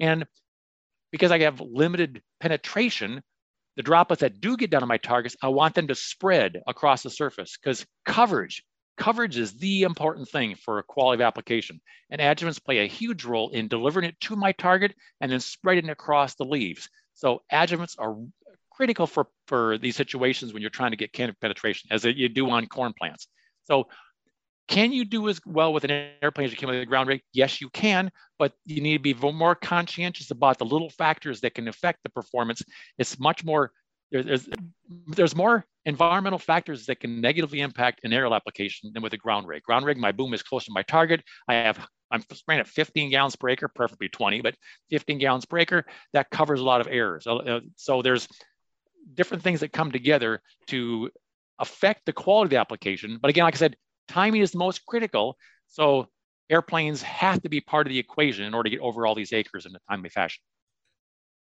And 0.00 0.26
because 1.12 1.30
I 1.30 1.38
have 1.40 1.60
limited 1.60 2.22
penetration, 2.40 3.22
the 3.76 3.82
droplets 3.82 4.20
that 4.20 4.40
do 4.40 4.56
get 4.56 4.70
down 4.70 4.82
on 4.82 4.88
my 4.88 4.98
targets, 4.98 5.36
I 5.42 5.48
want 5.48 5.74
them 5.74 5.88
to 5.88 5.94
spread 5.94 6.60
across 6.66 7.02
the 7.02 7.10
surface 7.10 7.56
because 7.56 7.86
coverage, 8.04 8.62
coverage 8.96 9.38
is 9.38 9.54
the 9.54 9.82
important 9.82 10.28
thing 10.28 10.56
for 10.56 10.82
quality 10.82 11.22
of 11.22 11.26
application. 11.26 11.80
And 12.10 12.20
adjuvants 12.20 12.62
play 12.62 12.78
a 12.78 12.88
huge 12.88 13.24
role 13.24 13.50
in 13.50 13.68
delivering 13.68 14.06
it 14.06 14.20
to 14.20 14.36
my 14.36 14.52
target 14.52 14.94
and 15.20 15.30
then 15.30 15.40
spreading 15.40 15.86
it 15.86 15.92
across 15.92 16.34
the 16.34 16.44
leaves. 16.44 16.88
So 17.14 17.42
adjuvants 17.52 17.96
are 17.98 18.16
critical 18.70 19.06
for, 19.06 19.26
for 19.46 19.78
these 19.78 19.96
situations 19.96 20.52
when 20.52 20.62
you're 20.62 20.70
trying 20.70 20.92
to 20.92 20.96
get 20.96 21.12
canopy 21.12 21.38
penetration, 21.40 21.88
as 21.90 22.04
you 22.04 22.28
do 22.28 22.48
on 22.50 22.66
corn 22.66 22.92
plants. 22.98 23.28
So 23.64 23.88
can 24.70 24.92
you 24.92 25.04
do 25.04 25.28
as 25.28 25.40
well 25.44 25.72
with 25.72 25.84
an 25.84 25.90
airplane 26.22 26.46
as 26.46 26.52
you 26.52 26.56
can 26.56 26.68
with 26.68 26.80
a 26.80 26.86
ground 26.86 27.08
rig? 27.08 27.20
Yes, 27.32 27.60
you 27.60 27.68
can, 27.70 28.10
but 28.38 28.52
you 28.64 28.80
need 28.80 29.02
to 29.02 29.14
be 29.14 29.32
more 29.32 29.56
conscientious 29.56 30.30
about 30.30 30.58
the 30.58 30.64
little 30.64 30.90
factors 30.90 31.40
that 31.40 31.54
can 31.54 31.66
affect 31.66 31.98
the 32.04 32.08
performance. 32.08 32.62
It's 32.96 33.18
much 33.18 33.44
more 33.44 33.72
there's 34.12 34.48
there's 35.08 35.36
more 35.36 35.66
environmental 35.84 36.38
factors 36.38 36.86
that 36.86 37.00
can 37.00 37.20
negatively 37.20 37.60
impact 37.60 38.00
an 38.04 38.12
aerial 38.12 38.34
application 38.34 38.90
than 38.92 39.02
with 39.02 39.12
a 39.12 39.16
ground 39.16 39.46
rig. 39.46 39.62
Ground 39.62 39.84
rig, 39.86 39.98
my 39.98 40.12
boom 40.12 40.34
is 40.34 40.42
close 40.42 40.64
to 40.64 40.72
my 40.72 40.82
target. 40.82 41.22
I 41.48 41.54
have 41.54 41.86
I'm 42.12 42.22
spraying 42.32 42.60
at 42.60 42.68
15 42.68 43.10
gallons 43.10 43.36
per 43.36 43.48
acre, 43.48 43.68
preferably 43.68 44.08
20, 44.08 44.40
but 44.40 44.54
15 44.90 45.18
gallons 45.18 45.46
per 45.46 45.58
acre. 45.58 45.84
That 46.12 46.30
covers 46.30 46.60
a 46.60 46.64
lot 46.64 46.80
of 46.80 46.88
errors. 46.88 47.24
So, 47.24 47.38
uh, 47.38 47.60
so 47.76 48.02
there's 48.02 48.26
different 49.14 49.42
things 49.42 49.60
that 49.60 49.72
come 49.72 49.92
together 49.92 50.42
to 50.68 51.10
affect 51.58 52.06
the 52.06 52.12
quality 52.12 52.46
of 52.46 52.50
the 52.50 52.60
application. 52.60 53.18
But 53.20 53.30
again, 53.30 53.44
like 53.44 53.54
I 53.54 53.58
said, 53.58 53.76
timing 54.10 54.42
is 54.42 54.52
the 54.52 54.58
most 54.58 54.84
critical. 54.84 55.36
So 55.68 56.08
airplanes 56.50 57.00
have 57.02 57.40
to 57.42 57.48
be 57.48 57.60
part 57.60 57.86
of 57.86 57.92
the 57.92 57.98
equation 57.98 58.44
in 58.44 58.54
order 58.54 58.68
to 58.68 58.76
get 58.76 58.82
over 58.82 59.06
all 59.06 59.14
these 59.14 59.32
acres 59.32 59.66
in 59.66 59.74
a 59.74 59.78
timely 59.88 60.10
fashion. 60.10 60.42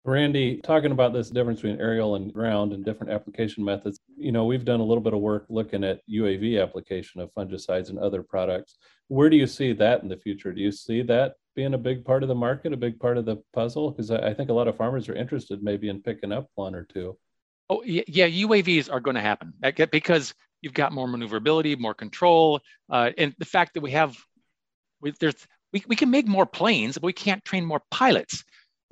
Randy, 0.05 0.59
talking 0.61 0.91
about 0.91 1.13
this 1.13 1.29
difference 1.29 1.61
between 1.61 1.79
aerial 1.79 2.15
and 2.15 2.33
ground 2.33 2.73
and 2.73 2.83
different 2.83 3.13
application 3.13 3.63
methods, 3.63 3.99
you 4.17 4.33
know, 4.33 4.43
we've 4.43 4.65
done 4.65 4.81
a 4.81 4.83
little 4.83 5.03
bit 5.03 5.13
of 5.13 5.21
work 5.21 5.45
looking 5.49 5.83
at 5.83 6.01
UAV 6.09 6.61
application 6.61 7.21
of 7.21 7.33
fungicides 7.33 7.89
and 7.89 7.97
other 7.99 8.21
products. 8.21 8.77
Where 9.07 9.29
do 9.29 9.37
you 9.37 9.47
see 9.47 9.71
that 9.73 10.03
in 10.03 10.09
the 10.09 10.17
future? 10.17 10.51
Do 10.51 10.61
you 10.61 10.73
see 10.73 11.03
that 11.03 11.35
being 11.55 11.73
a 11.73 11.77
big 11.77 12.03
part 12.03 12.21
of 12.21 12.27
the 12.27 12.35
market, 12.35 12.73
a 12.73 12.77
big 12.77 12.99
part 12.99 13.17
of 13.17 13.23
the 13.23 13.37
puzzle? 13.53 13.91
Because 13.91 14.11
I 14.11 14.33
think 14.33 14.49
a 14.49 14.53
lot 14.53 14.67
of 14.67 14.75
farmers 14.75 15.07
are 15.07 15.15
interested 15.15 15.63
maybe 15.63 15.87
in 15.87 16.01
picking 16.01 16.33
up 16.33 16.49
one 16.55 16.75
or 16.75 16.83
two. 16.83 17.17
Oh, 17.69 17.81
yeah, 17.83 18.27
UAVs 18.27 18.91
are 18.91 18.99
going 18.99 19.15
to 19.15 19.21
happen 19.21 19.53
because 19.89 20.33
you've 20.63 20.73
got 20.73 20.91
more 20.91 21.07
maneuverability, 21.07 21.75
more 21.75 21.93
control, 21.93 22.61
uh, 22.89 23.11
and 23.17 23.35
the 23.37 23.45
fact 23.45 23.75
that 23.75 23.81
we 23.81 23.91
have, 23.91 24.17
we, 25.01 25.13
there's, 25.19 25.35
we, 25.71 25.83
we 25.87 25.95
can 25.95 26.09
make 26.09 26.27
more 26.27 26.45
planes, 26.45 26.97
but 26.97 27.05
we 27.05 27.13
can't 27.13 27.43
train 27.45 27.65
more 27.65 27.81
pilots 27.91 28.43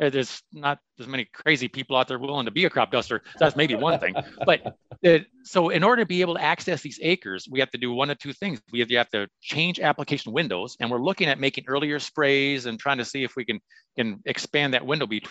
there's 0.10 0.42
not 0.52 0.80
as 1.00 1.08
many 1.08 1.26
crazy 1.26 1.68
people 1.68 1.96
out 1.96 2.08
there 2.08 2.18
willing 2.18 2.46
to 2.46 2.52
be 2.52 2.66
a 2.66 2.70
crop 2.70 2.92
duster. 2.92 3.22
That's 3.38 3.56
maybe 3.56 3.76
one 3.76 4.00
thing. 4.00 4.16
But 4.46 4.76
it, 5.04 5.28
so 5.44 5.70
in 5.70 5.84
order 5.84 6.02
to 6.02 6.08
be 6.08 6.22
able 6.22 6.36
to 6.36 6.42
access 6.42 6.82
these 6.82 7.00
acres, 7.02 7.48
we 7.50 7.60
have 7.60 7.70
to 7.72 7.78
do 7.78 7.92
one 7.92 8.10
of 8.10 8.18
two 8.18 8.34
things. 8.34 8.62
We 8.72 8.80
have, 8.80 8.90
you 8.90 8.98
have 8.98 9.10
to 9.12 9.28
change 9.42 9.80
application 9.80 10.32
windows, 10.32 10.76
and 10.80 10.90
we're 10.90 11.02
looking 11.02 11.28
at 11.28 11.40
making 11.40 11.66
earlier 11.68 12.00
sprays 12.00 12.66
and 12.66 12.80
trying 12.80 12.98
to 12.98 13.06
see 13.06 13.24
if 13.24 13.36
we 13.36 13.46
can 13.46 13.60
can 13.96 14.22
expand 14.26 14.74
that 14.74 14.86
window 14.86 15.06
be, 15.06 15.22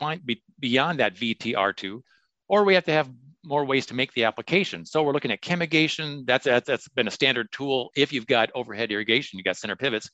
beyond 0.61 1.01
that 1.01 1.17
VTR2, 1.17 2.01
or 2.49 2.65
we 2.65 2.75
have 2.75 2.85
to 2.85 2.93
have 2.93 3.11
more 3.45 3.65
ways 3.65 3.87
to 3.87 3.95
make 3.95 4.13
the 4.13 4.25
application. 4.25 4.85
So 4.85 5.03
we're 5.03 5.13
looking 5.13 5.33
at 5.33 5.43
chemigation. 5.43 6.27
That's, 6.27 6.45
that's 6.45 6.89
been 6.89 7.09
a 7.09 7.13
standard 7.13 7.49
tool. 7.53 7.91
If 7.97 8.13
you've 8.13 8.27
got 8.27 8.51
overhead 8.55 8.91
irrigation, 8.91 9.39
you 9.39 9.45
got 9.45 9.57
center 9.57 9.77
pivots. 9.77 10.11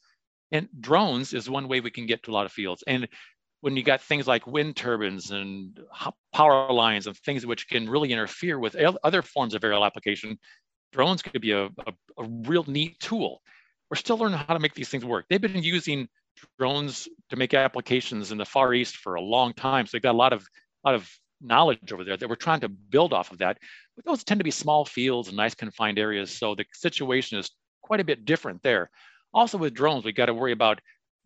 And 0.52 0.68
drones 0.78 1.34
is 1.34 1.50
one 1.50 1.68
way 1.68 1.80
we 1.80 1.90
can 1.90 2.06
get 2.06 2.22
to 2.24 2.30
a 2.30 2.34
lot 2.34 2.46
of 2.46 2.52
fields. 2.52 2.84
And 2.86 3.08
when 3.60 3.76
you 3.76 3.82
got 3.82 4.00
things 4.00 4.26
like 4.26 4.46
wind 4.46 4.76
turbines 4.76 5.30
and 5.30 5.80
power 6.32 6.72
lines 6.72 7.06
and 7.06 7.16
things 7.16 7.44
which 7.44 7.68
can 7.68 7.88
really 7.88 8.12
interfere 8.12 8.58
with 8.58 8.76
other 9.02 9.22
forms 9.22 9.54
of 9.54 9.64
aerial 9.64 9.84
application, 9.84 10.38
drones 10.92 11.22
could 11.22 11.40
be 11.40 11.52
a, 11.52 11.64
a, 11.64 11.92
a, 12.18 12.24
real 12.44 12.64
neat 12.68 12.98
tool. 13.00 13.40
We're 13.90 13.96
still 13.96 14.18
learning 14.18 14.38
how 14.38 14.54
to 14.54 14.60
make 14.60 14.74
these 14.74 14.88
things 14.88 15.04
work. 15.04 15.26
They've 15.28 15.40
been 15.40 15.62
using 15.62 16.08
drones 16.58 17.08
to 17.30 17.36
make 17.36 17.54
applications 17.54 18.30
in 18.30 18.38
the 18.38 18.44
Far 18.44 18.72
East 18.74 18.96
for 18.98 19.14
a 19.14 19.20
long 19.20 19.52
time. 19.52 19.86
So 19.86 19.90
they've 19.92 20.02
got 20.02 20.14
a 20.14 20.18
lot 20.18 20.32
of, 20.32 20.46
lot 20.84 20.94
of 20.94 21.10
knowledge 21.40 21.92
over 21.92 22.04
there 22.04 22.16
that 22.16 22.28
we're 22.28 22.36
trying 22.36 22.60
to 22.60 22.68
build 22.68 23.12
off 23.12 23.32
of 23.32 23.38
that. 23.38 23.58
But 23.94 24.04
those 24.04 24.24
tend 24.24 24.40
to 24.40 24.44
be 24.44 24.50
small 24.50 24.84
fields 24.84 25.28
and 25.28 25.36
nice 25.36 25.54
confined 25.54 25.98
areas. 25.98 26.30
So 26.30 26.54
the 26.54 26.64
situation 26.72 27.38
is 27.38 27.50
quite 27.82 28.00
a 28.00 28.04
bit 28.04 28.24
different 28.24 28.62
there. 28.62 28.90
Also 29.32 29.58
with 29.58 29.74
drones, 29.74 30.04
we've 30.04 30.14
got 30.14 30.26
to 30.26 30.34
worry 30.34 30.52
about 30.52 30.80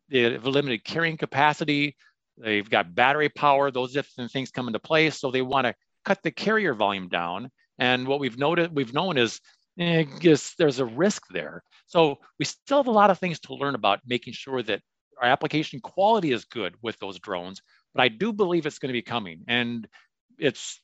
the 0.09 0.39
limited 0.39 0.85
carrying 0.85 1.17
capacity, 1.17 1.97
They've 2.41 2.69
got 2.69 2.95
battery 2.95 3.29
power, 3.29 3.71
those 3.71 3.93
different 3.93 4.31
things 4.31 4.51
come 4.51 4.67
into 4.67 4.79
play. 4.79 5.11
So 5.11 5.31
they 5.31 5.43
want 5.43 5.67
to 5.67 5.75
cut 6.05 6.23
the 6.23 6.31
carrier 6.31 6.75
volume 6.75 7.09
down. 7.09 7.51
And 7.79 8.07
what 8.07 8.21
we've 8.21 8.39
noted, 8.39 8.75
we've 8.75 8.95
known 8.95 9.19
is 9.19 9.41
eh, 9.79 10.05
there's 10.59 10.79
a 10.79 10.85
risk 10.85 11.23
there. 11.31 11.63
So 11.87 12.19
we 12.39 12.45
still 12.45 12.79
have 12.79 12.87
a 12.87 12.93
lot 12.93 13.11
of 13.11 13.19
things 13.19 13.41
to 13.41 13.55
learn 13.55 13.75
about 13.75 14.01
making 14.07 14.33
sure 14.33 14.63
that 14.63 14.81
our 15.21 15.29
application 15.29 15.81
quality 15.81 16.33
is 16.33 16.45
good 16.47 16.75
with 16.83 16.99
those 16.99 17.19
drones. 17.19 17.61
But 17.95 18.03
I 18.03 18.09
do 18.09 18.33
believe 18.33 18.67
it's 18.67 18.79
going 18.79 18.91
to 18.91 18.99
be 18.99 19.03
coming, 19.03 19.45
and 19.49 19.87
it's 20.39 20.81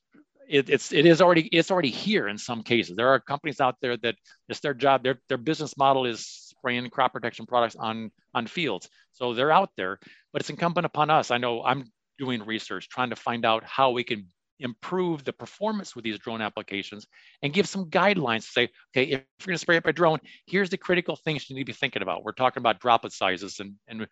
it, 0.49 0.69
it's 0.69 0.93
it 0.93 1.05
is 1.05 1.21
already 1.21 1.47
it's 1.51 1.71
already 1.71 1.89
here 1.89 2.27
in 2.27 2.37
some 2.37 2.63
cases. 2.63 2.95
There 2.95 3.09
are 3.09 3.19
companies 3.19 3.59
out 3.59 3.75
there 3.81 3.97
that 3.97 4.15
it's 4.49 4.59
their 4.59 4.73
job. 4.73 5.03
Their 5.03 5.19
their 5.27 5.37
business 5.37 5.77
model 5.77 6.05
is 6.05 6.25
spraying 6.25 6.89
crop 6.89 7.13
protection 7.13 7.45
products 7.45 7.75
on 7.75 8.11
on 8.33 8.47
fields. 8.47 8.89
So 9.11 9.33
they're 9.33 9.51
out 9.51 9.71
there, 9.77 9.99
but 10.31 10.41
it's 10.41 10.49
incumbent 10.49 10.85
upon 10.85 11.09
us. 11.09 11.31
I 11.31 11.37
know 11.37 11.63
I'm 11.63 11.91
doing 12.17 12.43
research 12.43 12.89
trying 12.89 13.09
to 13.09 13.15
find 13.15 13.45
out 13.45 13.63
how 13.63 13.91
we 13.91 14.03
can 14.03 14.27
improve 14.59 15.23
the 15.23 15.33
performance 15.33 15.95
with 15.95 16.03
these 16.03 16.17
drone 16.17 16.41
applications 16.41 17.05
and 17.43 17.53
give 17.53 17.67
some 17.67 17.89
guidelines 17.91 18.45
to 18.45 18.51
say, 18.51 18.69
okay, 18.89 19.03
if 19.03 19.21
you're 19.39 19.47
going 19.47 19.53
to 19.53 19.59
spray 19.59 19.77
up 19.77 19.85
a 19.85 19.93
drone, 19.93 20.19
here's 20.47 20.71
the 20.71 20.77
critical 20.77 21.15
things 21.15 21.47
you 21.47 21.55
need 21.55 21.61
to 21.61 21.65
be 21.65 21.73
thinking 21.73 22.01
about. 22.01 22.23
We're 22.23 22.31
talking 22.31 22.61
about 22.61 22.79
droplet 22.79 23.13
sizes 23.13 23.59
and 23.59 23.73
and 23.87 24.07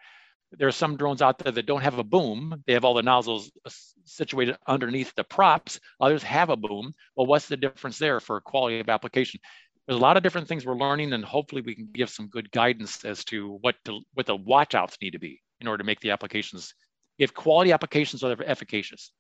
there 0.52 0.68
are 0.68 0.74
some 0.74 0.98
drones 0.98 1.22
out 1.22 1.38
there 1.40 1.52
that 1.52 1.66
don't 1.66 1.82
have 1.82 2.00
a 2.00 2.04
boom. 2.04 2.64
They 2.66 2.74
have 2.74 2.86
all 2.86 2.94
the 2.94 3.04
nozzles 3.04 3.52
uh, 3.66 3.70
situated 4.06 4.58
underneath 4.68 5.14
the 5.16 5.24
props. 5.24 5.80
Others 6.00 6.24
have 6.24 6.50
a 6.50 6.56
boom. 6.56 6.94
Well, 7.16 7.28
what's 7.28 7.48
the 7.48 7.58
difference 7.58 7.98
there 7.98 8.20
for 8.20 8.40
quality 8.42 8.80
of 8.80 8.90
application? 8.90 9.40
There's 9.88 10.00
a 10.00 10.02
lot 10.02 10.18
of 10.18 10.24
different 10.24 10.48
things 10.48 10.66
we're 10.66 10.76
learning, 10.78 11.14
and 11.14 11.24
hopefully 11.24 11.62
we 11.62 11.76
can 11.76 11.90
give 11.92 12.10
some 12.10 12.28
good 12.28 12.52
guidance 12.52 13.06
as 13.06 13.24
to 13.26 13.58
what 13.62 13.76
to, 13.86 14.02
what 14.14 14.26
the 14.26 14.38
watchouts 14.38 15.00
need 15.02 15.12
to 15.12 15.20
be 15.20 15.42
in 15.62 15.68
order 15.68 15.80
to 15.80 15.84
make 15.84 16.00
the 16.00 16.12
applications, 16.12 16.74
if 17.18 17.34
quality 17.34 17.72
applications 17.72 18.24
are 18.24 18.36
efficacious. 18.44 19.12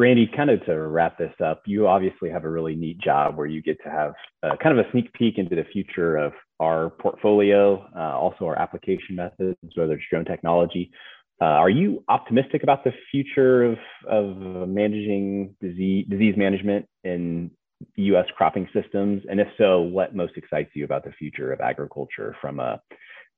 Randy, 0.00 0.30
kind 0.34 0.48
of 0.48 0.64
to 0.64 0.72
wrap 0.74 1.18
this 1.18 1.32
up, 1.44 1.62
you 1.66 1.86
obviously 1.86 2.30
have 2.30 2.44
a 2.44 2.50
really 2.50 2.74
neat 2.74 2.98
job 2.98 3.36
where 3.36 3.46
you 3.46 3.62
get 3.62 3.76
to 3.84 3.90
have 3.90 4.14
kind 4.62 4.78
of 4.78 4.84
a 4.84 4.90
sneak 4.92 5.12
peek 5.12 5.36
into 5.36 5.54
the 5.54 5.64
future 5.72 6.16
of 6.16 6.32
our 6.58 6.90
portfolio, 6.90 7.86
uh, 7.94 8.18
also 8.18 8.46
our 8.46 8.58
application 8.58 9.14
methods, 9.14 9.58
whether 9.74 9.92
it's 9.92 10.04
drone 10.10 10.24
technology. 10.24 10.90
Uh, 11.42 11.44
are 11.44 11.70
you 11.70 12.02
optimistic 12.08 12.62
about 12.62 12.82
the 12.82 12.92
future 13.10 13.62
of, 13.64 13.78
of 14.08 14.68
managing 14.68 15.54
disease, 15.60 16.06
disease 16.08 16.34
management 16.36 16.86
in 17.04 17.50
U.S. 17.96 18.26
cropping 18.36 18.68
systems? 18.72 19.22
And 19.30 19.38
if 19.38 19.48
so, 19.58 19.80
what 19.80 20.14
most 20.14 20.32
excites 20.36 20.70
you 20.74 20.84
about 20.84 21.04
the 21.04 21.12
future 21.12 21.52
of 21.52 21.60
agriculture 21.60 22.34
from 22.40 22.58
a 22.58 22.80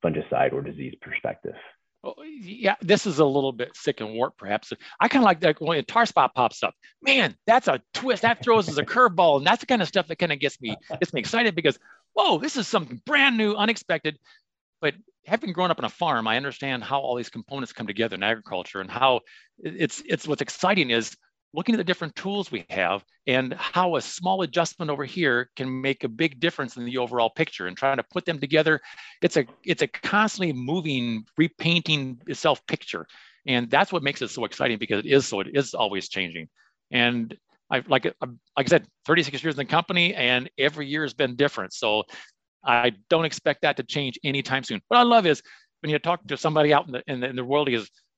fungicide 0.04 0.52
or 0.52 0.62
disease 0.62 0.94
perspective? 1.00 1.54
Well, 2.02 2.16
yeah, 2.26 2.74
this 2.80 3.06
is 3.06 3.20
a 3.20 3.24
little 3.24 3.52
bit 3.52 3.76
sick 3.76 4.00
and 4.00 4.14
warped, 4.14 4.36
perhaps. 4.36 4.72
I 5.00 5.06
kind 5.06 5.22
of 5.22 5.26
like 5.26 5.40
that 5.40 5.60
when 5.60 5.78
a 5.78 5.82
tar 5.82 6.04
spot 6.04 6.34
pops 6.34 6.62
up. 6.62 6.74
Man, 7.00 7.36
that's 7.46 7.68
a 7.68 7.80
twist. 7.94 8.22
That 8.22 8.42
throws 8.42 8.68
us 8.68 8.76
a 8.76 8.84
curveball, 8.84 9.38
and 9.38 9.46
that's 9.46 9.60
the 9.60 9.66
kind 9.66 9.82
of 9.82 9.88
stuff 9.88 10.08
that 10.08 10.18
kind 10.18 10.32
of 10.32 10.40
gets 10.40 10.60
me 10.60 10.76
gets 10.90 11.12
me 11.12 11.20
excited 11.20 11.54
because, 11.54 11.78
whoa, 12.14 12.38
this 12.38 12.56
is 12.56 12.66
something 12.66 13.00
brand 13.06 13.36
new, 13.36 13.54
unexpected. 13.54 14.18
But 14.80 14.94
having 15.26 15.52
grown 15.52 15.70
up 15.70 15.78
on 15.78 15.84
a 15.84 15.90
farm, 15.90 16.26
I 16.26 16.36
understand 16.36 16.82
how 16.82 16.98
all 16.98 17.14
these 17.14 17.30
components 17.30 17.72
come 17.72 17.86
together 17.86 18.16
in 18.16 18.24
agriculture 18.24 18.80
and 18.80 18.90
how 18.90 19.20
it's 19.58 20.02
it's 20.04 20.26
what's 20.26 20.42
exciting 20.42 20.90
is 20.90 21.16
looking 21.54 21.74
at 21.74 21.78
the 21.78 21.84
different 21.84 22.14
tools 22.16 22.50
we 22.50 22.64
have 22.70 23.04
and 23.26 23.52
how 23.54 23.96
a 23.96 24.00
small 24.00 24.42
adjustment 24.42 24.90
over 24.90 25.04
here 25.04 25.50
can 25.56 25.80
make 25.80 26.02
a 26.04 26.08
big 26.08 26.40
difference 26.40 26.76
in 26.76 26.84
the 26.84 26.98
overall 26.98 27.30
picture 27.30 27.66
and 27.66 27.76
trying 27.76 27.98
to 27.98 28.04
put 28.04 28.24
them 28.24 28.38
together 28.38 28.80
it's 29.22 29.36
a 29.36 29.46
it's 29.64 29.82
a 29.82 29.86
constantly 29.86 30.52
moving 30.52 31.24
repainting 31.38 32.20
itself 32.26 32.64
picture. 32.66 33.06
And 33.46 33.70
that's 33.70 33.92
what 33.92 34.02
makes 34.02 34.22
it 34.22 34.28
so 34.28 34.44
exciting 34.44 34.78
because 34.78 35.04
it 35.04 35.06
is 35.06 35.26
so 35.26 35.40
it 35.40 35.48
is 35.54 35.74
always 35.74 36.08
changing. 36.08 36.48
And 36.90 37.34
I 37.70 37.82
like 37.88 38.06
uh, 38.06 38.10
like 38.56 38.66
I 38.66 38.68
said 38.68 38.86
36 39.06 39.42
years 39.42 39.54
in 39.54 39.58
the 39.58 39.64
company 39.64 40.14
and 40.14 40.50
every 40.58 40.86
year 40.86 41.02
has 41.02 41.14
been 41.14 41.36
different. 41.36 41.72
So 41.72 42.04
I 42.64 42.92
don't 43.08 43.24
expect 43.24 43.62
that 43.62 43.76
to 43.78 43.82
change 43.82 44.18
anytime 44.24 44.64
soon. 44.64 44.80
What 44.88 44.98
I 44.98 45.02
love 45.02 45.26
is 45.26 45.42
when 45.80 45.90
you 45.90 45.98
talk 45.98 46.26
to 46.28 46.36
somebody 46.36 46.72
out 46.72 46.86
in 46.86 46.92
the 46.92 47.02
in 47.06 47.20
the, 47.20 47.28
in 47.28 47.36
the 47.36 47.44
world 47.44 47.68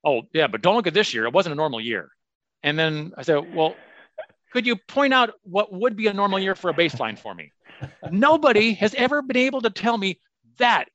oh 0.05 0.22
yeah 0.35 0.47
but 0.47 0.61
don't 0.61 0.76
look 0.76 0.87
at 0.87 0.95
this 0.95 1.14
year. 1.14 1.24
It 1.26 1.32
wasn't 1.32 1.53
a 1.53 1.57
normal 1.57 1.80
year 1.80 2.09
and 2.65 2.79
then 2.79 3.12
I 3.17 3.23
said, 3.23 3.55
well, 3.55 3.77
could 4.53 4.67
you 4.67 4.75
point 4.77 5.12
out 5.12 5.35
what 5.45 5.73
would 5.73 5.97
be 5.97 6.07
a 6.09 6.15
normal 6.15 6.39
year 6.41 6.55
for 6.55 6.71
a 6.71 6.75
baseline 6.75 7.19
for 7.19 7.35
me? 7.35 7.53
Nobody 8.11 8.73
has 8.75 8.95
ever 8.95 9.21
been 9.21 9.37
able 9.37 9.61
to 9.61 9.71
tell 9.71 9.99
me 9.99 10.19
that 10.59 10.89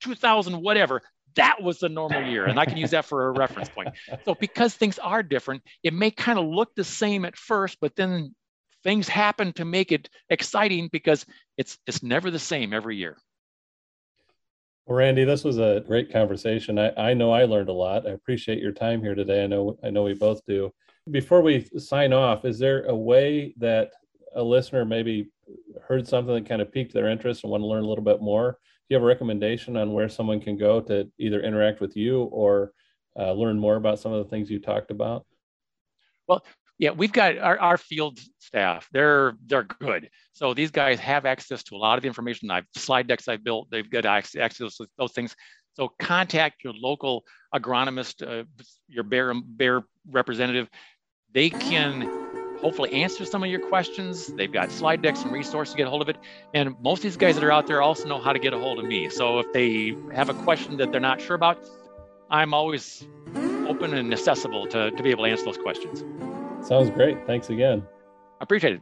2000 0.00 0.60
whatever 0.62 1.02
that 1.34 1.62
was 1.62 1.78
the 1.78 1.88
normal 1.88 2.22
year. 2.24 2.46
And 2.46 2.58
i 2.58 2.64
can 2.64 2.76
use 2.76 2.90
that 2.90 3.04
for 3.04 3.28
a 3.28 3.30
reference 3.32 3.68
point. 3.68 3.90
So 4.24 4.34
because 4.34 4.74
things 4.74 4.98
are 4.98 5.22
different 5.22 5.62
it 5.82 5.92
may 5.92 6.10
kind 6.10 6.38
of 6.38 6.46
look 6.46 6.74
the 6.74 6.84
same 6.84 7.24
at 7.24 7.36
first 7.36 7.78
but 7.80 7.94
then 7.94 8.34
things 8.82 9.08
happen 9.08 9.52
to 9.54 9.64
make 9.64 9.92
it 9.92 10.08
exciting 10.30 10.88
because 10.90 11.26
it's 11.56 11.78
it's 11.86 12.02
never 12.02 12.30
the 12.30 12.38
same 12.38 12.72
every 12.72 12.96
year 12.96 13.18
Well, 14.88 14.96
Randy, 14.96 15.24
this 15.24 15.44
was 15.44 15.58
a 15.58 15.84
great 15.86 16.10
conversation. 16.10 16.78
I, 16.78 17.10
I 17.10 17.12
know 17.12 17.30
I 17.30 17.44
learned 17.44 17.68
a 17.68 17.74
lot. 17.74 18.06
I 18.06 18.12
appreciate 18.12 18.58
your 18.58 18.72
time 18.72 19.02
here 19.02 19.14
today. 19.14 19.44
I 19.44 19.46
know 19.46 19.78
I 19.84 19.90
know 19.90 20.04
we 20.04 20.14
both 20.14 20.40
do. 20.46 20.72
Before 21.10 21.42
we 21.42 21.68
sign 21.76 22.14
off, 22.14 22.46
is 22.46 22.58
there 22.58 22.84
a 22.84 22.96
way 22.96 23.52
that 23.58 23.90
a 24.34 24.42
listener 24.42 24.86
maybe 24.86 25.28
heard 25.86 26.08
something 26.08 26.34
that 26.34 26.48
kind 26.48 26.62
of 26.62 26.72
piqued 26.72 26.94
their 26.94 27.10
interest 27.10 27.44
and 27.44 27.50
want 27.50 27.60
to 27.60 27.66
learn 27.66 27.84
a 27.84 27.86
little 27.86 28.02
bit 28.02 28.22
more? 28.22 28.52
Do 28.52 28.58
you 28.88 28.96
have 28.96 29.02
a 29.02 29.06
recommendation 29.06 29.76
on 29.76 29.92
where 29.92 30.08
someone 30.08 30.40
can 30.40 30.56
go 30.56 30.80
to 30.80 31.06
either 31.18 31.42
interact 31.42 31.82
with 31.82 31.94
you 31.94 32.22
or 32.22 32.72
uh, 33.18 33.32
learn 33.32 33.58
more 33.58 33.76
about 33.76 33.98
some 33.98 34.14
of 34.14 34.24
the 34.24 34.30
things 34.30 34.50
you 34.50 34.58
talked 34.58 34.90
about? 34.90 35.26
Well, 36.26 36.42
yeah, 36.78 36.90
we've 36.90 37.12
got 37.12 37.38
our, 37.38 37.58
our 37.58 37.76
field 37.76 38.18
staff. 38.38 38.88
They're 38.92 39.34
they're 39.46 39.64
good. 39.64 40.10
So 40.32 40.54
these 40.54 40.70
guys 40.70 41.00
have 41.00 41.26
access 41.26 41.62
to 41.64 41.76
a 41.76 41.78
lot 41.78 41.98
of 41.98 42.02
the 42.02 42.08
information. 42.08 42.50
I've 42.50 42.66
slide 42.76 43.08
decks 43.08 43.26
I've 43.26 43.42
built. 43.42 43.68
They've 43.70 43.88
got 43.90 44.06
access 44.06 44.76
to 44.76 44.86
those 44.96 45.12
things. 45.12 45.34
So 45.74 45.92
contact 45.98 46.64
your 46.64 46.72
local 46.74 47.24
agronomist, 47.54 48.26
uh, 48.26 48.44
your 48.88 49.04
bear 49.04 49.34
Bayer 49.34 49.82
representative. 50.10 50.68
They 51.32 51.50
can 51.50 52.02
hopefully 52.60 52.92
answer 52.92 53.24
some 53.24 53.42
of 53.42 53.50
your 53.50 53.60
questions. 53.68 54.26
They've 54.28 54.52
got 54.52 54.72
slide 54.72 55.02
decks 55.02 55.22
and 55.22 55.32
resources 55.32 55.72
to 55.72 55.76
get 55.76 55.86
a 55.86 55.90
hold 55.90 56.02
of 56.02 56.08
it. 56.08 56.16
And 56.54 56.74
most 56.80 56.98
of 56.98 57.02
these 57.04 57.16
guys 57.16 57.34
that 57.36 57.44
are 57.44 57.52
out 57.52 57.66
there 57.66 57.82
also 57.82 58.08
know 58.08 58.18
how 58.18 58.32
to 58.32 58.38
get 58.38 58.52
a 58.52 58.58
hold 58.58 58.78
of 58.78 58.86
me. 58.86 59.08
So 59.08 59.38
if 59.38 59.52
they 59.52 59.94
have 60.12 60.28
a 60.28 60.34
question 60.34 60.76
that 60.78 60.90
they're 60.90 61.00
not 61.00 61.20
sure 61.20 61.36
about, 61.36 61.58
I'm 62.30 62.54
always 62.54 63.06
open 63.68 63.94
and 63.94 64.12
accessible 64.12 64.66
to, 64.68 64.90
to 64.90 65.02
be 65.02 65.10
able 65.10 65.24
to 65.24 65.30
answer 65.30 65.44
those 65.44 65.58
questions. 65.58 66.02
Sounds 66.62 66.90
great. 66.90 67.26
Thanks 67.26 67.50
again. 67.50 67.82
I 68.40 68.44
appreciate 68.44 68.74
it. 68.74 68.80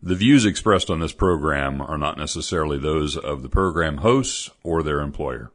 The 0.00 0.14
views 0.14 0.46
expressed 0.46 0.88
on 0.88 1.00
this 1.00 1.12
program 1.12 1.82
are 1.82 1.98
not 1.98 2.16
necessarily 2.16 2.78
those 2.78 3.16
of 3.16 3.42
the 3.42 3.50
program 3.50 3.98
hosts 3.98 4.50
or 4.62 4.82
their 4.82 5.00
employer. 5.00 5.50